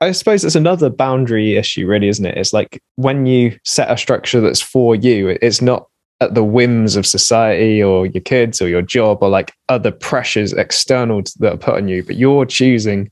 I 0.00 0.12
suppose 0.12 0.44
it's 0.44 0.54
another 0.54 0.90
boundary 0.90 1.56
issue, 1.56 1.86
really, 1.86 2.08
isn't 2.08 2.26
it? 2.26 2.36
It's 2.36 2.52
like 2.52 2.82
when 2.96 3.24
you 3.24 3.58
set 3.64 3.90
a 3.90 3.96
structure 3.96 4.42
that's 4.42 4.60
for 4.60 4.94
you, 4.94 5.28
it's 5.40 5.62
not 5.62 5.88
at 6.20 6.34
the 6.34 6.44
whims 6.44 6.96
of 6.96 7.06
society 7.06 7.82
or 7.82 8.04
your 8.06 8.20
kids 8.22 8.60
or 8.60 8.68
your 8.68 8.82
job 8.82 9.18
or 9.22 9.30
like 9.30 9.52
other 9.70 9.90
pressures 9.90 10.52
external 10.52 11.22
to- 11.22 11.38
that 11.40 11.54
are 11.54 11.58
put 11.58 11.76
on 11.76 11.88
you, 11.88 12.02
but 12.02 12.16
you're 12.16 12.44
choosing 12.44 13.10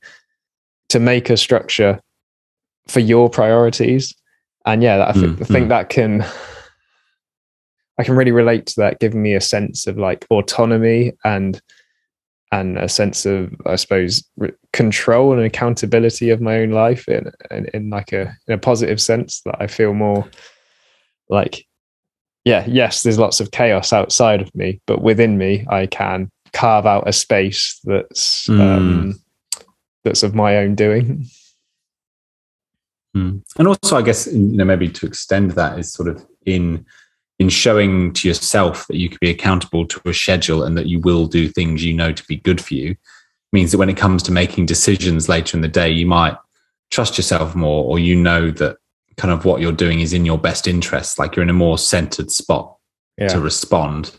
to 0.91 1.01
make 1.01 1.31
a 1.31 1.37
structure 1.39 2.01
for 2.89 3.01
your 3.01 3.31
priorities. 3.31 4.15
And 4.67 4.83
yeah, 4.83 5.07
I 5.09 5.13
think, 5.13 5.39
Mm, 5.39 5.43
I 5.43 5.45
think 5.45 5.69
that 5.71 5.89
can 5.89 6.25
I 7.99 8.05
can 8.05 8.17
really 8.17 8.33
relate 8.33 8.67
to 8.67 8.75
that, 8.79 8.99
giving 9.01 9.23
me 9.23 9.35
a 9.35 9.41
sense 9.41 9.87
of 9.87 9.97
like 9.97 10.27
autonomy 10.31 11.13
and 11.25 11.61
and 12.55 12.79
a 12.79 12.89
sense 12.89 13.27
of, 13.27 13.53
I 13.67 13.75
suppose, 13.75 14.23
control 14.73 15.33
and 15.33 15.43
accountability 15.43 16.31
of 16.31 16.41
my 16.41 16.59
own 16.59 16.71
life 16.71 17.09
in, 17.09 17.31
in 17.51 17.67
in 17.75 17.91
like 17.91 18.13
a 18.13 18.37
in 18.47 18.55
a 18.55 18.59
positive 18.59 19.01
sense 19.01 19.41
that 19.43 19.57
I 19.59 19.67
feel 19.67 19.93
more 19.93 20.29
like, 21.29 21.67
yeah, 22.45 22.65
yes, 22.69 23.03
there's 23.03 23.19
lots 23.19 23.41
of 23.41 23.51
chaos 23.51 23.93
outside 23.93 24.41
of 24.41 24.55
me, 24.55 24.81
but 24.87 25.03
within 25.03 25.37
me, 25.37 25.67
I 25.69 25.87
can 25.87 26.31
carve 26.53 26.87
out 26.87 27.09
a 27.09 27.13
space 27.13 27.81
that's 27.83 28.49
um, 28.49 29.21
that's 30.05 30.23
of 30.23 30.35
my 30.35 30.59
own 30.59 30.77
doing. 30.77 31.27
Mm. 33.17 33.43
And 33.59 33.69
also, 33.69 33.97
I 33.97 34.03
guess 34.03 34.29
you 34.29 34.39
know 34.39 34.65
maybe 34.65 34.89
to 34.89 35.07
extend 35.07 35.53
that 35.53 35.79
is 35.79 35.93
sort 35.93 36.09
of 36.09 36.25
in 36.47 36.87
in 37.39 37.49
showing 37.49 38.13
to 38.13 38.29
yourself 38.29 38.87
that 38.87 38.97
you 38.97 39.09
can 39.09 39.19
be 39.21 39.31
accountable 39.31 39.87
to 39.87 40.01
a 40.09 40.15
schedule 40.15 40.63
and 40.63 40.77
that 40.77 40.87
you 40.87 41.01
will 41.01 41.27
do 41.27 41.49
things 41.49 41.85
you 41.85 41.93
know 41.93 42.13
to 42.13 42.25
be 42.27 42.37
good 42.37 42.61
for 42.61 42.75
you 42.75 42.97
means 43.53 43.73
that 43.73 43.79
when 43.79 43.89
it 43.89 43.97
comes 43.97 44.23
to 44.25 44.33
making 44.33 44.67
decisions 44.67 45.29
later 45.29 45.57
in 45.57 45.63
the 45.63 45.69
day, 45.69 45.89
you 45.89 46.07
might 46.07 46.37
trust 46.91 47.17
yourself 47.17 47.55
more, 47.55 47.85
or 47.85 47.99
you 47.99 48.15
know 48.15 48.51
that 48.51 48.77
kind 49.17 49.33
of 49.33 49.45
what 49.45 49.61
you're 49.61 49.73
doing 49.73 50.01
is 50.01 50.13
in 50.13 50.27
your 50.27 50.39
best 50.39 50.67
interest. 50.67 51.19
Like 51.19 51.37
you're 51.37 51.45
in 51.45 51.51
a 51.51 51.55
more 51.55 51.79
centered 51.79 52.31
spot 52.31 52.77
Yeah, 53.17 53.29
to 53.29 53.41
respond 53.41 54.19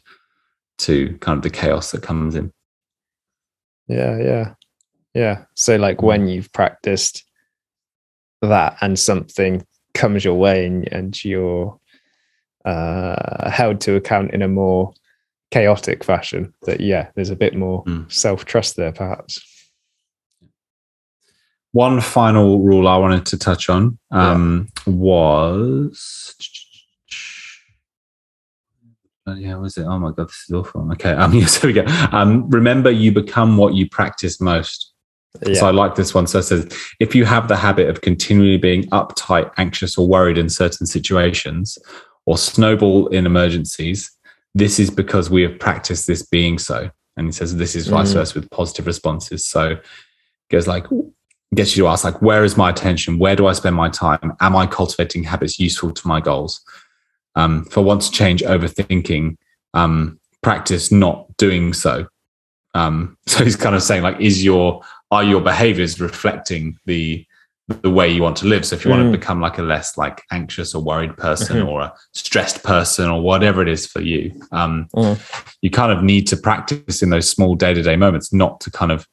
to 0.80 1.18
kind 1.20 1.38
of 1.38 1.44
the 1.44 1.50
chaos 1.50 1.92
that 1.92 2.02
comes 2.02 2.36
in. 2.36 2.52
yeah, 3.88 4.18
yeah, 4.18 4.54
yeah. 5.14 5.46
So 5.54 5.76
like 5.76 6.02
when 6.02 6.28
mm. 6.28 6.34
you've 6.34 6.52
practiced 6.52 7.24
that 8.42 8.78
and 8.82 8.98
something 8.98 9.66
comes 9.94 10.24
your 10.24 10.36
way 10.36 10.66
and, 10.66 10.88
and 10.92 11.26
you're 11.26 11.80
uh, 12.66 13.50
held 13.50 13.80
to 13.82 13.96
account 13.96 14.32
in 14.32 14.42
a 14.42 14.48
more 14.48 14.94
chaotic 15.52 16.04
fashion, 16.04 16.54
that 16.64 16.82
yeah, 16.82 17.10
there's 17.16 17.30
a 17.30 17.36
bit 17.36 17.56
more 17.56 17.84
Mm. 17.86 18.12
self 18.12 18.46
trust 18.46 18.76
there, 18.76 18.92
perhaps. 18.92 19.40
One 21.72 22.00
final 22.02 22.62
rule 22.62 22.88
I 22.88 22.98
wanted 22.98 23.26
to 23.28 23.38
touch 23.38 23.70
on 23.70 23.98
um, 24.12 24.70
was. 24.88 26.34
Uh, 29.28 29.34
yeah, 29.36 29.56
was 29.56 29.76
it? 29.78 29.84
Oh 29.86 29.98
my 29.98 30.12
god, 30.12 30.30
this 30.30 30.46
is 30.48 30.54
awful. 30.54 30.90
Okay, 30.94 31.12
um, 31.12 31.34
yes, 31.42 31.58
here 31.60 31.68
we 31.70 31.74
go. 31.74 31.86
Um, 32.12 32.50
remember, 32.50 32.92
you 32.92 33.12
become 33.12 33.58
what 33.58 33.74
you 33.74 33.90
practice 33.90 34.40
most. 34.40 34.94
Yeah, 35.46 35.56
So 35.60 35.68
I 35.68 35.72
like 35.72 35.96
this 35.96 36.14
one. 36.14 36.28
So 36.28 36.40
it 36.40 36.44
says, 36.44 36.66
if 37.00 37.14
you 37.14 37.26
have 37.26 37.48
the 37.50 37.58
habit 37.58 37.90
of 37.90 38.02
continually 38.02 38.58
being 38.58 38.84
uptight, 38.92 39.52
anxious, 39.58 39.98
or 39.98 40.08
worried 40.08 40.38
in 40.38 40.48
certain 40.50 40.86
situations, 40.88 41.78
or 42.26 42.38
snowball 42.38 43.08
in 43.08 43.26
emergencies, 43.26 44.12
this 44.54 44.80
is 44.80 44.90
because 44.90 45.30
we 45.30 45.42
have 45.44 45.60
practiced 45.60 46.08
this 46.08 46.24
being 46.24 46.58
so. 46.58 46.90
And 47.18 47.28
he 47.28 47.32
says 47.32 47.56
this 47.56 47.76
is 47.76 47.88
vice 47.88 48.12
Mm. 48.12 48.16
versa 48.16 48.40
with 48.40 48.50
positive 48.50 48.88
responses. 48.88 49.46
So 49.46 49.72
it 49.72 49.84
goes 50.50 50.68
like, 50.68 50.86
gets 51.54 51.78
you 51.78 51.84
to 51.84 51.88
ask 51.90 52.04
like, 52.04 52.22
where 52.22 52.44
is 52.44 52.58
my 52.58 52.70
attention? 52.70 53.20
Where 53.20 53.36
do 53.36 53.48
I 53.48 53.54
spend 53.54 53.76
my 53.76 53.90
time? 53.90 54.34
Am 54.42 54.56
I 54.56 54.68
cultivating 54.68 55.24
habits 55.24 55.60
useful 55.60 55.92
to 55.92 56.08
my 56.08 56.20
goals? 56.20 56.62
Um, 57.36 57.68
want 57.76 58.02
to 58.02 58.12
change 58.12 58.42
overthinking, 58.44 59.38
um, 59.74 60.20
practice 60.42 60.92
not 60.92 61.36
doing 61.38 61.74
so. 61.74 62.08
Um, 62.74 63.18
so 63.28 63.44
he's 63.44 63.56
kind 63.56 63.76
of 63.76 63.84
saying 63.84 64.04
like, 64.04 64.20
is 64.20 64.44
your 64.44 64.82
are 65.12 65.24
your 65.24 65.42
behaviors 65.42 66.02
reflecting 66.02 66.78
the 66.86 67.26
the 67.68 67.90
way 67.90 68.08
you 68.10 68.22
want 68.22 68.36
to 68.38 68.46
live? 68.46 68.66
So 68.66 68.76
if 68.76 68.86
you 68.86 68.92
want 68.92 69.04
Mm. 69.04 69.12
to 69.12 69.18
become 69.18 69.42
like 69.42 69.58
a 69.58 69.64
less 69.64 69.98
like 69.98 70.22
anxious 70.32 70.76
or 70.76 70.84
worried 70.84 71.18
person 71.18 71.58
Mhm. 71.58 71.68
or 71.68 71.82
a 71.82 71.94
stressed 72.14 72.64
person 72.64 73.10
or 73.10 73.22
whatever 73.22 73.62
it 73.62 73.68
is 73.68 73.88
for 73.88 74.02
you, 74.02 74.32
um, 74.52 74.88
Mm. 74.96 75.20
you 75.62 75.70
kind 75.72 75.92
of 75.92 76.04
need 76.04 76.28
to 76.28 76.38
practice 76.38 77.02
in 77.02 77.10
those 77.10 77.28
small 77.30 77.56
day 77.56 77.74
to 77.74 77.82
day 77.82 77.96
moments, 77.96 78.32
not 78.32 78.60
to 78.62 78.72
kind 78.72 78.92
of 78.92 79.08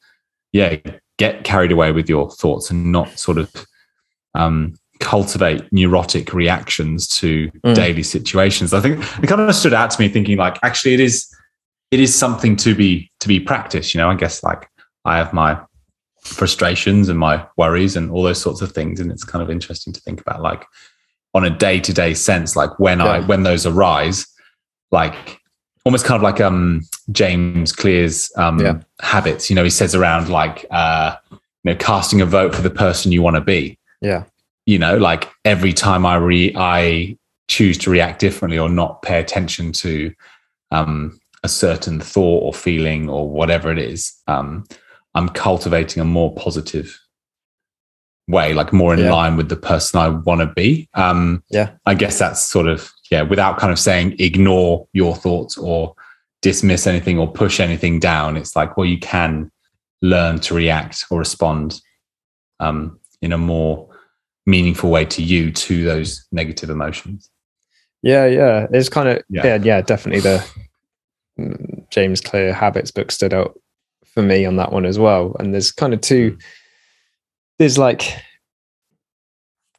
yeah 0.51 0.75
get 1.17 1.43
carried 1.43 1.71
away 1.71 1.91
with 1.91 2.07
your 2.09 2.29
thoughts 2.31 2.69
and 2.69 2.91
not 2.91 3.17
sort 3.17 3.37
of 3.37 3.49
um, 4.35 4.73
cultivate 4.99 5.63
neurotic 5.71 6.33
reactions 6.33 7.07
to 7.07 7.51
Mm. 7.65 7.75
daily 7.75 8.03
situations. 8.03 8.73
I 8.73 8.79
think 8.79 8.99
it 9.21 9.27
kind 9.27 9.41
of 9.41 9.55
stood 9.55 9.73
out 9.73 9.91
to 9.91 10.01
me 10.01 10.07
thinking 10.09 10.37
like 10.37 10.57
actually 10.63 10.93
it 10.93 10.99
is 10.99 11.27
it 11.91 11.99
is 11.99 12.13
something 12.15 12.55
to 12.57 12.73
be 12.73 13.11
to 13.19 13.27
be 13.27 13.39
practiced. 13.39 13.93
You 13.93 13.99
know, 14.01 14.09
I 14.09 14.15
guess 14.15 14.41
like 14.43 14.67
I 15.05 15.17
have 15.17 15.33
my 15.33 15.59
frustrations 16.23 17.09
and 17.09 17.19
my 17.19 17.45
worries 17.57 17.95
and 17.95 18.11
all 18.11 18.23
those 18.23 18.41
sorts 18.41 18.61
of 18.61 18.71
things, 18.71 18.99
and 18.99 19.11
it's 19.11 19.23
kind 19.23 19.41
of 19.43 19.49
interesting 19.49 19.93
to 19.93 20.01
think 20.01 20.21
about 20.21 20.41
like 20.41 20.65
on 21.33 21.43
a 21.43 21.49
day 21.49 21.79
to 21.79 21.93
day 21.93 22.13
sense, 22.13 22.55
like 22.55 22.77
when 22.79 23.01
I 23.01 23.19
when 23.21 23.43
those 23.43 23.65
arise, 23.65 24.25
like 24.91 25.39
almost 25.85 26.05
kind 26.05 26.15
of 26.17 26.23
like 26.23 26.39
um 26.39 26.81
James 27.11 27.71
Clear's 27.71 28.31
um 28.37 28.59
Yeah. 28.59 28.79
habits. 29.01 29.49
You 29.49 29.55
know, 29.55 29.63
he 29.63 29.69
says 29.69 29.95
around 29.95 30.29
like 30.29 30.65
uh 30.71 31.15
you 31.31 31.71
know 31.71 31.75
casting 31.75 32.21
a 32.21 32.25
vote 32.25 32.53
for 32.53 32.61
the 32.61 32.69
person 32.69 33.11
you 33.11 33.21
want 33.21 33.35
to 33.35 33.41
be 33.41 33.77
yeah, 34.01 34.23
you 34.65 34.77
know 34.77 34.97
like 34.97 35.29
every 35.45 35.71
time 35.73 36.05
i 36.05 36.15
re 36.15 36.53
i 36.57 37.17
choose 37.47 37.77
to 37.77 37.89
react 37.89 38.19
differently 38.19 38.59
or 38.59 38.69
not 38.69 39.01
pay 39.01 39.17
attention 39.19 39.71
to 39.71 40.13
um 40.71 41.17
a 41.43 41.47
certain 41.47 41.99
thought 42.01 42.43
or 42.43 42.53
feeling 42.53 43.09
or 43.09 43.29
whatever 43.29 43.71
it 43.71 43.77
is 43.77 44.13
um 44.27 44.65
i'm 45.15 45.29
cultivating 45.29 46.01
a 46.01 46.05
more 46.05 46.33
positive 46.35 46.99
way 48.27 48.53
like 48.53 48.71
more 48.71 48.93
in 48.93 48.99
Yeah. 49.01 49.11
line 49.13 49.35
with 49.35 49.49
the 49.49 49.55
person 49.57 49.99
i 49.99 50.07
want 50.09 50.41
to 50.41 50.47
be 50.47 50.87
um 50.93 51.43
Yeah. 51.49 51.71
i 51.85 51.93
guess 51.93 52.17
that's 52.19 52.41
sort 52.41 52.67
of 52.67 52.91
yeah 53.11 53.21
without 53.21 53.57
kind 53.57 53.71
of 53.73 53.79
saying 53.79 54.15
ignore 54.19 54.87
your 54.93 55.15
thoughts 55.15 55.57
or 55.57 55.93
dismiss 56.41 56.87
anything 56.87 57.19
or 57.19 57.31
push 57.31 57.59
anything 57.59 57.99
down 57.99 58.37
it's 58.37 58.55
like 58.55 58.77
well 58.77 58.85
you 58.85 58.97
can 58.99 59.51
learn 60.01 60.39
to 60.41 60.53
react 60.53 61.05
or 61.09 61.19
respond 61.19 61.81
um 62.59 62.99
in 63.21 63.31
a 63.33 63.37
more 63.37 63.89
meaningful 64.45 64.89
way 64.89 65.05
to 65.05 65.21
you 65.23 65.49
to 65.51 65.85
those 65.85 66.25
negative 66.33 66.69
emotions. 66.69 67.29
yeah, 68.01 68.25
yeah. 68.25 68.67
It's 68.73 68.89
kind 68.89 69.07
of 69.07 69.23
Yeah. 69.29 69.45
yeah, 69.45 69.59
yeah, 69.63 69.79
definitely 69.81 70.19
the 70.19 70.45
mm, 71.39 71.89
James 71.89 72.19
Clear 72.19 72.51
Habits 72.51 72.91
book 72.91 73.09
stood 73.11 73.33
out 73.33 73.57
for 74.13 74.21
me 74.21 74.45
on 74.45 74.55
that 74.57 74.71
one 74.71 74.85
as 74.85 74.97
well. 74.99 75.35
And 75.39 75.53
there's 75.53 75.71
kind 75.71 75.93
of 75.93 76.01
two. 76.01 76.37
There's 77.59 77.77
like 77.77 78.15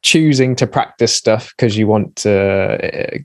choosing 0.01 0.55
to 0.57 0.67
practice 0.67 1.13
stuff 1.13 1.53
because 1.55 1.77
you 1.77 1.87
want 1.87 2.15
to 2.17 3.13
uh, 3.13 3.17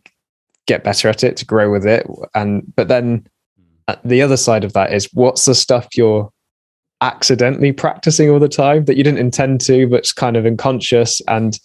get 0.66 0.84
better 0.84 1.08
at 1.08 1.24
it 1.24 1.36
to 1.36 1.44
grow 1.44 1.70
with 1.70 1.86
it 1.86 2.06
and 2.34 2.62
but 2.76 2.88
then 2.88 3.26
Uh, 3.88 3.96
the 4.04 4.22
other 4.22 4.36
side 4.36 4.64
of 4.64 4.72
that 4.72 4.92
is 4.92 5.08
what's 5.14 5.44
the 5.44 5.54
stuff 5.54 5.88
you're 5.96 6.30
accidentally 7.00 7.72
practicing 7.72 8.30
all 8.30 8.38
the 8.38 8.48
time 8.48 8.84
that 8.84 8.96
you 8.96 9.02
didn't 9.02 9.18
intend 9.18 9.61
to, 9.61 9.88
but 9.88 10.00
it's 10.00 10.12
kind 10.12 10.36
of 10.36 10.46
unconscious. 10.46 11.20
And 11.26 11.58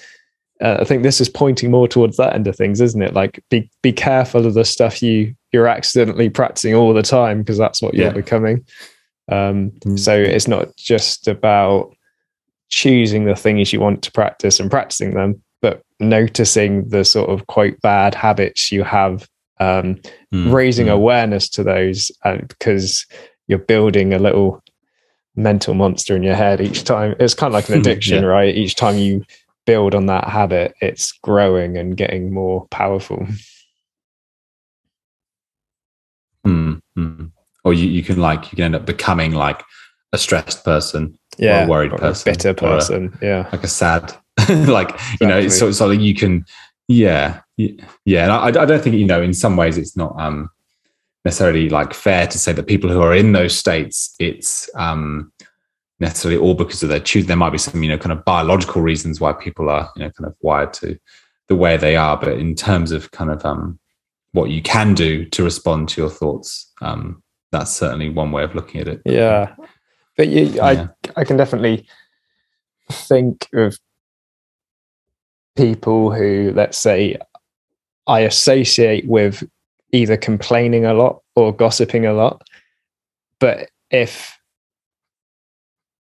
uh, 0.60 0.78
I 0.80 0.86
think 0.86 1.04
this 1.04 1.22
is 1.22 1.30
pointing 1.30 1.70
more 1.70 1.88
towards 1.88 2.18
that 2.18 2.34
end 2.34 2.48
of 2.48 2.56
things, 2.56 2.82
isn't 2.82 3.04
it? 3.04 3.14
Like 3.14 3.44
be 3.52 3.70
be 3.84 3.94
careful 3.94 4.48
of 4.48 4.54
the 4.54 4.66
stuff 4.66 5.04
you 5.04 5.36
you're 5.52 5.68
accidentally 5.68 6.30
practicing 6.30 6.74
all 6.74 6.94
the 6.94 7.04
time 7.04 7.40
because 7.40 7.60
that's 7.60 7.82
what 7.82 7.94
you're 7.94 8.12
becoming. 8.14 8.66
Um, 9.30 9.72
Mm. 9.86 9.98
So 10.00 10.16
it's 10.16 10.48
not 10.48 10.76
just 10.78 11.28
about 11.28 11.96
choosing 12.70 13.26
the 13.26 13.36
things 13.36 13.72
you 13.74 13.80
want 13.80 14.02
to 14.04 14.12
practice 14.12 14.60
and 14.60 14.70
practicing 14.72 15.14
them, 15.14 15.42
but 15.62 15.82
noticing 16.00 16.88
the 16.90 17.04
sort 17.06 17.30
of 17.30 17.48
quite 17.48 17.80
bad 17.82 18.14
habits 18.16 18.72
you 18.72 18.84
have, 18.84 19.28
um, 19.60 19.96
Mm, 20.34 20.52
raising 20.54 20.88
mm. 20.88 20.94
awareness 20.94 21.48
to 21.50 21.64
those, 21.64 22.12
uh, 22.24 22.38
because 22.48 23.06
you're 23.48 23.60
building 23.60 24.14
a 24.14 24.20
little 24.20 24.62
mental 25.36 25.74
monster 25.74 26.16
in 26.16 26.24
your 26.24 26.36
head 26.36 26.60
each 26.62 26.84
time. 26.84 27.16
It's 27.20 27.34
kind 27.34 27.50
of 27.50 27.54
like 27.54 27.70
an 27.70 27.80
addiction, 27.80 28.24
Yeah. 28.24 28.30
right? 28.30 28.56
Each 28.56 28.76
time 28.76 28.98
you 28.98 29.24
build 29.66 29.96
on 29.96 30.06
that 30.08 30.28
habit, 30.28 30.74
it's 30.82 31.12
growing 31.12 31.78
and 31.78 31.96
getting 31.98 32.34
more 32.34 32.68
powerful. 32.70 33.26
Mm, 36.46 36.82
mm. 36.98 37.32
Or 37.66 37.74
you, 37.74 37.88
you 37.90 38.04
can 38.04 38.18
like 38.22 38.52
you 38.52 38.56
can 38.56 38.66
end 38.66 38.76
up 38.76 38.86
becoming 38.86 39.34
like 39.34 39.62
a 40.14 40.18
stressed 40.18 40.64
person, 40.64 41.18
Yeah, 41.38 41.68
worried 41.68 41.92
or 41.92 41.98
person, 41.98 42.30
a 42.30 42.32
bitter 42.32 42.50
or 42.50 42.54
a- 42.54 42.76
person. 42.78 43.18
yeah, 43.22 43.50
like 43.52 43.64
a 43.64 43.68
sad, 43.68 44.16
like 44.50 44.92
you 45.20 45.28
know, 45.28 45.38
it's 45.38 45.46
Exactly. 45.46 45.50
sort 45.50 45.70
of 45.70 45.76
something 45.76 46.00
you 46.00 46.16
can, 46.16 46.46
yeah, 46.88 47.42
yeah. 47.58 48.24
And 48.24 48.32
I, 48.32 48.62
I 48.62 48.66
don't 48.66 48.82
think 48.82 48.96
you 48.96 49.06
know. 49.06 49.22
In 49.22 49.34
some 49.34 49.58
ways, 49.58 49.78
it's 49.78 49.98
not 49.98 50.16
um 50.20 50.50
necessarily 51.26 51.70
like 51.70 51.94
fair 51.94 52.28
to 52.28 52.38
say 52.38 52.54
that 52.54 52.68
people 52.68 52.90
who 52.90 53.02
are 53.02 53.16
in 53.16 53.32
those 53.34 53.58
states, 53.58 54.14
it's 54.20 54.70
um 54.76 55.32
necessarily 56.00 56.40
all 56.40 56.54
because 56.54 56.84
of 56.84 56.90
their 56.90 57.00
choose. 57.00 57.26
There 57.26 57.36
might 57.36 57.50
be 57.52 57.58
some 57.58 57.82
you 57.82 57.90
know 57.90 57.98
kind 57.98 58.12
of 58.14 58.24
biological 58.26 58.82
reasons 58.84 59.20
why 59.20 59.34
people 59.34 59.70
are 59.70 59.90
you 59.96 60.04
know 60.04 60.12
kind 60.12 60.28
of 60.28 60.36
wired 60.42 60.72
to 60.74 61.00
the 61.48 61.56
way 61.56 61.78
they 61.78 61.96
are. 61.96 62.16
But 62.18 62.38
in 62.38 62.54
terms 62.56 62.92
of 62.92 63.10
kind 63.12 63.32
of 63.32 63.44
um 63.44 63.80
what 64.34 64.50
you 64.52 64.62
can 64.62 64.94
do 64.94 65.26
to 65.26 65.44
respond 65.44 65.90
to 65.90 66.02
your 66.02 66.10
thoughts, 66.12 66.72
um 66.82 67.24
that's 67.52 67.72
certainly 67.72 68.10
one 68.10 68.32
way 68.32 68.44
of 68.44 68.56
looking 68.56 68.82
at 68.82 68.88
it. 68.88 69.02
yeah. 69.06 69.56
But 70.18 70.30
you, 70.30 70.46
Yeah. 70.46 70.88
I, 71.16 71.22
I 71.22 71.24
can 71.26 71.38
definitely 71.38 71.88
think 72.92 73.48
of 73.54 73.78
people 75.56 76.14
who, 76.14 76.52
let's 76.56 76.78
say, 76.78 77.18
I 78.08 78.22
associate 78.22 79.08
with 79.08 79.44
either 79.92 80.18
complaining 80.18 80.86
a 80.86 80.94
lot 80.94 81.22
or 81.36 81.54
gossiping 81.56 82.06
a 82.06 82.14
lot. 82.14 82.42
But 83.40 83.70
if 83.92 84.38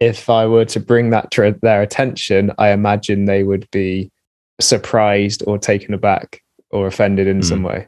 if 0.00 0.30
I 0.30 0.46
were 0.46 0.64
to 0.66 0.78
bring 0.80 1.10
that 1.10 1.30
to 1.32 1.56
their 1.60 1.82
attention, 1.82 2.52
I 2.56 2.70
imagine 2.70 3.24
they 3.24 3.42
would 3.42 3.68
be 3.72 4.12
surprised 4.60 5.42
or 5.46 5.58
taken 5.58 5.92
aback 5.92 6.40
or 6.70 6.86
offended 6.86 7.26
in 7.26 7.40
Mm. 7.40 7.44
some 7.44 7.62
way. 7.64 7.86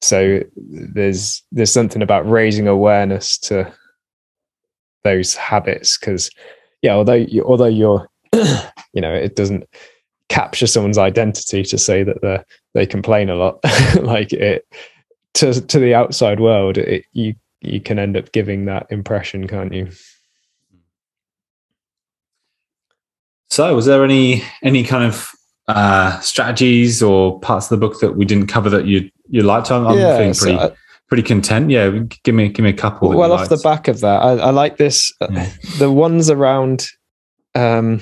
So 0.00 0.42
there's 0.56 1.42
there's 1.50 1.72
something 1.72 2.02
about 2.02 2.28
raising 2.28 2.68
awareness 2.68 3.38
to 3.38 3.72
those 5.04 5.34
habits 5.34 5.98
because 5.98 6.30
yeah, 6.82 6.92
although 6.92 7.14
you, 7.14 7.42
although 7.44 7.66
you're 7.66 8.08
you 8.32 9.00
know 9.00 9.12
it 9.12 9.34
doesn't 9.34 9.68
capture 10.28 10.66
someone's 10.66 10.98
identity 10.98 11.62
to 11.64 11.78
say 11.78 12.02
that 12.02 12.20
they 12.22 12.42
they 12.74 12.86
complain 12.86 13.30
a 13.30 13.34
lot. 13.34 13.58
Like 14.00 14.32
it 14.32 14.66
to 15.34 15.60
to 15.60 15.78
the 15.78 15.94
outside 15.94 16.40
world 16.40 16.78
it, 16.78 17.04
you 17.12 17.34
you 17.60 17.80
can 17.80 17.98
end 17.98 18.16
up 18.16 18.32
giving 18.32 18.66
that 18.66 18.86
impression 18.90 19.48
can't 19.48 19.72
you? 19.72 19.90
So, 23.50 23.74
was 23.74 23.86
there 23.86 24.04
any 24.04 24.42
any 24.62 24.84
kind 24.84 25.04
of 25.04 25.32
uh, 25.66 26.18
strategies 26.20 27.02
or 27.02 27.40
parts 27.40 27.66
of 27.66 27.70
the 27.70 27.86
book 27.86 28.00
that 28.00 28.16
we 28.16 28.24
didn't 28.24 28.46
cover 28.46 28.70
that 28.70 28.86
you 28.86 29.10
you 29.28 29.42
liked? 29.42 29.70
I'm, 29.70 29.86
I'm 29.86 29.94
feeling 29.96 30.34
so 30.34 30.44
pretty 30.46 30.58
I- 30.58 30.72
pretty 31.08 31.22
content. 31.22 31.70
Yeah, 31.70 31.90
give 32.24 32.34
me 32.34 32.48
give 32.48 32.62
me 32.64 32.70
a 32.70 32.74
couple. 32.74 33.08
well 33.10 33.32
off 33.32 33.48
the 33.48 33.56
back 33.58 33.88
of 33.88 34.00
that 34.00 34.22
i, 34.22 34.32
I 34.32 34.50
like 34.50 34.76
this 34.76 35.12
uh, 35.20 35.28
Yeah. 35.30 35.50
the 35.78 35.90
ones 35.90 36.28
around 36.28 36.86
um 37.54 38.00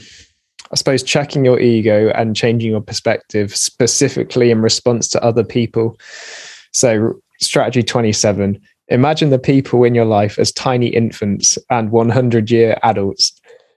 i 0.72 0.74
suppose 0.74 1.02
checking 1.04 1.44
your 1.44 1.60
ego 1.60 2.10
and 2.16 2.34
changing 2.34 2.70
your 2.72 2.80
perspective 2.80 3.54
specifically 3.54 4.50
in 4.50 4.60
response 4.60 5.06
to 5.10 5.22
other 5.22 5.44
people 5.44 5.96
so 6.72 7.14
strategy 7.40 7.82
27 7.84 8.60
imagine 8.88 9.30
the 9.30 9.38
people 9.38 9.84
in 9.84 9.94
your 9.94 10.04
life 10.04 10.36
as 10.38 10.50
tiny 10.50 10.88
infants 10.88 11.58
and 11.70 11.90
100 11.92 12.50
year 12.50 12.76
adults 12.82 13.32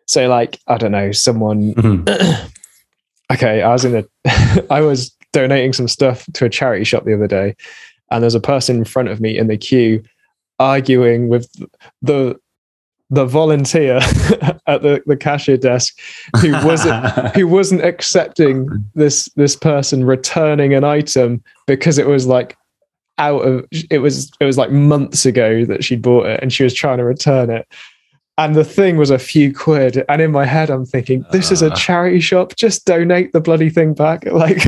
so 0.08 0.28
like 0.28 0.60
i 0.68 0.76
don't 0.78 0.92
know 0.92 1.12
someone 1.12 1.74
Mhm. 1.76 2.50
okay, 3.32 3.62
I 3.62 3.72
was 3.72 3.86
in 3.86 3.96
a, 3.96 4.66
I 4.72 4.82
was 4.82 5.16
donating 5.34 5.74
some 5.74 5.88
stuff 5.88 6.26
to 6.34 6.46
a 6.46 6.50
charity 6.50 6.84
shop 6.84 7.06
the 7.06 7.14
other 7.14 7.28
day, 7.28 7.56
and 8.12 8.24
there's 8.24 8.36
a 8.36 8.40
person 8.40 8.78
in 8.78 8.86
front 8.86 9.10
of 9.10 9.20
me 9.20 9.38
in 9.38 9.48
the 9.48 9.58
queue 9.58 10.04
arguing 10.60 11.30
with 11.30 11.50
the 12.02 12.40
the 13.12 13.26
volunteer 13.26 13.96
at 14.68 14.84
the, 14.84 15.02
the 15.08 15.18
cashier 15.18 15.58
desk 15.58 15.98
who 16.42 16.52
wasn't 16.66 17.06
who 17.36 17.48
wasn't 17.48 17.82
accepting 17.82 18.68
this 18.94 19.26
this 19.36 19.56
person 19.56 20.06
returning 20.06 20.74
an 20.74 20.84
item 20.84 21.44
because 21.66 21.98
it 21.98 22.08
was 22.08 22.28
like 22.28 22.56
out 23.18 23.40
of 23.40 23.66
it 23.90 24.00
was 24.00 24.32
it 24.40 24.46
was 24.46 24.58
like 24.58 24.72
months 24.72 25.26
ago 25.26 25.66
that 25.66 25.84
she'd 25.84 26.02
bought 26.02 26.26
it 26.26 26.40
and 26.42 26.54
she 26.54 26.64
was 26.64 26.74
trying 26.74 26.98
to 26.98 27.04
return 27.04 27.50
it 27.50 27.68
and 28.40 28.56
the 28.56 28.64
thing 28.64 28.96
was 28.98 29.10
a 29.12 29.20
few 29.20 29.54
quid 29.54 30.04
and 30.08 30.22
in 30.22 30.32
my 30.32 30.46
head 30.46 30.70
i'm 30.70 30.86
thinking 30.86 31.26
this 31.32 31.52
is 31.52 31.62
a 31.62 31.70
Ah. 31.72 31.76
charity 31.76 32.20
shop. 32.22 32.56
Just 32.56 32.86
donate 32.86 33.34
the 33.34 33.42
bloody 33.42 33.70
thing 33.70 33.94
back. 33.94 34.24
Like 34.44 34.64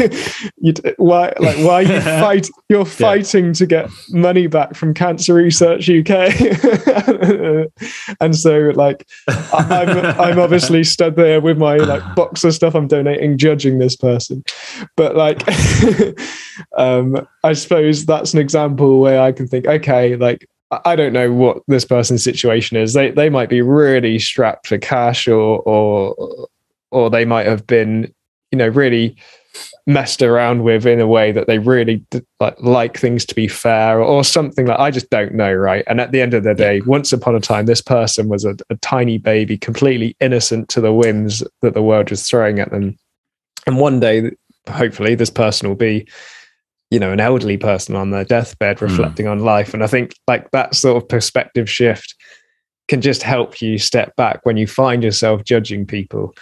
you 0.57 0.74
why 0.97 1.34
like 1.39 1.57
why 1.65 1.76
are 1.76 1.82
you 1.84 2.01
fight 2.26 2.49
you're 2.69 2.86
fighting 2.86 3.53
to 3.53 3.65
get 3.65 3.89
money 4.09 4.47
back 4.47 4.76
from 4.76 4.93
cancer 4.93 5.34
research 5.34 5.89
uk 5.89 6.09
and 8.19 8.36
so 8.36 8.72
like 8.76 9.07
i'm 9.53 9.89
i'm 10.19 10.39
obviously 10.39 10.84
stood 10.84 11.15
there 11.15 11.39
with 11.39 11.57
my 11.57 11.78
like 11.78 12.03
box 12.15 12.43
of 12.43 12.53
stuff. 12.53 12.76
I'm 12.76 12.88
donating 12.88 13.38
judging 13.38 13.80
this 13.80 13.95
person. 13.95 14.43
But 14.97 15.15
like 15.15 15.41
um 16.78 17.26
i 17.43 17.53
suppose 17.53 18.05
that's 18.05 18.34
an 18.34 18.39
example 18.39 18.99
where 18.99 19.22
i 19.22 19.32
can 19.32 19.47
think 19.47 19.65
okay 19.67 20.15
like 20.17 20.47
I- 20.86 20.95
don't 20.95 21.13
know 21.13 21.32
what 21.32 21.59
this 21.67 21.86
person's 21.86 22.24
situation 22.24 22.78
is. 22.78 22.93
They 22.93 23.11
they 23.11 23.30
might 23.30 23.49
be 23.49 23.61
really 23.61 24.19
strapped 24.19 24.67
for 24.67 24.78
cash, 24.78 25.28
or 25.28 25.59
or 25.61 26.47
or 26.91 27.09
they 27.09 27.26
might 27.26 27.45
have 27.45 27.65
been, 27.67 28.13
you 28.51 28.57
know, 28.57 28.67
really 28.67 29.15
messed 29.86 30.22
around 30.22 30.63
with 30.63 30.86
in 30.86 30.99
a 31.01 31.07
way 31.07 31.32
that 31.32 31.47
they 31.47 31.59
really 31.59 32.05
like 32.39 32.55
like 32.61 32.97
things 32.97 33.26
to 33.26 33.36
be 33.36 33.47
fair, 33.47 34.01
or 34.01 34.24
something 34.24 34.67
like 34.67 34.80
I 34.80 34.91
just 34.91 35.09
don't 35.09 35.34
know, 35.34 35.53
right? 35.53 35.84
And 35.88 35.99
at 35.99 36.11
the 36.11 36.22
end 36.22 36.34
of 36.34 36.43
the 36.43 36.53
day, 36.53 36.82
once 36.82 37.11
upon 37.11 37.36
a 37.36 37.39
time, 37.41 37.65
this 37.65 37.82
person 37.82 38.30
was 38.30 38.45
a, 38.45 38.55
a 38.69 38.76
tiny 38.78 39.17
baby, 39.17 39.57
completely 39.57 40.15
innocent 40.19 40.69
to 40.69 40.82
the 40.82 40.93
whims 40.93 41.43
that 41.61 41.74
the 41.74 41.84
world 41.84 42.09
was 42.09 42.28
throwing 42.28 42.59
at 42.59 42.72
them. 42.72 42.97
And 43.67 43.78
one 43.78 43.99
day, 43.99 44.32
hopefully, 44.69 45.15
this 45.15 45.30
person 45.30 45.67
will 45.67 45.76
be 45.76 46.07
you 46.91 46.99
know 46.99 47.11
an 47.11 47.19
elderly 47.19 47.57
person 47.57 47.95
on 47.95 48.11
their 48.11 48.25
deathbed 48.25 48.81
reflecting 48.81 49.27
on 49.27 49.39
life. 49.39 49.73
And 49.73 49.83
i 49.83 49.87
think 49.87 50.13
like 50.27 50.51
that 50.51 50.75
sort 50.75 51.01
of 51.01 51.09
perspective 51.09 51.69
shift 51.69 52.13
can 52.87 53.01
just 53.01 53.23
help 53.23 53.61
you 53.61 53.77
step 53.77 54.15
back 54.17 54.45
when 54.45 54.57
you 54.57 54.67
find 54.67 55.01
yourself 55.03 55.43
judging 55.45 55.85
people 55.87 56.33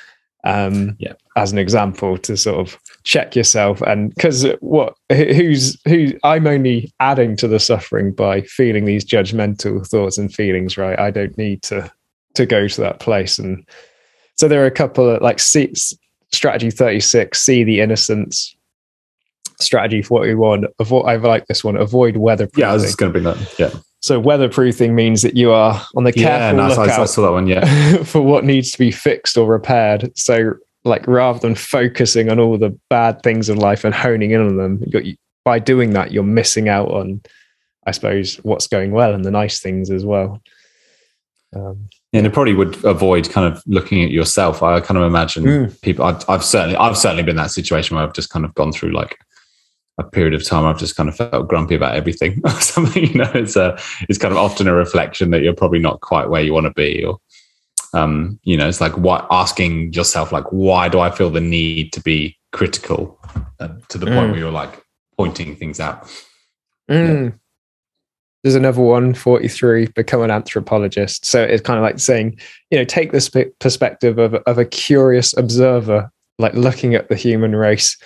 um 0.45 0.95
Yeah. 0.99 1.13
as 1.35 1.51
an 1.51 1.57
example 1.59 2.17
to 2.19 2.35
sort 2.37 2.59
of 2.59 2.77
check 3.03 3.35
yourself. 3.35 3.81
And 3.81 4.13
because 4.15 4.47
what 4.61 4.95
who- 5.11 5.33
who's 5.33 5.77
who 5.85 6.13
i'm 6.23 6.47
only 6.47 6.91
adding 6.99 7.35
to 7.37 7.47
the 7.47 7.59
suffering 7.59 8.11
by 8.13 8.41
feeling 8.41 8.85
these 8.85 9.05
judgmental 9.05 9.85
thoughts 9.87 10.17
and 10.17 10.33
feelings 10.33 10.77
right? 10.77 10.97
I 10.99 11.11
don't 11.11 11.37
need 11.37 11.61
to 11.63 11.91
to 12.35 12.45
go 12.45 12.67
to 12.67 12.81
that 12.81 12.99
place. 12.99 13.37
And 13.37 13.67
so 14.35 14.47
there 14.47 14.63
are 14.63 14.67
a 14.67 14.71
couple 14.71 15.09
of 15.09 15.21
like 15.21 15.39
see, 15.39 15.73
strategy 16.31 16.71
36 16.71 17.39
see 17.41 17.63
the 17.65 17.81
innocence 17.81 18.55
strategy 19.62 20.01
41 20.01 20.66
avoid 20.80 21.05
i 21.05 21.16
like 21.16 21.45
this 21.47 21.64
one 21.64 21.76
avoid 21.76 22.16
weatherproofing 22.16 22.57
yeah, 22.57 22.70
I 22.72 22.74
was 22.74 22.84
just 22.84 22.97
going 22.97 23.12
to 23.14 23.20
bring 23.20 23.26
that. 23.26 23.60
Yeah, 23.60 23.72
so 24.01 24.22
weatherproofing 24.22 24.93
means 24.93 25.22
that 25.24 25.36
you 25.36 25.51
are 25.51 25.86
on 25.95 26.05
the 26.05 26.14
yeah, 26.16 26.53
careful 26.53 26.57
nice. 26.57 26.78
I, 26.78 27.01
I 27.01 27.05
saw 27.05 27.24
that 27.24 27.32
one. 27.32 27.47
Yeah, 27.47 28.03
for 28.03 28.22
what 28.22 28.45
needs 28.45 28.72
to 28.72 28.78
be 28.78 28.91
fixed 28.91 29.38
or 29.38 29.45
repaired. 29.45 30.18
So, 30.18 30.53
like, 30.86 31.05
rather 31.05 31.39
than 31.39 31.55
focusing 31.55 32.30
on 32.30 32.39
all 32.39 32.57
the 32.57 32.78
bad 32.89 33.22
things 33.24 33.49
in 33.49 33.57
life 33.57 33.84
and 33.84 33.93
honing 33.93 34.32
in 34.32 34.39
on 34.41 34.55
them, 34.57 34.82
you're, 34.88 35.03
by 35.43 35.60
doing 35.60 35.91
that, 35.93 36.14
you're 36.14 36.24
missing 36.24 36.70
out 36.70 36.89
on, 36.89 37.22
I 37.86 37.91
suppose, 37.91 38.38
what's 38.38 38.68
going 38.68 38.91
well 38.91 39.14
and 39.14 39.26
the 39.26 39.32
nice 39.32 39.60
things 39.60 39.91
as 39.91 40.05
well. 40.05 40.41
Um, 41.53 41.89
and 42.14 42.26
it 42.26 42.32
probably 42.34 42.53
would 42.53 42.84
avoid 42.86 43.30
kind 43.30 43.51
of 43.53 43.62
looking 43.68 44.03
at 44.03 44.12
yourself. 44.12 44.64
I 44.64 44.80
kind 44.80 44.97
of 44.97 45.03
imagine 45.03 45.43
Mm. 45.43 45.82
people. 45.82 46.05
I've, 46.05 46.28
I've 46.30 46.43
certainly, 46.43 46.78
I've 46.78 46.97
certainly 46.97 47.24
been 47.24 47.32
in 47.32 47.38
that 47.38 47.51
situation 47.51 47.97
where 47.97 48.05
I've 48.05 48.14
just 48.14 48.30
kind 48.30 48.45
of 48.45 48.55
gone 48.55 48.72
through 48.72 48.91
like 48.91 49.20
a 49.99 50.03
period 50.03 50.33
of 50.33 50.43
time 50.43 50.65
I've 50.65 50.79
just 50.79 50.95
kind 50.95 51.09
of 51.09 51.15
felt 51.15 51.47
grumpy 51.47 51.75
about 51.75 51.95
everything 51.95 52.41
or 52.45 52.49
something. 52.61 53.05
You 53.05 53.13
know, 53.15 53.31
it's 53.35 53.55
a 53.55 53.77
it's 54.07 54.17
kind 54.17 54.31
of 54.31 54.37
often 54.37 54.67
a 54.67 54.73
reflection 54.73 55.29
that 55.31 55.41
you're 55.41 55.53
probably 55.53 55.79
not 55.79 56.01
quite 56.01 56.29
where 56.29 56.41
you 56.41 56.53
want 56.53 56.65
to 56.65 56.73
be, 56.73 57.03
or 57.03 57.19
um, 57.93 58.39
you 58.43 58.57
know, 58.57 58.67
it's 58.67 58.81
like 58.81 58.97
what 58.97 59.27
asking 59.29 59.93
yourself 59.93 60.31
like, 60.31 60.45
why 60.51 60.89
do 60.89 60.99
I 60.99 61.11
feel 61.11 61.29
the 61.29 61.41
need 61.41 61.93
to 61.93 62.01
be 62.01 62.37
critical 62.51 63.19
uh, 63.59 63.69
to 63.89 63.97
the 63.97 64.05
point 64.05 64.17
Mm. 64.17 64.31
where 64.31 64.39
you're 64.39 64.51
like 64.51 64.83
pointing 65.17 65.55
things 65.55 65.79
out. 65.79 66.07
Mm. 66.89 67.37
There's 68.43 68.55
another 68.55 68.81
one, 68.81 69.13
43, 69.13 69.87
become 69.87 70.21
an 70.21 70.31
anthropologist. 70.31 71.25
So 71.25 71.43
it's 71.43 71.61
kind 71.61 71.77
of 71.77 71.83
like 71.83 71.99
saying, 71.99 72.39
you 72.71 72.77
know, 72.77 72.85
take 72.85 73.11
this 73.11 73.29
perspective 73.59 74.17
of, 74.17 74.35
of 74.35 74.57
a 74.57 74.65
curious 74.65 75.35
observer, 75.35 76.09
like 76.37 76.53
looking 76.53 76.95
at 76.95 77.09
the 77.09 77.15
human 77.15 77.53
race 77.55 77.97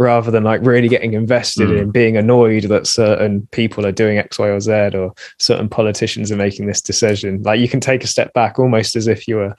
rather 0.00 0.30
than 0.30 0.42
like 0.42 0.60
really 0.64 0.88
getting 0.88 1.12
invested 1.12 1.68
Mm. 1.68 1.78
in 1.82 1.90
being 1.90 2.16
annoyed 2.16 2.64
that 2.64 2.86
certain 2.86 3.46
people 3.52 3.84
are 3.86 3.92
doing 3.92 4.16
X, 4.18 4.38
Y, 4.38 4.48
or 4.48 4.58
Z 4.58 4.72
or 4.94 5.12
certain 5.38 5.68
politicians 5.68 6.32
are 6.32 6.36
making 6.36 6.66
this 6.66 6.80
decision. 6.80 7.42
Like 7.42 7.60
you 7.60 7.68
can 7.68 7.80
take 7.80 8.02
a 8.02 8.06
step 8.08 8.32
back 8.32 8.58
almost 8.58 8.96
as 8.96 9.06
if 9.06 9.28
you 9.28 9.36
were 9.36 9.54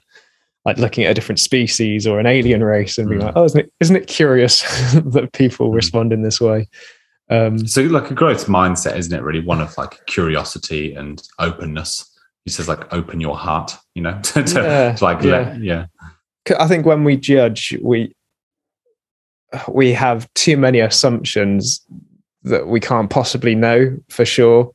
like 0.64 0.78
looking 0.78 1.04
at 1.04 1.10
a 1.12 1.14
different 1.14 1.38
species 1.38 2.06
or 2.06 2.18
an 2.20 2.26
alien 2.26 2.62
race 2.64 2.98
and 2.98 3.08
being 3.08 3.20
Mm. 3.20 3.26
like, 3.26 3.36
oh, 3.36 3.44
isn't 3.44 3.60
it, 3.60 3.72
isn't 3.80 3.96
it 3.96 4.06
curious 4.08 4.60
that 4.94 5.30
people 5.32 5.70
Mm. 5.70 5.74
respond 5.76 6.12
in 6.12 6.22
this 6.22 6.40
way? 6.40 6.68
Um, 7.30 7.64
So, 7.66 7.82
like 7.82 8.10
a 8.10 8.14
growth 8.14 8.46
mindset, 8.48 8.96
isn't 8.98 9.14
it? 9.16 9.22
Really, 9.22 9.40
one 9.40 9.60
of 9.60 9.78
like 9.78 10.04
curiosity 10.06 10.94
and 10.94 11.22
openness. 11.38 12.08
He 12.44 12.50
says, 12.50 12.66
like, 12.68 12.92
open 12.92 13.20
your 13.20 13.36
heart. 13.36 13.76
You 13.94 14.02
know, 14.02 14.18
to, 14.24 14.42
to- 14.42 14.60
Yeah, 14.62 14.92
to, 14.96 15.04
like, 15.04 15.22
yeah. 15.22 15.30
let, 15.30 15.60
yeah, 15.60 15.86
I 16.58 16.66
think 16.66 16.84
when 16.84 17.04
we 17.04 17.16
judge, 17.16 17.78
we 17.80 18.12
we 19.68 19.92
have 19.92 20.32
too 20.34 20.56
many 20.56 20.80
assumptions 20.80 21.84
that 22.42 22.66
we 22.66 22.80
can't 22.80 23.10
possibly 23.10 23.54
know 23.54 23.96
for 24.08 24.24
sure. 24.24 24.72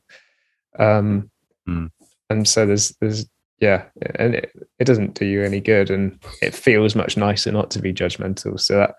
Um, 0.78 1.30
Mm. 1.68 1.90
And 2.30 2.48
so 2.48 2.66
there's 2.66 2.96
there's 3.00 3.26
yeah, 3.60 3.84
and 4.16 4.34
it, 4.36 4.52
it 4.78 4.84
doesn't 4.84 5.14
do 5.14 5.26
you 5.26 5.42
any 5.42 5.60
good, 5.60 5.90
and 5.90 6.18
it 6.40 6.54
feels 6.54 6.94
much 6.94 7.16
nicer 7.16 7.52
not 7.52 7.70
to 7.72 7.80
be 7.82 7.92
judgmental. 7.92 8.58
So 8.58 8.76
that 8.76 8.94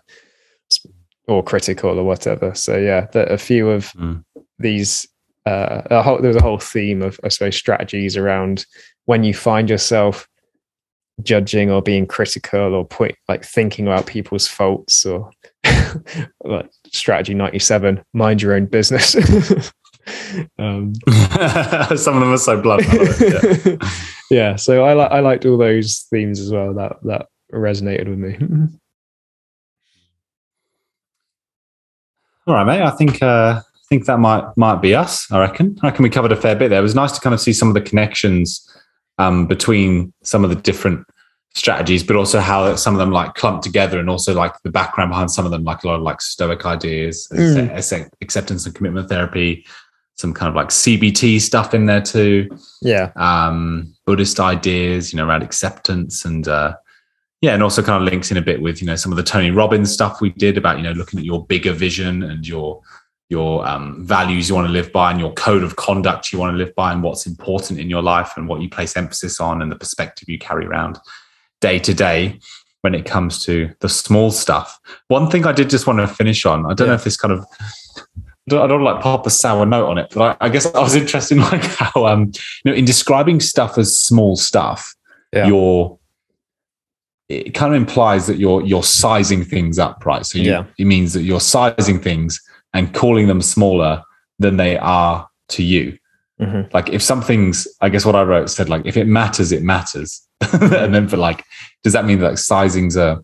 or 1.27 1.43
critical 1.43 1.97
or 1.99 2.03
whatever. 2.03 2.53
So 2.53 2.77
yeah, 2.77 3.07
that 3.13 3.31
a 3.31 3.37
few 3.37 3.69
of 3.69 3.91
Mm. 3.93 4.23
these 4.59 5.07
uh, 5.45 5.81
a 5.89 6.03
whole, 6.03 6.19
there 6.19 6.27
was 6.27 6.37
a 6.37 6.43
whole 6.43 6.59
theme 6.59 7.01
of 7.01 7.19
I 7.23 7.29
suppose 7.29 7.55
strategies 7.55 8.15
around 8.15 8.65
when 9.05 9.23
you 9.23 9.33
find 9.33 9.69
yourself 9.69 10.27
judging 11.23 11.71
or 11.71 11.81
being 11.81 12.05
critical 12.05 12.75
or 12.75 12.85
point 12.85 13.15
like 13.27 13.43
thinking 13.43 13.87
about 13.87 14.05
people's 14.05 14.47
faults 14.47 15.05
or 15.05 15.31
like 16.43 16.69
strategy 16.87 17.33
97 17.33 18.03
mind 18.13 18.41
your 18.41 18.53
own 18.53 18.65
business 18.65 19.15
um 20.57 20.93
some 21.95 22.15
of 22.15 22.21
them 22.21 22.33
are 22.33 22.37
so 22.37 22.61
blunt. 22.61 22.87
I 22.87 22.95
love 22.95 23.21
it, 23.21 23.81
yeah. 23.81 23.89
yeah 24.31 24.55
so 24.55 24.83
i 24.85 24.93
like 24.93 25.11
i 25.11 25.19
liked 25.19 25.45
all 25.45 25.57
those 25.57 26.07
themes 26.09 26.39
as 26.39 26.51
well 26.51 26.73
that 26.73 26.97
that 27.03 27.27
resonated 27.53 28.07
with 28.07 28.19
me 28.19 28.69
All 32.49 32.55
right, 32.55 32.65
mate. 32.65 32.81
I 32.81 32.89
think 32.89 33.21
uh, 33.21 33.61
I 33.61 33.81
think 33.89 34.05
that 34.05 34.17
might 34.17 34.43
might 34.57 34.81
be 34.81 34.95
us. 34.95 35.31
I 35.31 35.39
reckon. 35.39 35.77
I 35.83 35.87
reckon 35.87 36.01
we 36.01 36.09
covered 36.09 36.31
a 36.31 36.35
fair 36.35 36.55
bit 36.55 36.69
there. 36.69 36.79
It 36.79 36.81
was 36.81 36.95
nice 36.95 37.11
to 37.11 37.21
kind 37.21 37.35
of 37.35 37.39
see 37.39 37.53
some 37.53 37.67
of 37.67 37.75
the 37.75 37.81
connections 37.81 38.67
um, 39.19 39.45
between 39.45 40.11
some 40.23 40.43
of 40.43 40.49
the 40.49 40.55
different 40.55 41.05
strategies, 41.55 42.03
but 42.03 42.15
also 42.15 42.39
how 42.39 42.75
some 42.75 42.93
of 42.93 42.99
them 42.99 43.11
like 43.11 43.35
clump 43.35 43.61
together, 43.61 43.99
and 43.99 44.09
also 44.09 44.33
like 44.33 44.53
the 44.63 44.71
background 44.71 45.11
behind 45.11 45.31
some 45.31 45.45
of 45.45 45.51
them, 45.51 45.63
like 45.63 45.83
a 45.83 45.87
lot 45.87 45.95
of 45.95 46.01
like 46.01 46.21
Stoic 46.21 46.65
ideas, 46.65 47.27
Mm. 47.33 48.11
acceptance 48.21 48.65
and 48.65 48.75
commitment 48.75 49.09
therapy, 49.09 49.65
some 50.15 50.33
kind 50.33 50.49
of 50.49 50.55
like 50.55 50.69
CBT 50.69 51.39
stuff 51.39 51.73
in 51.73 51.85
there 51.85 52.01
too. 52.01 52.49
Yeah. 52.81 53.11
Um, 53.15 53.95
Buddhist 54.05 54.39
ideas, 54.39 55.11
you 55.11 55.17
know, 55.17 55.25
around 55.27 55.43
acceptance 55.43 56.25
and 56.25 56.47
uh, 56.47 56.75
yeah, 57.41 57.53
and 57.53 57.63
also 57.63 57.81
kind 57.81 58.01
of 58.03 58.11
links 58.11 58.31
in 58.31 58.37
a 58.37 58.41
bit 58.41 58.61
with 58.61 58.81
you 58.81 58.87
know 58.87 58.95
some 58.97 59.11
of 59.11 59.15
the 59.17 59.23
Tony 59.23 59.49
Robbins 59.51 59.91
stuff 59.91 60.19
we 60.19 60.29
did 60.31 60.57
about 60.57 60.77
you 60.77 60.83
know 60.83 60.91
looking 60.91 61.19
at 61.19 61.25
your 61.25 61.45
bigger 61.45 61.71
vision 61.73 62.23
and 62.23 62.47
your 62.47 62.81
your 63.29 63.65
um, 63.67 64.03
values 64.05 64.49
you 64.49 64.55
want 64.55 64.67
to 64.67 64.73
live 64.73 64.91
by 64.91 65.11
and 65.11 65.19
your 65.19 65.31
code 65.33 65.63
of 65.63 65.75
conduct 65.75 66.33
you 66.33 66.39
want 66.39 66.51
to 66.51 66.57
live 66.57 66.73
by 66.75 66.91
and 66.91 67.03
what's 67.03 67.27
important 67.27 67.79
in 67.79 67.89
your 67.89 68.01
life 68.01 68.33
and 68.35 68.47
what 68.47 68.59
you 68.59 68.67
place 68.67 68.97
emphasis 68.97 69.39
on 69.39 69.61
and 69.61 69.71
the 69.71 69.75
perspective 69.75 70.27
you 70.27 70.39
carry 70.39 70.65
around 70.65 70.97
day 71.61 71.79
to 71.79 71.93
day 71.93 72.39
when 72.81 72.95
it 72.95 73.05
comes 73.05 73.43
to 73.45 73.69
the 73.81 73.89
small 73.89 74.31
stuff. 74.31 74.79
One 75.09 75.29
thing 75.29 75.45
I 75.45 75.51
did 75.51 75.69
just 75.69 75.85
want 75.87 75.99
to 75.99 76.07
finish 76.07 76.45
on, 76.45 76.65
I 76.69 76.73
don't 76.73 76.87
know 76.87 76.93
if 76.93 77.03
this 77.03 77.17
kind 77.17 77.33
of 77.33 77.45
I 77.97 78.01
don't, 78.47 78.61
I 78.63 78.67
don't 78.67 78.83
like 78.83 79.01
pop 79.01 79.27
a 79.27 79.29
sour 79.29 79.65
note 79.65 79.87
on 79.89 79.97
it, 79.97 80.11
but 80.15 80.37
I, 80.41 80.45
I 80.45 80.49
guess 80.49 80.65
I 80.73 80.79
was 80.79 80.95
interested 80.95 81.35
in 81.37 81.43
like 81.51 81.63
how 81.63 82.05
um 82.07 82.31
you 82.63 82.71
know 82.71 82.73
in 82.73 82.85
describing 82.85 83.39
stuff 83.41 83.77
as 83.77 83.95
small 83.97 84.35
stuff, 84.35 84.95
Yeah. 85.33 85.47
you're 85.47 85.97
it 87.27 87.53
kind 87.53 87.73
of 87.75 87.79
implies 87.81 88.25
that 88.27 88.37
you're 88.37 88.61
you're 88.65 88.83
sizing 88.83 89.43
things 89.43 89.77
up, 89.77 90.05
right? 90.05 90.25
So 90.25 90.39
you, 90.39 90.49
Yeah. 90.51 90.63
it 90.77 90.85
means 90.85 91.13
that 91.13 91.21
you're 91.23 91.39
sizing 91.41 91.99
things 91.99 92.41
and 92.73 92.93
calling 92.93 93.27
them 93.27 93.41
smaller 93.41 94.03
than 94.39 94.57
they 94.57 94.77
are 94.77 95.27
to 95.49 95.63
you. 95.63 95.97
Mhm. 96.41 96.73
Like 96.73 96.89
if 96.89 97.01
something's, 97.03 97.67
I 97.81 97.89
guess 97.89 98.05
what 98.05 98.15
I 98.15 98.23
wrote 98.23 98.49
said 98.49 98.69
like 98.69 98.83
if 98.85 98.95
it 98.97 99.05
matters, 99.05 99.51
it 99.51 99.61
matters, 99.63 100.21
and 100.53 100.93
then 100.95 101.07
for 101.07 101.17
like, 101.17 101.43
does 101.83 101.93
that 101.93 102.05
mean 102.05 102.19
that 102.19 102.29
like, 102.29 102.37
sizing's 102.37 102.95
a 102.95 103.23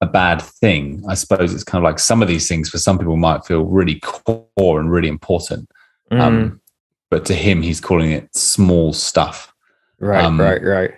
a 0.00 0.06
bad 0.06 0.42
thing? 0.42 1.02
I 1.08 1.14
suppose 1.14 1.54
it's 1.54 1.64
kind 1.64 1.82
of 1.82 1.88
like 1.88 1.98
some 1.98 2.22
of 2.22 2.28
these 2.28 2.48
things 2.48 2.68
for 2.68 2.78
some 2.78 2.98
people 2.98 3.16
might 3.16 3.44
feel 3.46 3.64
really 3.64 4.00
core 4.00 4.80
and 4.80 4.90
really 4.90 5.08
important, 5.08 5.68
Mm, 6.12 6.20
um, 6.20 6.60
but 7.10 7.24
to 7.26 7.34
him 7.34 7.62
he's 7.62 7.80
calling 7.80 8.12
it 8.12 8.28
small 8.36 8.92
stuff. 8.92 9.52
right 9.98 10.24
um, 10.24 10.40
right 10.40 10.62
right 10.62 10.92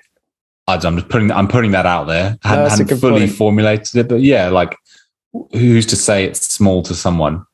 I- 0.66 0.74
I'm 0.84 0.96
just 0.96 1.08
putting 1.08 1.30
I'm 1.30 1.48
putting 1.48 1.70
that 1.72 1.86
out 1.86 2.08
there. 2.08 2.36
I 2.44 2.56
No, 2.56 2.62
hadn't, 2.68 2.88
hadn't 2.88 2.98
fully 2.98 3.20
point. 3.26 3.32
formulated 3.32 3.96
it, 3.96 4.08
but 4.08 4.20
yeah, 4.20 4.48
like 4.50 4.76
who's 5.52 5.86
to 5.86 5.96
say 5.96 6.24
it's 6.24 6.46
small 6.52 6.82
to 6.82 6.94
someone? 6.94 7.44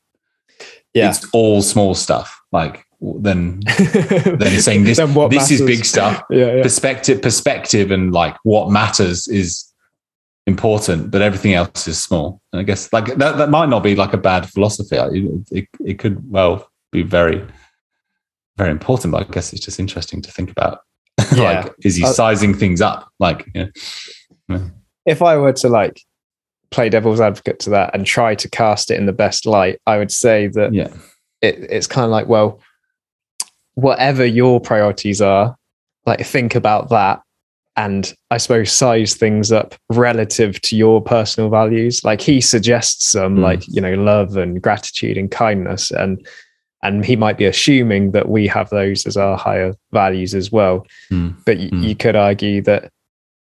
yeah 0.94 1.10
It's 1.10 1.26
all 1.32 1.62
small 1.62 1.94
stuff. 1.94 2.40
Like 2.52 2.83
then 3.20 3.60
then 3.60 4.52
you're 4.52 4.60
saying 4.60 4.84
this 4.84 4.98
this 5.30 5.50
is 5.50 5.62
big 5.62 5.84
stuff. 5.84 6.22
yeah 6.30 6.56
yeah 6.56 6.62
Perspective 6.62 7.20
perspective 7.20 7.90
and 7.90 8.12
like 8.12 8.36
what 8.44 8.70
matters 8.70 9.28
is 9.28 9.70
important, 10.46 11.10
but 11.10 11.22
everything 11.22 11.54
else 11.54 11.88
is 11.88 12.02
small. 12.02 12.40
And 12.52 12.60
I 12.60 12.62
guess 12.62 12.92
like 12.92 13.06
that 13.16 13.36
that 13.38 13.50
might 13.50 13.68
not 13.68 13.82
be 13.82 13.94
like 13.94 14.12
a 14.12 14.18
bad 14.18 14.48
philosophy. 14.48 14.96
It, 14.96 15.48
it, 15.50 15.68
it 15.84 15.98
could 15.98 16.30
well 16.30 16.70
be 16.92 17.02
very 17.02 17.44
very 18.56 18.70
important, 18.70 19.12
but 19.12 19.26
I 19.26 19.32
guess 19.32 19.52
it's 19.52 19.64
just 19.64 19.80
interesting 19.80 20.22
to 20.22 20.30
think 20.30 20.50
about. 20.50 20.80
Yeah. 21.34 21.62
like, 21.62 21.74
is 21.82 21.96
he 21.96 22.04
Uh, 22.04 22.12
sizing 22.12 22.54
things 22.54 22.80
up? 22.80 23.08
Like, 23.18 23.46
you 23.54 23.70
know, 24.48 24.70
if 25.06 25.22
I 25.22 25.36
were 25.36 25.52
to 25.54 25.68
like 25.68 26.00
play 26.70 26.88
devil's 26.88 27.20
advocate 27.20 27.58
to 27.60 27.70
that 27.70 27.94
and 27.94 28.04
try 28.06 28.34
to 28.34 28.48
cast 28.50 28.90
it 28.90 28.98
in 28.98 29.06
the 29.06 29.12
best 29.12 29.46
light, 29.46 29.80
I 29.86 29.98
would 29.98 30.12
say 30.12 30.48
that 30.48 30.74
yeah. 30.74 30.88
it, 31.40 31.66
it's 31.70 31.86
kind 31.86 32.04
of 32.04 32.10
like, 32.10 32.28
well, 32.28 32.60
whatever 33.74 34.24
your 34.24 34.60
priorities 34.60 35.20
are, 35.20 35.56
like 36.06 36.24
think 36.24 36.54
about 36.54 36.90
that 36.90 37.20
and 37.76 38.14
I 38.30 38.36
suppose 38.36 38.70
size 38.70 39.14
things 39.14 39.50
up 39.50 39.74
relative 39.90 40.60
to 40.62 40.76
your 40.76 41.02
personal 41.02 41.50
values. 41.50 42.04
Like 42.04 42.20
he 42.20 42.40
suggests 42.40 43.10
some 43.10 43.38
Mm. 43.38 43.42
like, 43.42 43.66
you 43.66 43.80
know, 43.80 43.94
love 43.94 44.36
and 44.36 44.62
gratitude 44.62 45.18
and 45.18 45.30
kindness 45.30 45.90
and 45.90 46.24
and 46.84 47.02
he 47.04 47.16
might 47.16 47.38
be 47.38 47.46
assuming 47.46 48.10
that 48.12 48.28
we 48.28 48.46
have 48.46 48.68
those 48.68 49.06
as 49.06 49.16
our 49.16 49.38
higher 49.38 49.72
values 49.92 50.34
as 50.34 50.52
well. 50.52 50.86
Mm. 51.10 51.34
But 51.46 51.56
y- 51.56 51.70
Mm. 51.72 51.82
you 51.82 51.96
could 51.96 52.14
argue 52.14 52.60
that, 52.62 52.90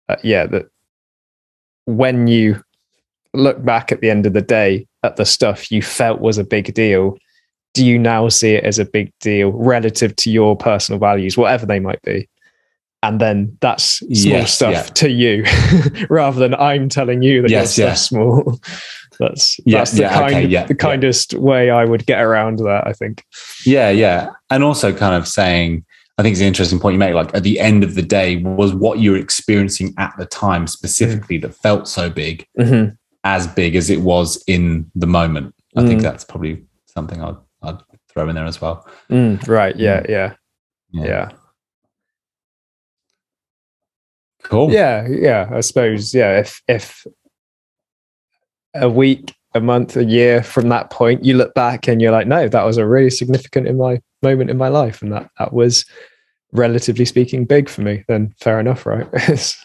uh, 0.08 0.16
yeah, 0.24 0.46
that 0.48 0.68
when 1.86 2.28
you 2.28 2.62
look 3.34 3.64
back 3.64 3.92
at 3.92 4.00
the 4.02 4.10
end 4.10 4.26
of 4.26 4.32
the 4.34 4.42
day 4.42 4.88
at 5.04 5.18
the 5.18 5.26
stuff 5.26 5.70
you 5.72 5.82
felt 5.82 6.22
was 6.22 6.38
a 6.38 6.44
big 6.46 6.74
deal, 6.74 7.18
do 7.76 7.86
you 7.86 8.00
now 8.00 8.30
see 8.30 8.54
it 8.54 8.64
as 8.64 8.80
a 8.80 8.86
big 8.86 9.12
deal 9.20 9.52
relative 9.52 10.16
to 10.16 10.32
your 10.32 10.56
personal 10.56 10.98
values, 10.98 11.38
whatever 11.38 11.66
they 11.66 11.80
might 11.80 12.02
be? 12.02 12.28
And 13.04 13.22
then 13.22 13.56
that's 13.62 13.98
small 14.00 14.10
Yes, 14.10 14.54
stuff 14.56 14.74
yeah. 14.74 14.82
to 14.84 15.10
you, 15.12 15.44
rather 16.10 16.40
than 16.40 16.56
I'm 16.56 16.90
telling 16.90 17.22
you 17.22 17.44
that 17.44 17.52
Yes, 17.52 17.78
your 17.78 17.88
yeah. 17.90 17.94
small. 17.94 18.60
That's 19.18 19.58
that's 19.66 19.92
the 19.94 20.10
kind 20.10 20.36
okay, 20.36 20.56
of, 20.56 20.68
the 20.68 20.76
kindest 20.76 21.36
way 21.36 21.70
I 21.70 21.86
would 21.86 22.06
get 22.06 22.20
around 22.22 22.58
that. 22.60 22.84
I 22.86 22.92
think. 22.92 23.24
Yeah, 23.66 23.90
yeah. 23.90 24.32
And 24.50 24.62
also 24.62 24.94
kind 24.94 25.16
of 25.16 25.26
saying, 25.26 25.86
I 26.18 26.22
think 26.22 26.34
it's 26.34 26.42
an 26.42 26.48
interesting 26.48 26.82
point 26.82 26.96
you 26.96 27.00
make. 27.00 27.14
Like 27.14 27.34
at 27.34 27.44
the 27.44 27.58
end 27.62 27.86
of 27.86 27.96
the 27.96 28.02
day, 28.02 28.36
was 28.36 28.74
what 28.74 29.00
you 29.00 29.12
were 29.12 29.18
experiencing 29.18 29.94
at 29.98 30.14
the 30.18 30.26
time 30.26 30.68
specifically 30.68 31.38
that 31.38 31.56
felt 31.56 31.88
so 31.88 32.10
big, 32.10 32.46
Mhm. 32.60 32.98
as 33.24 33.48
big 33.48 33.78
as 33.78 33.90
it 33.90 34.02
was 34.02 34.44
in 34.48 34.92
the 34.96 35.08
moment. 35.08 35.56
I 35.78 35.86
think 35.88 36.02
Mm. 36.02 36.04
that's 36.04 36.26
probably 36.26 36.64
something 36.88 37.22
I'd 37.22 37.36
throw 38.16 38.30
in 38.30 38.36
there 38.36 38.46
as 38.46 38.62
well. 38.62 38.88
Mm, 39.10 39.46
right. 39.48 39.76
Yeah. 39.76 40.04
Yeah. 40.08 40.34
Yeah. 40.92 41.32
Cool. 44.44 44.72
Yeah, 44.72 45.08
yeah. 45.08 45.50
I 45.52 45.62
suppose, 45.62 46.14
yeah. 46.14 46.40
If 46.40 46.62
if 46.68 47.06
a 48.74 48.90
week 48.90 49.36
a 49.54 49.60
month, 49.60 49.98
a 49.98 50.06
year 50.06 50.44
from 50.44 50.70
that 50.70 50.92
point, 50.92 51.26
you 51.26 51.36
look 51.36 51.54
back 51.54 51.88
and 51.88 52.02
you're 52.02 52.12
like, 52.12 52.28
no, 52.28 52.48
that 52.48 52.64
was 52.64 52.78
a 52.78 52.86
really 52.86 53.10
significant 53.10 53.68
in 53.68 53.78
my 53.78 54.00
moment 54.22 54.50
in 54.50 54.58
my 54.58 54.68
life, 54.68 55.02
and 55.02 55.12
that 55.12 55.30
that 55.40 55.54
was 55.54 55.86
relatively 56.52 57.06
speaking 57.06 57.46
big 57.46 57.68
for 57.70 57.82
me. 57.82 58.04
Then 58.08 58.34
fair 58.40 58.60
enough, 58.60 58.86
right? 58.86 59.08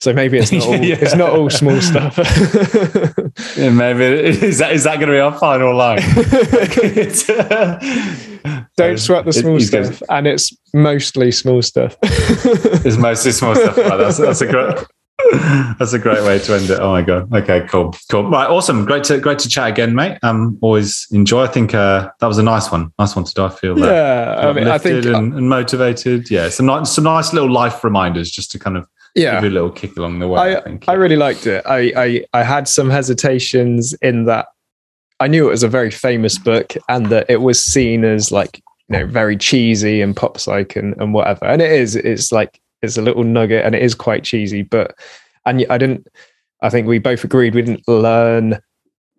so 0.00 0.12
maybe 0.12 0.38
it's 0.38 0.52
not 0.52 0.62
all, 0.66 0.76
yeah. 0.76 0.98
it's 1.00 1.16
not 1.16 1.30
all 1.30 1.50
small 1.50 1.80
stuff. 1.80 2.16
yeah, 3.56 3.70
maybe 3.70 4.04
is 4.04 4.58
that 4.58 4.72
is 4.72 4.84
that 4.84 4.96
going 4.96 5.08
to 5.08 5.14
be 5.14 5.18
our 5.18 5.36
final 5.38 5.74
line? 5.74 5.98
Don't 8.76 8.98
sweat 8.98 9.24
the 9.24 9.32
small 9.32 9.60
stuff, 9.60 10.02
and 10.08 10.26
it's 10.26 10.56
mostly 10.72 11.30
small 11.30 11.62
stuff. 11.62 11.96
it's 12.02 12.96
mostly 12.96 13.32
small 13.32 13.54
stuff. 13.54 13.76
Right, 13.76 13.96
that's, 13.96 14.18
that's 14.18 14.40
a 14.40 14.46
great. 14.46 14.78
That's 15.78 15.92
a 15.92 15.98
great 15.98 16.22
way 16.24 16.38
to 16.38 16.54
end 16.54 16.70
it. 16.70 16.80
Oh 16.80 16.92
my 16.92 17.02
god. 17.02 17.32
Okay, 17.32 17.66
cool, 17.68 17.94
cool. 18.10 18.30
Right, 18.30 18.48
awesome. 18.48 18.84
Great 18.84 19.04
to 19.04 19.18
great 19.18 19.38
to 19.40 19.48
chat 19.48 19.68
again, 19.68 19.94
mate. 19.94 20.18
Um, 20.22 20.58
always 20.62 21.06
enjoy. 21.10 21.44
I 21.44 21.48
think 21.48 21.74
uh, 21.74 22.10
that 22.20 22.26
was 22.26 22.38
a 22.38 22.42
nice 22.42 22.72
one. 22.72 22.92
Nice 22.98 23.14
one 23.14 23.24
to 23.26 23.34
do. 23.34 23.44
I 23.44 23.50
feel 23.50 23.74
that. 23.76 23.86
Yeah, 23.86 24.48
I 24.48 24.52
mean, 24.52 24.68
I 24.68 24.78
think 24.78 25.04
and, 25.04 25.34
and, 25.34 25.48
motivated. 25.48 26.30
Yeah, 26.30 26.48
some 26.48 26.66
nice, 26.66 26.90
some 26.90 27.04
nice 27.04 27.32
little 27.32 27.50
life 27.50 27.84
reminders 27.84 28.30
just 28.30 28.50
to 28.52 28.58
kind 28.58 28.76
of 28.76 28.88
yeah 29.14 29.40
give 29.40 29.50
a 29.50 29.54
little 29.54 29.70
kick 29.70 29.96
along 29.96 30.18
the 30.18 30.28
way. 30.28 30.40
I, 30.40 30.58
I 30.58 30.62
think. 30.62 30.84
I 30.88 30.92
really 30.94 31.16
liked 31.16 31.46
it. 31.46 31.64
I, 31.66 31.92
I 31.96 32.24
I 32.32 32.42
had 32.42 32.68
some 32.68 32.90
hesitations 32.90 33.94
in 34.02 34.24
that 34.24 34.46
I 35.20 35.26
knew 35.26 35.46
it 35.46 35.50
was 35.50 35.62
a 35.62 35.68
very 35.68 35.90
famous 35.90 36.38
book 36.38 36.74
and 36.88 37.06
that 37.06 37.26
it 37.28 37.42
was 37.42 37.62
seen 37.62 38.04
as 38.04 38.32
like 38.32 38.62
you 38.88 38.98
know 38.98 39.06
very 39.06 39.36
cheesy 39.36 40.00
and 40.00 40.16
pop 40.16 40.38
psych 40.38 40.76
and, 40.76 40.94
and 41.00 41.12
whatever, 41.12 41.44
and 41.44 41.60
it 41.60 41.70
is. 41.70 41.94
It's 41.94 42.32
like 42.32 42.60
it's 42.82 42.96
a 42.96 43.02
little 43.02 43.24
nugget 43.24 43.64
and 43.64 43.74
it 43.74 43.82
is 43.82 43.94
quite 43.94 44.24
cheesy, 44.24 44.62
but 44.62 44.94
and 45.44 45.64
I 45.68 45.78
didn't. 45.78 46.06
I 46.62 46.70
think 46.70 46.86
we 46.86 46.98
both 46.98 47.24
agreed 47.24 47.54
we 47.54 47.62
didn't 47.62 47.86
learn 47.88 48.58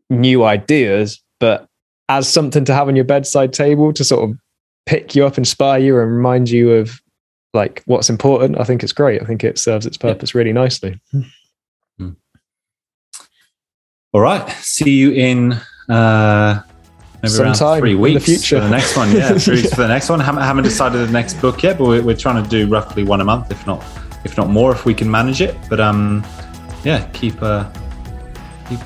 new 0.10 0.44
ideas, 0.44 1.22
but 1.40 1.68
as 2.10 2.28
something 2.28 2.66
to 2.66 2.74
have 2.74 2.88
on 2.88 2.96
your 2.96 3.06
bedside 3.06 3.54
table 3.54 3.94
to 3.94 4.04
sort 4.04 4.30
of 4.30 4.38
pick 4.86 5.16
you 5.16 5.26
up, 5.26 5.38
inspire 5.38 5.80
you, 5.80 6.00
and 6.00 6.12
remind 6.12 6.50
you 6.50 6.72
of 6.72 7.00
like 7.54 7.84
what's 7.86 8.10
important. 8.10 8.60
I 8.60 8.64
think 8.64 8.84
it's 8.84 8.94
great. 8.94 9.22
I 9.22 9.26
think 9.26 9.44
it 9.44 9.58
serves 9.58 9.86
its 9.86 9.98
purpose 9.98 10.34
yeah. 10.34 10.40
really 10.40 10.54
nicely. 10.54 11.00
Hmm. 11.12 11.22
All 14.14 14.22
right. 14.22 14.50
See 14.50 14.92
you 14.92 15.12
in 15.12 15.54
uh, 15.88 16.62
maybe 17.22 17.30
Sometime 17.30 17.68
around 17.68 17.80
three 17.80 17.96
weeks 17.96 18.28
in 18.28 18.34
the 18.34 18.38
future. 18.40 18.58
for 18.58 18.66
the 18.66 18.70
next 18.70 18.98
one. 18.98 19.12
Yeah, 19.16 19.38
three 19.38 19.56
weeks 19.58 19.70
for 19.70 19.82
the 19.82 19.88
next 19.88 20.10
one. 20.10 20.20
Haven't, 20.22 20.44
haven't 20.44 20.64
decided 20.66 21.08
the 21.08 21.12
next 21.12 21.36
book 21.36 21.64
yet, 21.64 21.78
but 21.78 21.88
we're, 21.88 22.04
we're 22.04 22.16
trying 22.16 22.44
to 22.44 22.50
do 22.50 22.68
roughly 22.68 23.04
one 23.04 23.22
a 23.22 23.26
month, 23.26 23.52
if 23.52 23.66
not 23.66 23.82
if 24.24 24.38
not 24.38 24.50
more, 24.50 24.72
if 24.72 24.86
we 24.86 24.94
can 24.94 25.10
manage 25.10 25.42
it. 25.42 25.56
But 25.70 25.80
um, 25.80 26.26
yeah, 26.84 27.08
keep 27.14 27.42
uh, 27.42 27.70
keep 28.68 28.80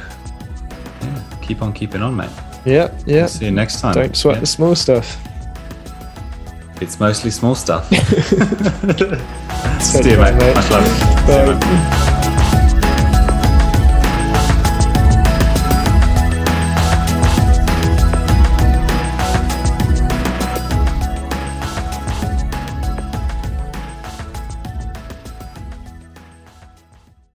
yeah, 1.01 1.23
keep 1.41 1.61
on 1.61 1.73
keeping 1.73 2.01
on, 2.01 2.15
mate. 2.15 2.29
Yeah, 2.65 2.95
yeah. 3.05 3.27
See 3.27 3.45
you 3.45 3.51
next 3.51 3.81
time. 3.81 3.93
Don't 3.93 4.15
sweat 4.15 4.35
yeah. 4.35 4.39
the 4.41 4.45
small 4.45 4.75
stuff. 4.75 5.17
It's 6.81 6.99
mostly 6.99 7.31
small 7.31 7.55
stuff. 7.55 7.87
See 9.81 10.09
you, 10.11 10.17
mate. 10.17 10.35
Much 10.55 10.69
love. 10.71 11.27
Bye. 11.27 11.91